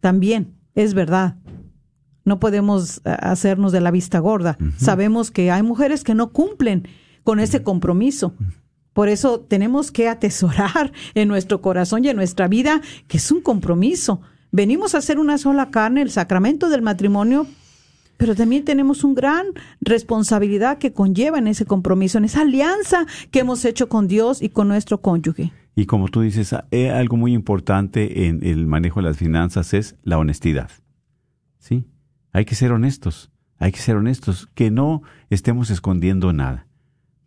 También, 0.00 0.54
es 0.74 0.94
verdad. 0.94 1.36
No 2.24 2.38
podemos 2.38 2.98
eh, 2.98 3.16
hacernos 3.20 3.72
de 3.72 3.80
la 3.80 3.90
vista 3.90 4.20
gorda. 4.20 4.56
Sabemos 4.76 5.30
que 5.30 5.50
hay 5.50 5.62
mujeres 5.62 6.04
que 6.04 6.14
no 6.14 6.32
cumplen 6.32 6.86
con 7.24 7.40
ese 7.40 7.62
compromiso. 7.62 8.34
Por 8.92 9.08
eso 9.08 9.40
tenemos 9.40 9.90
que 9.90 10.08
atesorar 10.08 10.92
en 11.14 11.28
nuestro 11.28 11.60
corazón 11.62 12.04
y 12.04 12.08
en 12.08 12.16
nuestra 12.16 12.48
vida 12.48 12.80
que 13.08 13.16
es 13.16 13.32
un 13.32 13.40
compromiso. 13.40 14.20
Venimos 14.50 14.94
a 14.94 14.98
hacer 14.98 15.18
una 15.18 15.38
sola 15.38 15.70
carne, 15.70 16.02
el 16.02 16.10
sacramento 16.10 16.68
del 16.68 16.82
matrimonio, 16.82 17.46
pero 18.16 18.34
también 18.34 18.64
tenemos 18.64 19.04
una 19.04 19.14
gran 19.14 19.46
responsabilidad 19.80 20.78
que 20.78 20.92
conlleva 20.92 21.38
en 21.38 21.48
ese 21.48 21.64
compromiso, 21.64 22.18
en 22.18 22.24
esa 22.24 22.42
alianza 22.42 23.06
que 23.30 23.40
hemos 23.40 23.64
hecho 23.64 23.88
con 23.88 24.08
Dios 24.08 24.42
y 24.42 24.48
con 24.48 24.68
nuestro 24.68 25.00
cónyuge. 25.00 25.52
Y 25.74 25.86
como 25.86 26.08
tú 26.08 26.20
dices, 26.20 26.54
eh, 26.70 26.90
algo 26.90 27.16
muy 27.16 27.32
importante 27.32 28.26
en 28.26 28.44
el 28.44 28.66
manejo 28.66 29.00
de 29.00 29.08
las 29.08 29.16
finanzas 29.16 29.72
es 29.74 29.96
la 30.02 30.18
honestidad. 30.18 30.70
¿Sí? 31.58 31.84
Hay 32.32 32.44
que 32.44 32.54
ser 32.54 32.72
honestos, 32.72 33.30
hay 33.58 33.72
que 33.72 33.78
ser 33.78 33.96
honestos, 33.96 34.48
que 34.54 34.70
no 34.70 35.02
estemos 35.30 35.70
escondiendo 35.70 36.32
nada. 36.32 36.66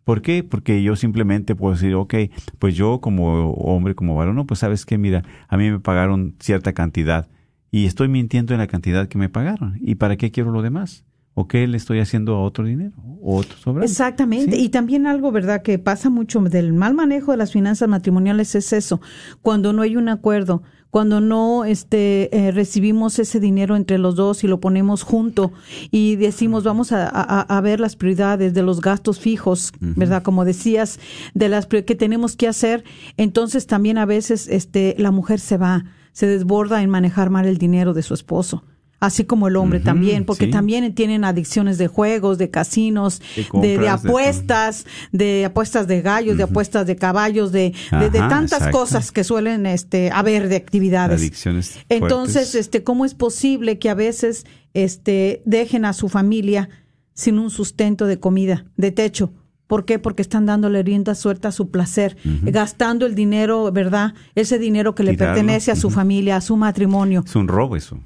¿Por 0.04 0.22
qué? 0.22 0.44
Porque 0.44 0.82
yo 0.82 0.94
simplemente 0.94 1.56
puedo 1.56 1.74
decir, 1.74 1.94
ok, 1.94 2.14
pues 2.60 2.76
yo 2.76 3.00
como 3.00 3.50
hombre, 3.52 3.96
como 3.96 4.14
varón, 4.14 4.36
no, 4.36 4.46
pues 4.46 4.60
sabes 4.60 4.86
qué, 4.86 4.98
mira, 4.98 5.24
a 5.48 5.56
mí 5.56 5.68
me 5.68 5.80
pagaron 5.80 6.36
cierta 6.38 6.72
cantidad 6.72 7.28
y 7.76 7.86
estoy 7.86 8.08
mintiendo 8.08 8.54
en 8.54 8.58
la 8.60 8.66
cantidad 8.66 9.06
que 9.08 9.18
me 9.18 9.28
pagaron. 9.28 9.78
¿Y 9.80 9.96
para 9.96 10.16
qué 10.16 10.30
quiero 10.30 10.50
lo 10.50 10.62
demás? 10.62 11.04
¿O 11.34 11.46
qué 11.46 11.66
le 11.66 11.76
estoy 11.76 11.98
haciendo 12.00 12.34
a 12.36 12.42
otro 12.42 12.64
dinero? 12.64 12.92
¿O 13.20 13.36
otro 13.36 13.58
sobrante? 13.58 13.90
Exactamente. 13.90 14.56
¿Sí? 14.56 14.62
Y 14.64 14.68
también 14.70 15.06
algo, 15.06 15.30
¿verdad?, 15.32 15.60
que 15.62 15.78
pasa 15.78 16.08
mucho 16.08 16.40
del 16.40 16.72
mal 16.72 16.94
manejo 16.94 17.32
de 17.32 17.36
las 17.36 17.52
finanzas 17.52 17.88
matrimoniales 17.88 18.54
es 18.54 18.72
eso. 18.72 19.00
Cuando 19.42 19.74
no 19.74 19.82
hay 19.82 19.96
un 19.96 20.08
acuerdo, 20.08 20.62
cuando 20.90 21.20
no 21.20 21.66
este, 21.66 22.34
eh, 22.34 22.52
recibimos 22.52 23.18
ese 23.18 23.38
dinero 23.40 23.76
entre 23.76 23.98
los 23.98 24.14
dos 24.16 24.44
y 24.44 24.46
lo 24.46 24.60
ponemos 24.60 25.02
junto 25.02 25.52
y 25.90 26.16
decimos, 26.16 26.64
vamos 26.64 26.92
a, 26.92 27.06
a- 27.06 27.42
a 27.42 27.60
ver 27.60 27.80
las 27.80 27.96
prioridades 27.96 28.54
de 28.54 28.62
los 28.62 28.80
gastos 28.80 29.20
fijos, 29.20 29.72
¿verdad? 29.80 30.22
Como 30.22 30.46
decías, 30.46 30.98
de 31.34 31.50
las 31.50 31.66
que 31.66 31.94
tenemos 31.94 32.34
que 32.36 32.48
hacer. 32.48 32.82
Entonces 33.18 33.66
también 33.66 33.98
a 33.98 34.06
veces 34.06 34.48
este, 34.48 34.94
la 34.98 35.10
mujer 35.10 35.38
se 35.40 35.58
va, 35.58 35.84
se 36.16 36.26
desborda 36.26 36.82
en 36.82 36.88
manejar 36.88 37.28
mal 37.28 37.44
el 37.44 37.58
dinero 37.58 37.92
de 37.92 38.02
su 38.02 38.14
esposo. 38.14 38.64
Así 39.00 39.24
como 39.24 39.48
el 39.48 39.56
hombre 39.56 39.80
también, 39.80 40.24
porque 40.24 40.46
sí. 40.46 40.50
también 40.50 40.94
tienen 40.94 41.24
adicciones 41.24 41.76
de 41.76 41.88
juegos, 41.88 42.38
de 42.38 42.48
casinos, 42.50 43.20
De 43.36 43.42
de, 43.42 43.48
compras, 43.48 43.70
de 43.70 43.78
de- 43.78 43.88
apuestas, 43.90 44.86
de 45.12 45.44
apuestas 45.44 45.86
de 45.86 46.00
gallos, 46.00 46.38
de 46.38 46.44
apuestas 46.44 46.86
de 46.86 46.96
caballos, 46.96 47.52
de, 47.52 47.74
de, 47.92 48.08
de 48.08 48.18
Ajá, 48.18 48.28
tantas 48.30 48.60
exacto. 48.60 48.78
cosas 48.78 49.12
que 49.12 49.24
suelen 49.24 49.66
este, 49.66 50.10
haber 50.10 50.48
de 50.48 50.56
actividades. 50.56 51.20
Adicciones 51.20 51.78
Entonces, 51.90 52.32
fuertes. 52.44 52.54
este, 52.54 52.82
¿cómo 52.82 53.04
es 53.04 53.12
posible 53.12 53.78
que 53.78 53.90
a 53.90 53.94
veces 53.94 54.46
este, 54.72 55.42
dejen 55.44 55.84
a 55.84 55.92
su 55.92 56.08
familia 56.08 56.70
sin 57.12 57.38
un 57.38 57.50
sustento 57.50 58.06
de 58.06 58.18
comida, 58.18 58.64
de 58.78 58.92
techo? 58.92 59.34
¿Por 59.66 59.84
qué? 59.84 59.98
Porque 59.98 60.22
están 60.22 60.46
dándole 60.46 60.82
rienda 60.82 61.14
suelta 61.14 61.48
a 61.48 61.52
su 61.52 61.70
placer, 61.70 62.16
gastando 62.42 63.04
el 63.04 63.14
dinero, 63.14 63.72
¿verdad? 63.72 64.14
Ese 64.34 64.58
dinero 64.58 64.94
que 64.94 65.02
le 65.02 65.14
pertenece 65.14 65.72
a 65.72 65.76
su 65.76 65.90
familia, 65.90 66.36
a 66.36 66.40
su 66.40 66.56
matrimonio. 66.56 67.24
Es 67.26 67.36
un 67.36 67.48
robo 67.48 67.76
eso. 67.76 67.98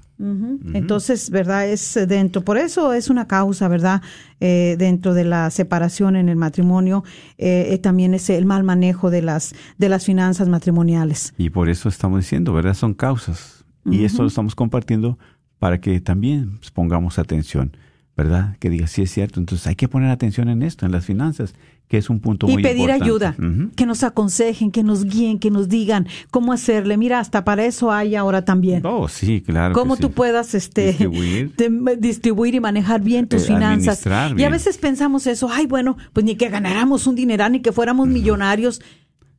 Entonces, 0.74 1.30
¿verdad? 1.30 1.66
Es 1.66 1.96
eh, 1.96 2.06
dentro, 2.06 2.42
por 2.42 2.58
eso 2.58 2.92
es 2.92 3.08
una 3.08 3.26
causa, 3.26 3.68
¿verdad? 3.68 4.02
Eh, 4.38 4.76
dentro 4.78 5.14
de 5.14 5.24
la 5.24 5.50
separación 5.50 6.14
en 6.14 6.28
el 6.28 6.36
matrimonio, 6.36 7.04
eh, 7.38 7.68
eh, 7.70 7.78
también 7.78 8.12
es 8.12 8.28
el 8.28 8.44
mal 8.44 8.62
manejo 8.62 9.08
de 9.08 9.22
las, 9.22 9.54
de 9.78 9.88
las 9.88 10.04
finanzas 10.04 10.48
matrimoniales. 10.48 11.32
Y 11.38 11.48
por 11.48 11.70
eso 11.70 11.88
estamos 11.88 12.20
diciendo, 12.20 12.52
¿verdad? 12.52 12.74
Son 12.74 12.92
causas. 12.92 13.64
Y 13.86 14.04
esto 14.04 14.22
lo 14.22 14.28
estamos 14.28 14.54
compartiendo 14.54 15.18
para 15.58 15.80
que 15.80 16.00
también 16.00 16.58
pues, 16.58 16.70
pongamos 16.70 17.18
atención, 17.18 17.76
¿verdad? 18.22 18.56
Que 18.58 18.68
diga, 18.70 18.86
sí 18.86 19.02
es 19.02 19.10
cierto. 19.10 19.40
Entonces 19.40 19.66
hay 19.66 19.74
que 19.76 19.88
poner 19.88 20.10
atención 20.10 20.48
en 20.48 20.62
esto, 20.62 20.84
en 20.84 20.92
las 20.92 21.04
finanzas, 21.06 21.54
que 21.88 21.96
es 21.98 22.08
un 22.10 22.20
punto 22.20 22.46
Y 22.48 22.52
muy 22.52 22.62
pedir 22.62 22.90
importante. 22.90 23.04
ayuda, 23.04 23.34
Ujú. 23.38 23.70
que 23.74 23.86
nos 23.86 24.02
aconsejen, 24.04 24.70
que 24.70 24.82
nos 24.82 25.04
guíen, 25.04 25.38
que 25.38 25.50
nos 25.50 25.68
digan 25.68 26.06
cómo 26.30 26.52
hacerle. 26.52 26.96
Mira, 26.96 27.18
hasta 27.18 27.44
para 27.44 27.64
eso 27.64 27.90
hay 27.90 28.14
ahora 28.14 28.44
también. 28.44 28.82
Oh, 28.84 29.08
sí, 29.08 29.40
claro. 29.40 29.74
cómo 29.74 29.96
tú 29.96 30.08
sí. 30.08 30.12
puedas 30.14 30.54
este 30.54 30.88
Distribuir. 30.88 31.52
distribuir 31.98 32.54
y 32.54 32.60
manejar 32.60 33.00
bien 33.02 33.26
tus 33.26 33.42
Eh, 33.44 33.46
finanzas. 33.46 34.04
Y 34.36 34.44
a 34.44 34.50
veces 34.50 34.76
pensamos 34.78 35.26
eso, 35.26 35.48
ay, 35.50 35.66
bueno, 35.66 35.96
pues 36.12 36.24
ni 36.26 36.36
que 36.36 36.48
ganáramos 36.48 37.06
un 37.06 37.14
dineral, 37.14 37.52
ni 37.52 37.60
que 37.60 37.72
fuéramos 37.72 38.06
millonarios. 38.06 38.80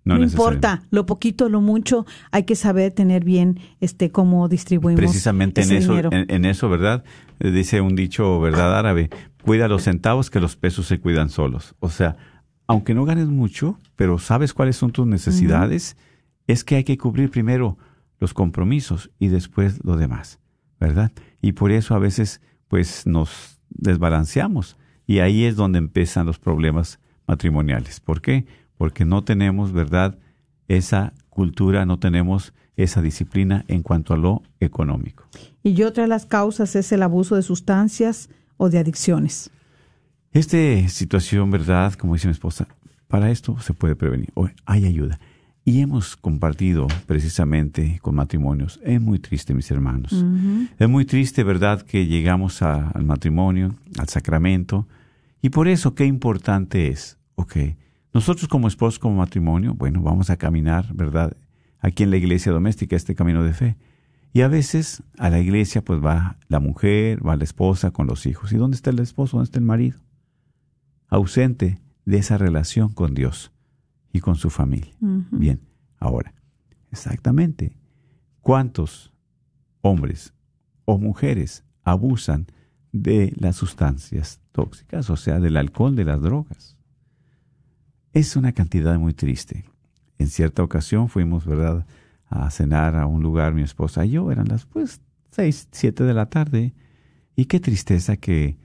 No 0.03 0.17
No, 0.17 0.23
importa, 0.23 0.81
lo 0.89 1.05
poquito, 1.05 1.47
lo 1.47 1.61
mucho, 1.61 2.07
hay 2.31 2.43
que 2.43 2.55
saber 2.55 2.91
tener 2.91 3.23
bien 3.23 3.59
este 3.81 4.09
cómo 4.09 4.47
distribuimos 4.49 4.99
Precisamente 4.99 5.61
en 5.61 5.65
ese 5.67 5.77
eso, 5.77 5.91
dinero. 5.91 6.09
en, 6.11 6.25
en 6.27 6.45
eso, 6.45 6.69
¿verdad? 6.69 7.03
Dice 7.41 7.81
un 7.81 7.95
dicho, 7.95 8.39
¿verdad? 8.39 8.77
Árabe, 8.77 9.09
cuida 9.43 9.67
los 9.67 9.83
centavos 9.83 10.29
que 10.29 10.39
los 10.39 10.55
pesos 10.55 10.85
se 10.85 10.99
cuidan 10.99 11.29
solos. 11.29 11.75
O 11.79 11.89
sea, 11.89 12.15
aunque 12.67 12.93
no 12.93 13.03
ganes 13.03 13.27
mucho, 13.27 13.79
pero 13.95 14.19
sabes 14.19 14.53
cuáles 14.53 14.75
son 14.75 14.91
tus 14.91 15.07
necesidades, 15.07 15.97
es 16.45 16.63
que 16.63 16.75
hay 16.75 16.83
que 16.83 16.97
cubrir 16.97 17.31
primero 17.31 17.77
los 18.19 18.35
compromisos 18.35 19.09
y 19.17 19.29
después 19.29 19.83
lo 19.83 19.97
demás, 19.97 20.39
¿verdad? 20.79 21.11
Y 21.41 21.53
por 21.53 21.71
eso 21.71 21.95
a 21.95 21.99
veces, 21.99 22.41
pues, 22.67 23.07
nos 23.07 23.59
desbalanceamos. 23.69 24.77
Y 25.07 25.19
ahí 25.19 25.45
es 25.45 25.55
donde 25.55 25.79
empiezan 25.79 26.27
los 26.27 26.37
problemas 26.37 26.99
matrimoniales. 27.25 27.99
¿Por 27.99 28.21
qué? 28.21 28.45
Porque 28.77 29.03
no 29.03 29.23
tenemos, 29.23 29.71
¿verdad? 29.71 30.19
Esa 30.67 31.13
cultura, 31.29 31.85
no 31.87 31.97
tenemos 31.97 32.53
esa 32.75 33.01
disciplina 33.01 33.65
en 33.67 33.81
cuanto 33.81 34.13
a 34.13 34.17
lo 34.17 34.43
económico. 34.59 35.25
Y 35.63 35.81
otra 35.83 36.03
de 36.03 36.09
las 36.09 36.25
causas 36.25 36.75
es 36.75 36.91
el 36.91 37.03
abuso 37.03 37.35
de 37.35 37.43
sustancias 37.43 38.29
o 38.57 38.69
de 38.69 38.79
adicciones. 38.79 39.51
Esta 40.31 40.57
situación, 40.89 41.51
¿verdad? 41.51 41.93
Como 41.93 42.13
dice 42.13 42.27
mi 42.27 42.31
esposa, 42.31 42.67
para 43.07 43.29
esto 43.31 43.59
se 43.59 43.73
puede 43.73 43.95
prevenir. 43.95 44.29
Hay 44.65 44.85
ayuda. 44.85 45.19
Y 45.63 45.81
hemos 45.81 46.15
compartido 46.15 46.87
precisamente 47.05 47.99
con 48.01 48.15
matrimonios. 48.15 48.79
Es 48.83 48.99
muy 48.99 49.19
triste, 49.19 49.53
mis 49.53 49.69
hermanos. 49.69 50.25
Es 50.79 50.89
muy 50.89 51.05
triste, 51.05 51.43
¿verdad?, 51.43 51.83
que 51.83 52.07
llegamos 52.07 52.61
a- 52.63 52.89
al 52.89 53.03
matrimonio, 53.03 53.75
al 53.99 54.09
sacramento. 54.09 54.87
Y 55.41 55.49
por 55.49 55.67
eso, 55.67 55.93
qué 55.93 56.05
importante 56.05 56.87
es, 56.87 57.17
ok, 57.35 57.55
nosotros 58.13 58.47
como 58.47 58.67
esposos, 58.67 58.97
como 58.99 59.17
matrimonio, 59.17 59.75
bueno, 59.75 60.01
vamos 60.01 60.29
a 60.31 60.37
caminar, 60.37 60.91
¿verdad?, 60.93 61.35
aquí 61.79 62.03
en 62.03 62.09
la 62.09 62.17
iglesia 62.17 62.51
doméstica, 62.51 62.95
este 62.95 63.13
camino 63.15 63.43
de 63.43 63.53
fe. 63.53 63.75
Y 64.33 64.41
a 64.41 64.47
veces 64.47 65.03
a 65.17 65.29
la 65.29 65.39
iglesia 65.39 65.83
pues 65.83 66.03
va 66.03 66.37
la 66.47 66.59
mujer, 66.59 67.25
va 67.25 67.35
la 67.35 67.43
esposa 67.43 67.91
con 67.91 68.07
los 68.07 68.25
hijos. 68.25 68.51
¿Y 68.53 68.57
dónde 68.57 68.75
está 68.75 68.89
el 68.89 68.99
esposo? 68.99 69.37
¿Dónde 69.37 69.47
está 69.47 69.59
el 69.59 69.65
marido? 69.65 69.99
Ausente 71.07 71.79
de 72.05 72.17
esa 72.17 72.37
relación 72.37 72.93
con 72.93 73.13
Dios 73.13 73.51
y 74.13 74.21
con 74.21 74.35
su 74.35 74.49
familia. 74.49 74.93
Bien, 74.99 75.61
ahora, 75.97 76.33
exactamente, 76.91 77.77
¿cuántos 78.39 79.13
hombres 79.81 80.33
o 80.85 80.97
mujeres 80.97 81.65
abusan 81.83 82.47
de 82.93 83.33
las 83.37 83.55
sustancias 83.57 84.41
tóxicas, 84.51 85.09
o 85.09 85.17
sea, 85.17 85.39
del 85.39 85.57
alcohol, 85.57 85.95
de 85.95 86.05
las 86.05 86.21
drogas? 86.21 86.77
Es 88.13 88.35
una 88.35 88.51
cantidad 88.53 88.97
muy 88.97 89.13
triste. 89.13 89.65
En 90.17 90.27
cierta 90.27 90.63
ocasión 90.63 91.09
fuimos, 91.09 91.45
¿verdad?, 91.45 91.85
a 92.31 92.49
cenar 92.49 92.95
a 92.95 93.05
un 93.05 93.21
lugar, 93.21 93.53
mi 93.53 93.61
esposa 93.61 94.05
y 94.05 94.11
yo, 94.11 94.31
eran 94.31 94.47
las 94.47 94.65
pues 94.65 95.01
seis, 95.29 95.67
siete 95.71 96.03
de 96.05 96.13
la 96.13 96.27
tarde, 96.27 96.73
y 97.35 97.45
qué 97.45 97.59
tristeza 97.59 98.17
que 98.17 98.57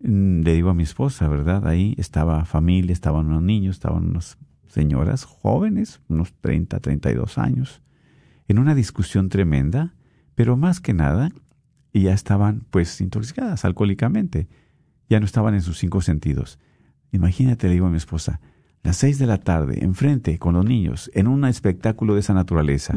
mm, 0.00 0.40
le 0.40 0.54
digo 0.54 0.70
a 0.70 0.74
mi 0.74 0.82
esposa, 0.82 1.28
¿verdad? 1.28 1.68
Ahí 1.68 1.94
estaba 1.98 2.44
familia, 2.46 2.92
estaban 2.92 3.26
unos 3.26 3.42
niños, 3.42 3.76
estaban 3.76 4.06
unas 4.06 4.38
señoras 4.66 5.24
jóvenes, 5.24 6.00
unos 6.08 6.32
30, 6.40 6.80
32 6.80 7.38
años, 7.38 7.82
en 8.48 8.58
una 8.58 8.74
discusión 8.74 9.28
tremenda, 9.28 9.94
pero 10.34 10.56
más 10.56 10.80
que 10.80 10.94
nada, 10.94 11.30
y 11.92 12.02
ya 12.02 12.14
estaban 12.14 12.66
pues 12.70 13.00
intoxicadas 13.00 13.64
alcohólicamente, 13.64 14.48
ya 15.08 15.20
no 15.20 15.26
estaban 15.26 15.54
en 15.54 15.62
sus 15.62 15.78
cinco 15.78 16.00
sentidos. 16.00 16.58
Imagínate, 17.12 17.68
le 17.68 17.74
digo 17.74 17.86
a 17.86 17.90
mi 17.90 17.96
esposa, 17.98 18.40
las 18.86 18.96
seis 18.96 19.18
de 19.18 19.26
la 19.26 19.38
tarde, 19.38 19.84
enfrente 19.84 20.38
con 20.38 20.54
los 20.54 20.64
niños, 20.64 21.10
en 21.14 21.26
un 21.26 21.44
espectáculo 21.44 22.14
de 22.14 22.20
esa 22.20 22.34
naturaleza, 22.34 22.94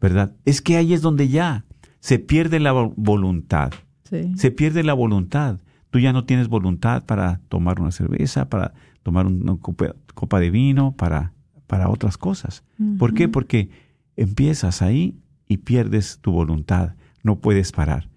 ¿verdad? 0.00 0.32
Es 0.44 0.60
que 0.62 0.76
ahí 0.76 0.92
es 0.94 1.02
donde 1.02 1.28
ya 1.28 1.64
se 2.00 2.18
pierde 2.18 2.60
la 2.60 2.72
vo- 2.72 2.94
voluntad, 2.96 3.70
Sí. 4.04 4.32
se 4.36 4.50
pierde 4.50 4.82
la 4.84 4.94
voluntad, 4.94 5.58
Tú 5.90 6.00
ya 6.00 6.12
no 6.12 6.24
tienes 6.24 6.48
voluntad 6.48 7.04
para 7.06 7.40
tomar 7.48 7.80
una 7.80 7.90
cerveza, 7.90 8.48
para 8.50 8.74
tomar 9.02 9.24
una 9.26 9.56
copa, 9.56 9.94
copa 10.14 10.40
de 10.40 10.50
vino, 10.50 10.92
para, 10.96 11.32
para 11.66 11.88
otras 11.88 12.18
cosas. 12.18 12.64
¿Por 12.98 13.14
qué? 13.14 13.28
Porque 13.28 13.70
empiezas 14.16 14.82
ahí 14.82 15.16
y 15.48 15.58
pierdes 15.58 16.18
tu 16.20 16.32
voluntad, 16.32 16.96
no 17.22 17.38
puedes 17.38 17.72
parar. 17.72 18.10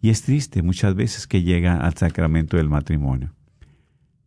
Y 0.00 0.10
es 0.10 0.22
triste 0.22 0.62
muchas 0.62 0.94
veces 0.94 1.26
que 1.26 1.42
llega 1.42 1.78
al 1.78 1.94
sacramento 1.94 2.56
del 2.56 2.68
matrimonio. 2.68 3.32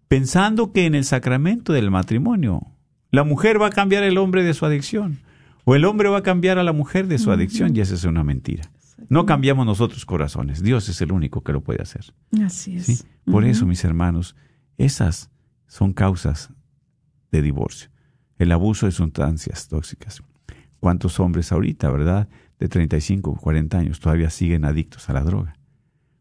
Pensando 0.07 0.71
que 0.71 0.85
en 0.85 0.95
el 0.95 1.03
sacramento 1.03 1.73
del 1.73 1.91
matrimonio 1.91 2.61
la 3.11 3.23
mujer 3.23 3.61
va 3.61 3.67
a 3.67 3.71
cambiar 3.71 4.03
el 4.03 4.17
hombre 4.17 4.43
de 4.43 4.53
su 4.53 4.65
adicción 4.65 5.19
o 5.65 5.75
el 5.75 5.85
hombre 5.85 6.09
va 6.09 6.19
a 6.19 6.23
cambiar 6.23 6.57
a 6.57 6.63
la 6.63 6.71
mujer 6.71 7.07
de 7.07 7.17
su 7.17 7.31
adicción 7.31 7.75
y 7.75 7.81
esa 7.81 7.95
es 7.95 8.03
una 8.05 8.23
mentira. 8.23 8.71
No 9.09 9.25
cambiamos 9.25 9.65
nosotros 9.65 10.05
corazones, 10.05 10.63
Dios 10.63 10.89
es 10.89 11.01
el 11.01 11.11
único 11.11 11.41
que 11.41 11.53
lo 11.53 11.61
puede 11.61 11.81
hacer. 11.81 12.05
Así 12.43 12.77
es. 12.77 12.85
¿sí? 12.85 12.99
Por 13.25 13.43
eso, 13.43 13.65
mis 13.65 13.83
hermanos, 13.83 14.35
esas 14.77 15.29
son 15.67 15.93
causas 15.93 16.49
de 17.31 17.41
divorcio. 17.41 17.89
El 18.37 18.51
abuso 18.51 18.85
de 18.85 18.91
sustancias 18.91 19.67
tóxicas. 19.67 20.23
¿Cuántos 20.79 21.19
hombres 21.19 21.51
ahorita, 21.51 21.89
verdad, 21.89 22.29
de 22.59 22.67
35 22.69 23.31
o 23.31 23.35
40 23.35 23.77
años 23.77 23.99
todavía 23.99 24.29
siguen 24.29 24.63
adictos 24.63 25.09
a 25.09 25.13
la 25.13 25.21
droga? 25.21 25.57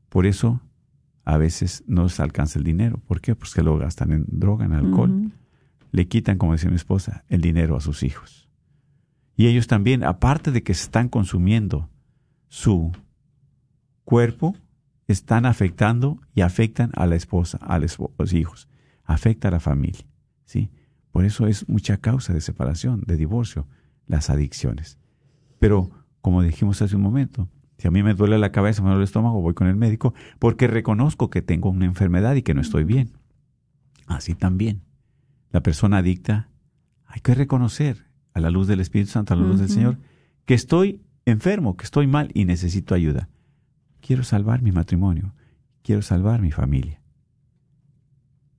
Por 0.09 0.27
eso 0.27 0.61
a 1.27 1.37
veces 1.39 1.83
no 1.89 2.05
les 2.05 2.21
alcanza 2.21 2.61
el 2.61 2.65
dinero. 2.65 3.03
¿Por 3.05 3.21
qué? 3.21 3.35
Porque 3.35 3.63
lo 3.63 3.77
gastan 3.77 4.13
en 4.13 4.25
droga, 4.29 4.65
en 4.65 4.73
alcohol. 4.73 5.33
Le 5.91 6.07
quitan, 6.07 6.39
como 6.39 6.53
decía 6.53 6.71
mi 6.71 6.77
esposa, 6.77 7.25
el 7.29 7.41
dinero 7.41 7.77
a 7.77 7.81
sus 7.81 8.05
hijos. 8.05 8.49
Y 9.37 9.49
ellos 9.49 9.67
también, 9.67 10.05
aparte 10.05 10.53
de 10.53 10.63
que 10.63 10.71
están 10.71 11.09
consumiendo 11.09 11.91
su 12.49 12.93
cuerpo, 14.05 14.55
están 15.09 15.47
afectando 15.47 16.21
y 16.33 16.43
afectan 16.43 16.93
a 16.95 17.07
la 17.07 17.17
esposa, 17.17 17.59
a 17.61 17.81
los 17.81 17.99
los 18.17 18.33
hijos, 18.33 18.69
afecta 19.03 19.49
a 19.49 19.51
la 19.51 19.61
familia, 19.61 20.07
¿sí? 20.45 20.71
Por 21.11 21.25
eso 21.25 21.49
es 21.49 21.69
mucha 21.69 21.97
causa 21.97 22.35
de 22.35 22.41
separación, 22.41 23.03
de 23.05 23.17
divorcio, 23.17 23.67
las 24.07 24.31
adicciones. 24.31 24.99
Pero, 25.59 25.91
como 26.21 26.43
dijimos 26.43 26.83
hace 26.83 26.95
un 26.95 27.03
momento, 27.03 27.49
si 27.79 27.89
a 27.89 27.91
mí 27.91 28.03
me 28.03 28.15
duele 28.15 28.39
la 28.39 28.53
cabeza, 28.53 28.83
me 28.83 28.89
duele 28.89 29.03
el 29.03 29.05
estómago, 29.05 29.41
voy 29.41 29.55
con 29.55 29.67
el 29.67 29.77
médico 29.77 30.15
porque 30.39 30.67
reconozco 30.67 31.31
que 31.31 31.43
tengo 31.43 31.69
una 31.69 31.85
enfermedad 31.85 32.35
y 32.35 32.43
que 32.43 32.55
no 32.55 32.61
estoy 32.61 32.85
bien. 32.85 33.13
Así 34.07 34.35
también, 34.35 34.83
la 35.51 35.63
persona 35.63 35.99
adicta, 35.99 36.49
hay 37.07 37.21
que 37.21 37.35
reconocer 37.35 38.07
a 38.33 38.41
la 38.41 38.51
luz 38.51 38.67
del 38.67 38.81
Espíritu 38.81 39.11
Santo, 39.11 39.35
a 39.35 39.37
la 39.37 39.47
luz 39.47 39.61
del. 39.61 39.69
Señor, 39.69 39.99
que 40.45 40.55
estoy 40.55 41.03
enfermo, 41.25 41.77
que 41.77 41.85
estoy 41.85 42.07
mal 42.07 42.31
y 42.35 42.45
necesito 42.45 42.95
ayuda. 42.95 43.29
Quiero 44.01 44.23
salvar 44.23 44.63
mi 44.63 44.73
matrimonio, 44.73 45.35
quiero 45.83 46.03
salvar 46.03 46.41
mi 46.41 46.53
familia. 46.53 47.01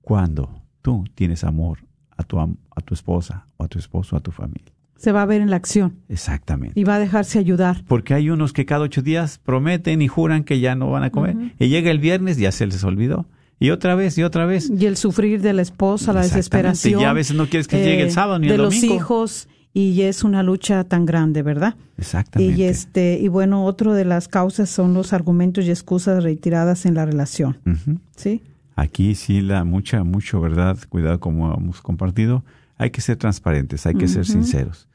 Cuando 0.00 0.62
tú 0.82 1.04
tienes 1.14 1.44
amor 1.44 1.78
a 2.16 2.22
tu, 2.24 2.38
a 2.38 2.80
tu 2.84 2.94
esposa 2.94 3.48
o 3.56 3.64
a 3.64 3.68
tu 3.68 3.78
esposo, 3.78 4.16
a 4.16 4.20
tu 4.20 4.30
familia. 4.30 4.77
Se 4.98 5.12
va 5.12 5.22
a 5.22 5.26
ver 5.26 5.40
en 5.40 5.48
la 5.48 5.56
acción 5.56 5.94
Exactamente. 6.10 6.78
y 6.78 6.84
va 6.84 6.96
a 6.96 6.98
dejarse 6.98 7.38
ayudar. 7.38 7.84
Porque 7.88 8.12
hay 8.14 8.28
unos 8.28 8.52
que 8.52 8.66
cada 8.66 8.82
ocho 8.82 9.00
días 9.00 9.38
prometen 9.38 10.02
y 10.02 10.08
juran 10.08 10.44
que 10.44 10.60
ya 10.60 10.74
no 10.74 10.90
van 10.90 11.04
a 11.04 11.10
comer. 11.10 11.36
Y 11.58 11.68
llega 11.68 11.90
el 11.90 12.00
viernes 12.00 12.38
y 12.38 12.42
ya 12.42 12.52
se 12.52 12.66
les 12.66 12.84
olvidó. 12.84 13.26
Y 13.60 13.70
otra 13.70 13.94
vez 13.94 14.18
y 14.18 14.22
otra 14.22 14.44
vez. 14.44 14.70
Y 14.70 14.86
el 14.86 14.96
sufrir 14.96 15.40
de 15.40 15.52
la 15.52 15.62
esposa, 15.62 16.12
la 16.12 16.22
desesperación. 16.22 17.00
Y 17.00 17.02
ya 17.02 17.10
a 17.10 17.12
veces 17.14 17.36
no 17.36 17.46
quieres 17.48 17.66
que 17.68 17.78
llegue 17.78 18.02
el 18.02 18.10
sábado 18.10 18.38
ni 18.38 18.48
de 18.48 18.54
el 18.54 18.60
los 18.62 18.74
domingo. 18.74 18.94
hijos 18.94 19.48
y 19.72 20.02
es 20.02 20.24
una 20.24 20.42
lucha 20.42 20.82
tan 20.84 21.06
grande, 21.06 21.42
¿verdad? 21.42 21.76
Exactamente. 21.96 22.56
Y 22.56 22.64
este 22.64 23.18
y 23.20 23.28
bueno, 23.28 23.64
otro 23.64 23.94
de 23.94 24.04
las 24.04 24.26
causas 24.26 24.68
son 24.68 24.94
los 24.94 25.12
argumentos 25.12 25.64
y 25.64 25.70
excusas 25.70 26.22
retiradas 26.24 26.86
en 26.86 26.94
la 26.94 27.06
relación. 27.06 27.58
¿sí? 28.16 28.42
Aquí 28.74 29.14
sí 29.14 29.40
la 29.40 29.62
mucha, 29.64 30.02
mucho, 30.02 30.40
¿verdad? 30.40 30.76
Cuidado 30.88 31.20
como 31.20 31.54
hemos 31.54 31.80
compartido. 31.80 32.44
Hay 32.76 32.90
que 32.90 33.00
ser 33.00 33.16
transparentes, 33.16 33.86
hay 33.86 33.94
que 33.94 34.06
ser 34.08 34.24
sinceros. 34.24 34.87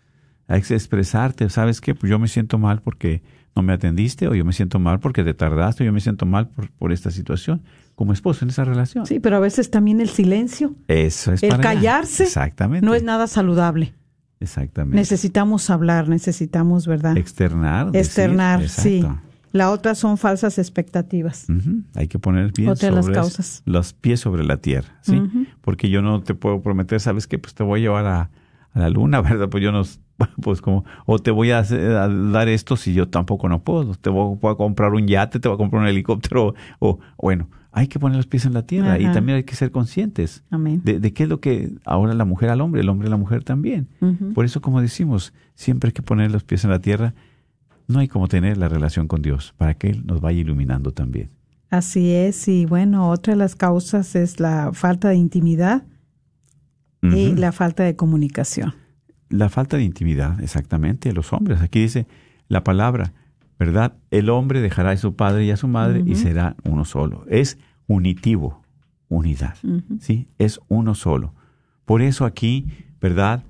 Hay 0.48 0.62
que 0.62 0.74
expresarte, 0.74 1.50
¿sabes 1.50 1.82
qué? 1.82 1.96
Pues 1.96 2.10
yo 2.10 2.20
me 2.20 2.28
siento 2.28 2.58
mal 2.58 2.82
porque 2.82 3.22
no 3.56 3.62
me 3.62 3.74
atendiste, 3.74 4.28
o 4.28 4.36
yo 4.36 4.44
me 4.46 4.54
siento 4.54 4.80
mal 4.80 5.00
porque 5.00 5.24
te 5.24 5.34
tardaste, 5.34 5.84
o 5.84 5.86
yo 5.86 5.94
me 5.94 6.02
siento 6.02 6.26
mal 6.26 6.50
por, 6.50 6.70
por 6.72 6.92
esta 6.92 7.12
situación. 7.12 7.62
Como 7.96 8.12
esposo 8.12 8.44
en 8.44 8.50
esa 8.50 8.64
relación. 8.66 9.06
Sí, 9.06 9.20
pero 9.20 9.38
a 9.38 9.40
veces 9.40 9.70
también 9.70 10.02
el 10.02 10.10
silencio, 10.10 10.74
Eso 10.88 11.32
es 11.34 11.44
el 11.44 11.50
para 11.50 11.62
callarse 11.62 12.24
Exactamente. 12.24 12.84
no 12.86 12.96
es 12.96 13.04
nada 13.04 13.28
saludable. 13.28 13.94
Exactamente. 14.40 14.98
Necesitamos 14.98 15.70
hablar, 15.70 16.10
necesitamos, 16.10 16.88
¿verdad? 16.88 17.16
Externar. 17.18 17.92
decir, 17.92 18.00
Externar, 18.06 18.68
sí. 18.68 19.06
La 19.52 19.70
otra 19.70 19.94
son 19.94 20.18
falsas 20.18 20.58
expectativas. 20.58 21.46
Hay 21.94 22.08
que 22.08 22.18
poner 22.18 22.52
bien 22.52 22.70
Otra 22.70 22.90
de 22.90 22.96
las 22.96 23.06
sobre 23.06 23.16
causas. 23.16 23.62
los 23.66 23.94
pies 23.94 24.20
sobre 24.20 24.44
la 24.44 24.58
tierra, 24.58 24.98
¿sí? 25.02 25.22
Porque 25.62 25.90
yo 25.92 26.02
no 26.02 26.24
te 26.24 26.34
puedo 26.34 26.62
prometer, 26.64 27.00
¿sabes 27.00 27.28
qué? 27.28 27.38
Pues 27.38 27.54
te 27.54 27.62
voy 27.62 27.82
a 27.82 27.84
llevar 27.84 28.06
a, 28.08 28.32
a 28.74 28.80
la 28.80 28.90
luna, 28.90 29.22
¿verdad? 29.22 29.50
Pues 29.50 29.64
yo 29.64 29.72
no, 29.72 29.84
pues 30.42 30.62
como, 30.62 30.86
o 31.06 31.20
te 31.20 31.32
voy 31.32 31.52
a, 31.52 31.60
hacer- 31.60 31.92
a 31.96 32.08
dar 32.08 32.48
esto 32.48 32.76
si 32.78 32.94
yo 32.94 33.08
tampoco 33.10 33.50
no 33.50 33.64
puedo. 33.64 33.96
Te 33.96 34.10
voy, 34.10 34.38
voy 34.42 34.52
a 34.52 34.56
comprar 34.56 34.94
un 34.94 35.08
yate, 35.08 35.40
te 35.40 35.48
voy 35.48 35.56
a 35.56 35.58
comprar 35.58 35.82
un 35.82 35.88
helicóptero, 35.88 36.54
o, 36.80 37.00
bueno, 37.18 37.50
hay 37.72 37.88
que 37.88 37.98
poner 38.00 38.18
los 38.18 38.28
pies 38.28 38.46
en 38.46 38.54
la 38.54 38.68
tierra 38.68 39.00
y 39.00 39.12
también 39.12 39.38
hay 39.38 39.44
que 39.46 39.56
ser 39.56 39.72
conscientes 39.72 40.44
Amén. 40.52 40.82
de, 40.84 41.00
de 41.00 41.12
qué 41.12 41.24
es 41.24 41.30
lo 41.30 41.40
que 41.40 41.74
ahora 41.86 42.14
la 42.14 42.24
mujer 42.26 42.50
al 42.50 42.62
hombre, 42.62 42.82
el 42.82 42.90
hombre 42.90 43.08
a 43.08 43.10
la 43.12 43.18
mujer 43.18 43.44
también. 43.44 43.88
Por 44.36 44.46
eso, 44.46 44.62
como 44.62 44.80
decimos, 44.80 45.34
siempre 45.56 45.88
hay 45.88 45.94
que 45.94 46.04
poner 46.04 46.30
los 46.32 46.44
pies 46.44 46.64
en 46.66 46.70
la 46.70 46.78
tierra. 46.80 47.16
No 47.88 47.98
hay 48.00 48.08
como 48.08 48.28
tener 48.28 48.58
la 48.58 48.70
relación 48.70 49.08
con 49.08 49.24
Dios 49.24 49.56
para 49.58 49.74
que 49.74 49.90
Él 49.90 50.06
nos 50.06 50.22
vaya 50.22 50.40
iluminando 50.40 50.92
también. 50.92 51.32
Así 51.72 52.12
es, 52.12 52.48
y 52.48 52.66
bueno, 52.68 53.10
otra 53.10 53.34
de 53.34 53.38
las 53.40 53.56
causas 53.56 54.16
es 54.16 54.40
la 54.40 54.70
falta 54.74 55.10
de 55.10 55.16
intimidad 55.16 55.84
y 57.02 57.34
la 57.36 57.52
falta 57.52 57.84
de 57.84 57.96
comunicación. 57.96 58.76
La 59.34 59.50
falta 59.50 59.78
de 59.78 59.84
intimidad, 59.84 60.40
exactamente, 60.42 61.10
de 61.10 61.16
los 61.16 61.34
hombres. 61.34 61.60
Aquí 61.64 61.80
dice 61.80 62.06
la 62.50 62.64
palabra, 62.64 63.14
¿verdad? 63.58 63.96
El 64.12 64.30
hombre 64.30 64.62
dejará 64.62 64.92
a 64.92 64.98
su 64.98 65.16
padre 65.16 65.44
y 65.44 65.50
a 65.50 65.58
su 65.58 65.68
madre 65.68 66.04
y 66.06 66.14
será 66.14 66.56
uno 66.64 66.86
solo. 66.86 67.26
Es 67.28 67.58
unitivo, 67.88 68.62
unidad. 69.10 69.56
¿sí? 70.00 70.28
Es 70.38 70.60
uno 70.68 70.94
solo. 70.94 71.34
Por 71.84 72.04
eso 72.04 72.26
aquí, 72.26 72.68
¿verdad? 73.02 73.44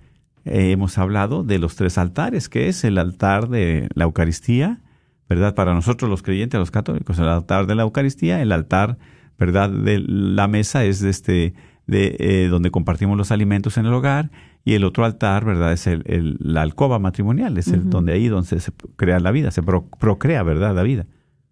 Eh, 0.45 0.71
hemos 0.71 0.97
hablado 0.97 1.43
de 1.43 1.59
los 1.59 1.75
tres 1.75 1.97
altares, 1.97 2.47
que 2.47 2.69
es 2.69 2.85
el 2.85 2.97
altar 2.97 3.49
de 3.49 3.89
la 3.93 4.05
Eucaristía, 4.05 4.79
¿verdad? 5.27 5.53
Para 5.53 5.73
nosotros 5.73 6.09
los 6.09 6.23
creyentes, 6.23 6.57
los 6.57 6.71
católicos, 6.71 7.19
el 7.19 7.27
altar 7.27 7.67
de 7.67 7.75
la 7.75 7.83
Eucaristía, 7.83 8.41
el 8.41 8.53
altar, 8.53 8.97
¿verdad? 9.37 9.69
De 9.69 9.99
la 9.99 10.47
mesa 10.47 10.85
es 10.85 11.01
de 11.01 11.09
este, 11.09 11.53
de 11.87 12.15
eh, 12.19 12.47
donde 12.47 12.71
compartimos 12.71 13.17
los 13.17 13.33
alimentos 13.33 13.77
en 13.77 13.85
el 13.85 13.93
hogar, 13.93 14.31
y 14.65 14.73
el 14.73 14.83
otro 14.85 15.03
altar, 15.05 15.45
¿verdad? 15.45 15.73
Es 15.73 15.87
el, 15.87 16.03
el- 16.05 16.37
la 16.39 16.61
alcoba 16.61 16.99
matrimonial, 16.99 17.57
es 17.57 17.67
el 17.67 17.89
donde 17.89 18.13
ahí 18.13 18.27
donde 18.27 18.59
se 18.59 18.71
crea 18.95 19.19
la 19.19 19.31
vida, 19.31 19.51
se 19.51 19.61
pro- 19.63 19.87
procrea, 19.99 20.43
¿verdad? 20.43 20.73
La 20.75 20.83
vida. 20.83 21.05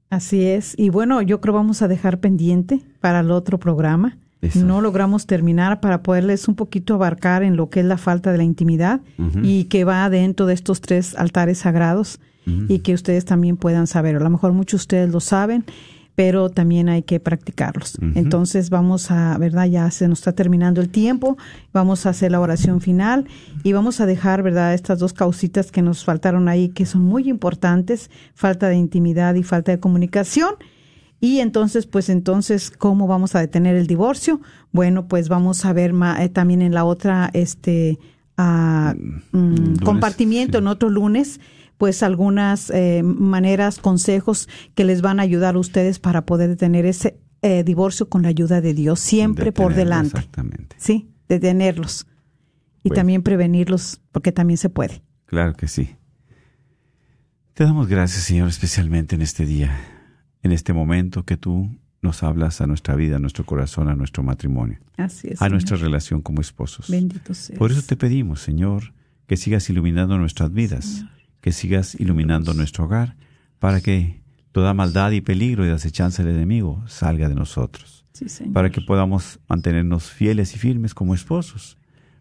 Así 0.10 0.44
es. 0.46 0.76
Y 0.78 0.90
bueno, 0.90 1.22
yo 1.22 1.40
creo 1.42 1.54
vamos 1.54 1.82
a 1.82 1.88
dejar 1.88 2.20
pendiente 2.20 2.82
para 3.00 3.22
el 3.22 3.32
otro 3.32 3.60
programa. 3.60 4.18
Eso. 4.42 4.66
No 4.66 4.82
logramos 4.82 5.28
terminar 5.28 5.80
para 5.82 6.02
poderles 6.02 6.48
un 6.48 6.56
poquito 6.56 6.96
abarcar 6.96 7.44
en 7.44 7.56
lo 7.58 7.70
que 7.70 7.82
es 7.82 7.86
la 7.86 7.98
falta 7.98 8.32
de 8.32 8.40
la 8.40 8.44
intimidad 8.44 9.02
y 9.44 9.66
que 9.66 9.84
va 9.84 10.10
dentro 10.10 10.48
de 10.48 10.54
estos 10.56 10.82
tres 10.82 11.16
altares 11.16 11.60
sagrados 11.60 12.20
y 12.68 12.80
que 12.80 12.94
ustedes 12.96 13.24
también 13.24 13.56
puedan 13.56 13.86
saber. 13.86 14.16
A 14.16 14.20
lo 14.20 14.30
mejor 14.32 14.52
muchos 14.52 14.80
de 14.80 14.82
ustedes 14.82 15.12
lo 15.14 15.20
saben, 15.20 15.64
pero 16.24 16.52
también 16.52 16.88
hay 16.88 17.02
que 17.02 17.20
practicarlos. 17.20 17.98
Entonces 18.14 18.70
vamos 18.70 19.10
a, 19.10 19.36
¿verdad? 19.40 19.66
Ya 19.66 19.90
se 19.90 20.08
nos 20.08 20.20
está 20.20 20.34
terminando 20.34 20.80
el 20.80 20.90
tiempo, 20.90 21.36
vamos 21.74 22.06
a 22.06 22.10
hacer 22.10 22.32
la 22.32 22.40
oración 22.40 22.80
final 22.80 23.26
y 23.64 23.74
vamos 23.74 24.00
a 24.02 24.06
dejar, 24.06 24.44
¿verdad? 24.44 24.76
Estas 24.76 25.00
dos 25.00 25.14
causitas 25.14 25.72
que 25.72 25.82
nos 25.82 26.06
faltaron 26.06 26.48
ahí, 26.48 26.70
que 26.70 26.86
son 26.86 27.02
muy 27.02 27.28
importantes, 27.28 28.12
falta 28.36 28.70
de 28.70 28.76
intimidad 28.76 29.34
y 29.34 29.42
falta 29.42 29.72
de 29.72 29.80
comunicación. 29.80 30.54
Y 31.20 31.40
entonces, 31.40 31.88
pues 31.88 32.08
entonces, 32.08 32.70
¿cómo 32.70 33.08
vamos 33.08 33.34
a 33.34 33.40
detener 33.40 33.76
el 33.76 33.88
divorcio? 33.88 34.42
Bueno, 34.72 35.08
pues 35.08 35.28
vamos 35.28 35.66
a 35.66 35.74
ver 35.74 35.92
ma- 35.92 36.24
eh, 36.24 36.30
también 36.30 36.62
en 36.62 36.76
la 36.76 36.86
otra, 36.86 37.32
este, 37.34 37.98
mm, 38.38 38.94
lunes, 39.32 39.80
compartimiento 39.84 40.60
sí. 40.60 40.62
en 40.62 40.68
otro 40.68 40.88
lunes, 40.92 41.40
pues 41.82 42.04
algunas 42.04 42.70
eh, 42.70 43.02
maneras, 43.04 43.80
consejos 43.80 44.48
que 44.76 44.84
les 44.86 45.02
van 45.02 45.20
a 45.20 45.24
ayudar 45.24 45.56
a 45.56 45.58
ustedes 45.58 45.98
para 45.98 46.28
poder 46.28 46.48
detener 46.48 46.86
ese 46.86 47.18
eh, 47.42 47.64
divorcio 47.64 48.08
con 48.08 48.22
la 48.22 48.28
ayuda 48.30 48.62
de 48.62 48.76
Dios, 48.76 49.00
siempre 49.00 49.52
por 49.52 49.74
delante. 49.74 50.10
Exactamente. 50.16 50.76
Sí, 50.78 51.10
detenerlos. 51.28 52.06
Y 52.84 52.90
Bueno. 52.90 53.00
también 53.00 53.24
prevenirlos, 53.24 54.00
porque 54.12 54.32
también 54.32 54.60
se 54.60 54.70
puede. 54.70 55.02
Claro 55.26 55.56
que 55.56 55.68
sí. 55.68 55.96
Te 57.56 57.64
damos 57.64 57.88
gracias, 57.88 58.26
Señor, 58.26 58.48
especialmente 58.50 59.16
en 59.16 59.24
este 59.24 59.48
día, 59.48 59.76
en 60.44 60.52
este 60.52 60.74
momento 60.74 61.26
que 61.26 61.36
tú 61.36 61.68
nos 62.04 62.22
hablas 62.22 62.62
a 62.62 62.68
nuestra 62.68 62.94
vida, 62.96 63.16
a 63.16 63.20
nuestro 63.20 63.44
corazón, 63.44 63.90
a 63.90 63.96
nuestro 63.96 64.22
matrimonio, 64.22 64.78
Así 64.98 65.30
es. 65.30 65.34
a 65.34 65.46
Señor. 65.46 65.52
nuestra 65.54 65.78
relación 65.78 66.22
como 66.22 66.42
esposos. 66.42 66.92
Bendito 66.92 67.34
sea. 67.34 67.58
Por 67.58 67.72
eso 67.72 67.82
te 67.82 67.96
pedimos, 67.98 68.40
Señor, 68.40 68.94
que 69.26 69.36
sigas 69.36 69.68
iluminando 69.72 70.16
nuestras 70.20 70.54
vidas, 70.54 71.06
que 71.42 71.52
sigas 71.52 71.96
iluminando 72.00 72.54
nuestro 72.54 72.86
hogar, 72.86 73.18
para 73.60 73.82
que 73.82 74.22
toda 74.52 74.74
maldad 74.74 75.12
y 75.12 75.22
peligro 75.22 75.66
y 75.66 75.70
acechanza 75.70 76.24
del 76.24 76.36
enemigo 76.36 76.84
salga 76.88 77.28
de 77.30 77.36
nosotros. 77.36 78.06
Sí, 78.14 78.30
Señor. 78.30 78.54
para 78.54 78.70
que 78.70 78.82
podamos 78.82 79.40
mantenernos 79.48 80.12
fieles 80.12 80.54
y 80.56 80.60
firmes 80.60 80.94
como 80.94 81.16
esposos, 81.16 81.78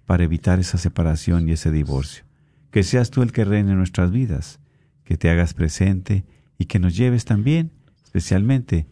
para 0.07 0.25
evitar 0.25 0.59
esa 0.59 0.79
separación 0.79 1.49
y 1.49 1.53
ese 1.53 1.71
divorcio. 1.71 2.25
Que 2.71 2.83
seas 2.83 3.11
tú 3.11 3.23
el 3.23 3.33
que 3.33 3.45
reine 3.45 3.73
en 3.73 3.79
nuestras 3.79 4.11
vidas, 4.11 4.61
que 5.05 5.17
te 5.17 5.29
hagas 5.31 5.53
presente 5.53 6.25
y 6.59 6.67
que 6.67 6.79
nos 6.79 6.97
lleves 6.97 7.25
también, 7.25 7.73
especialmente, 8.05 8.87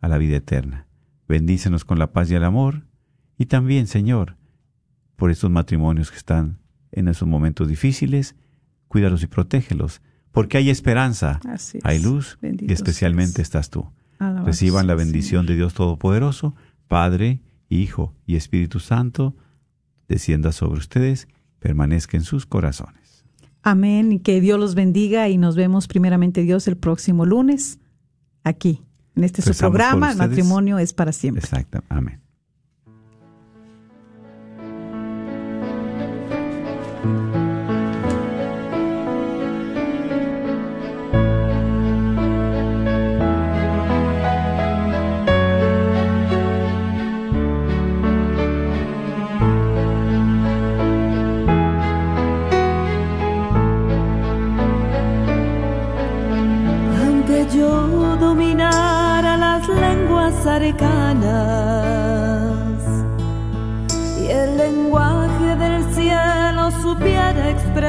a 0.00 0.08
la 0.08 0.18
vida 0.18 0.36
eterna. 0.36 0.86
Bendícenos 1.28 1.84
con 1.84 1.98
la 1.98 2.12
paz 2.12 2.30
y 2.30 2.34
el 2.34 2.44
amor, 2.44 2.86
y 3.36 3.46
también, 3.46 3.86
Señor, 3.86 4.36
por 5.16 5.30
estos 5.30 5.50
matrimonios 5.50 6.10
que 6.10 6.16
están 6.16 6.58
en 6.92 7.08
esos 7.08 7.28
momentos 7.28 7.68
difíciles, 7.68 8.36
cuídalos 8.88 9.22
y 9.22 9.26
protégelos, 9.26 10.00
porque 10.32 10.58
hay 10.58 10.70
esperanza, 10.70 11.40
Así 11.48 11.78
es. 11.78 11.84
hay 11.84 11.98
luz, 11.98 12.38
Bendito 12.40 12.70
y 12.70 12.74
especialmente 12.74 13.42
estás 13.42 13.70
tú. 13.70 13.86
Alabado 14.18 14.46
Reciban 14.46 14.86
la 14.86 14.94
bendición 14.94 15.46
de 15.46 15.56
Dios 15.56 15.74
Todopoderoso, 15.74 16.54
Padre, 16.88 17.40
Hijo 17.68 18.14
y 18.26 18.36
Espíritu 18.36 18.80
Santo, 18.80 19.34
descienda 20.08 20.52
sobre 20.52 20.78
ustedes, 20.78 21.28
permanezca 21.58 22.16
en 22.16 22.22
sus 22.22 22.46
corazones. 22.46 23.24
Amén 23.62 24.12
y 24.12 24.20
que 24.20 24.40
Dios 24.40 24.60
los 24.60 24.74
bendiga 24.74 25.28
y 25.28 25.38
nos 25.38 25.56
vemos 25.56 25.88
primeramente 25.88 26.42
Dios 26.42 26.68
el 26.68 26.76
próximo 26.76 27.26
lunes 27.26 27.80
aquí 28.44 28.84
en 29.16 29.24
este 29.24 29.42
su 29.42 29.48
Rezamos 29.48 29.72
programa 29.72 30.12
El 30.12 30.18
matrimonio 30.18 30.78
es 30.78 30.92
para 30.92 31.12
siempre. 31.12 31.42
Exacto. 31.42 31.82
Amén. 31.88 32.20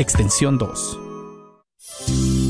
extensión 0.00 0.58
2. 0.58 2.49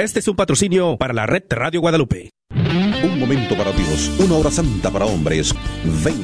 Este 0.00 0.20
es 0.20 0.28
un 0.28 0.34
patrocinio 0.34 0.96
para 0.96 1.12
la 1.12 1.26
red 1.26 1.42
Radio 1.50 1.82
Guadalupe. 1.82 2.30
Un 3.04 3.20
momento 3.20 3.54
para 3.54 3.70
Dios, 3.70 4.10
una 4.18 4.36
hora 4.36 4.50
santa 4.50 4.90
para 4.90 5.04
hombres. 5.04 5.54
Ven, 6.02 6.16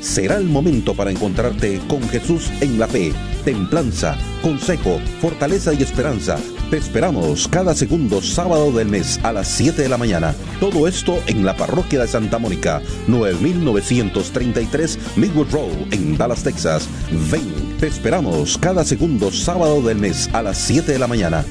será 0.00 0.36
el 0.36 0.44
momento 0.44 0.94
para 0.94 1.10
encontrarte 1.10 1.80
con 1.88 2.00
Jesús 2.10 2.48
en 2.60 2.78
la 2.78 2.86
fe, 2.86 3.12
templanza, 3.44 4.16
consejo, 4.40 5.00
fortaleza 5.20 5.74
y 5.74 5.82
esperanza. 5.82 6.36
Te 6.70 6.76
esperamos 6.76 7.48
cada 7.48 7.74
segundo 7.74 8.22
sábado 8.22 8.70
del 8.70 8.88
mes 8.88 9.18
a 9.24 9.32
las 9.32 9.48
7 9.48 9.82
de 9.82 9.88
la 9.88 9.98
mañana. 9.98 10.32
Todo 10.60 10.86
esto 10.86 11.20
en 11.26 11.44
la 11.44 11.56
parroquia 11.56 12.02
de 12.02 12.06
Santa 12.06 12.38
Mónica, 12.38 12.82
9933 13.08 15.16
Midwood 15.16 15.50
Road 15.50 15.92
en 15.92 16.16
Dallas, 16.16 16.44
Texas. 16.44 16.88
Ven, 17.32 17.76
te 17.80 17.88
esperamos 17.88 18.56
cada 18.58 18.84
segundo 18.84 19.32
sábado 19.32 19.82
del 19.82 19.98
mes 19.98 20.30
a 20.32 20.40
las 20.40 20.56
7 20.56 20.92
de 20.92 21.00
la 21.00 21.08
mañana. 21.08 21.44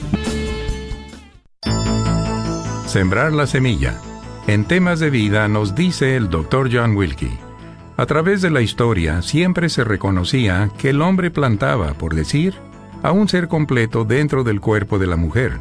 Sembrar 2.94 3.34
la 3.34 3.48
semilla. 3.48 4.00
En 4.46 4.66
temas 4.66 5.00
de 5.00 5.10
vida 5.10 5.48
nos 5.48 5.74
dice 5.74 6.16
el 6.16 6.30
Dr. 6.30 6.70
John 6.72 6.96
Wilkie. 6.96 7.40
A 7.98 8.06
través 8.06 8.44
de 8.44 8.52
la 8.52 8.62
historia 8.62 9.24
siempre 9.24 9.70
se 9.70 9.84
reconocía 9.84 10.70
que 10.78 10.92
el 10.92 11.02
hombre 11.02 11.32
plantaba, 11.32 11.96
por 11.96 12.14
decir, 12.14 12.54
a 13.02 13.12
un 13.12 13.28
ser 13.28 13.48
completo 13.48 14.06
dentro 14.06 14.44
del 14.44 14.62
cuerpo 14.62 15.00
de 15.00 15.08
la 15.08 15.16
mujer. 15.16 15.60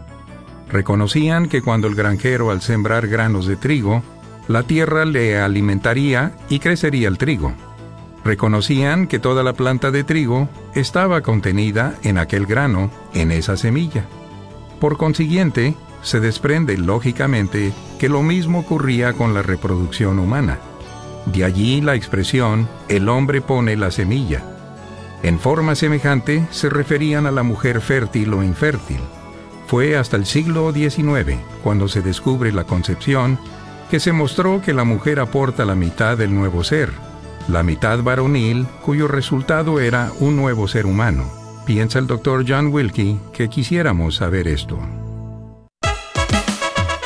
Reconocían 0.68 1.48
que 1.48 1.62
cuando 1.62 1.88
el 1.88 1.94
granjero 1.94 2.50
al 2.50 2.60
sembrar 2.60 3.08
granos 3.08 3.46
de 3.46 3.56
trigo, 3.56 4.02
la 4.46 4.64
tierra 4.64 5.06
le 5.06 5.40
alimentaría 5.40 6.36
y 6.50 6.58
crecería 6.58 7.08
el 7.08 7.16
trigo. 7.16 7.54
Reconocían 8.26 9.06
que 9.06 9.18
toda 9.18 9.42
la 9.42 9.54
planta 9.54 9.90
de 9.90 10.04
trigo 10.04 10.50
estaba 10.74 11.22
contenida 11.22 11.94
en 12.02 12.18
aquel 12.18 12.44
grano, 12.44 12.90
en 13.14 13.32
esa 13.32 13.56
semilla. 13.56 14.04
Por 14.80 14.98
consiguiente, 14.98 15.74
se 16.02 16.20
desprende 16.20 16.76
lógicamente 16.76 17.72
que 17.98 18.08
lo 18.08 18.22
mismo 18.22 18.60
ocurría 18.60 19.12
con 19.12 19.34
la 19.34 19.42
reproducción 19.42 20.18
humana. 20.18 20.58
De 21.26 21.44
allí 21.44 21.80
la 21.80 21.94
expresión 21.94 22.68
el 22.88 23.08
hombre 23.08 23.40
pone 23.40 23.76
la 23.76 23.90
semilla. 23.90 24.42
En 25.22 25.38
forma 25.38 25.74
semejante 25.74 26.46
se 26.50 26.68
referían 26.68 27.26
a 27.26 27.30
la 27.30 27.44
mujer 27.44 27.80
fértil 27.80 28.34
o 28.34 28.42
infértil. 28.42 29.00
Fue 29.68 29.96
hasta 29.96 30.16
el 30.16 30.26
siglo 30.26 30.72
XIX, 30.72 31.38
cuando 31.62 31.88
se 31.88 32.02
descubre 32.02 32.52
la 32.52 32.64
concepción, 32.64 33.38
que 33.90 34.00
se 34.00 34.12
mostró 34.12 34.60
que 34.60 34.74
la 34.74 34.84
mujer 34.84 35.20
aporta 35.20 35.64
la 35.64 35.74
mitad 35.74 36.18
del 36.18 36.34
nuevo 36.34 36.64
ser, 36.64 36.90
la 37.48 37.62
mitad 37.62 38.02
varonil, 38.02 38.66
cuyo 38.82 39.08
resultado 39.08 39.80
era 39.80 40.10
un 40.20 40.36
nuevo 40.36 40.68
ser 40.68 40.86
humano. 40.86 41.24
Piensa 41.66 41.98
el 41.98 42.06
doctor 42.06 42.44
John 42.46 42.68
Wilkie 42.68 43.18
que 43.32 43.48
quisiéramos 43.48 44.16
saber 44.16 44.48
esto. 44.48 44.78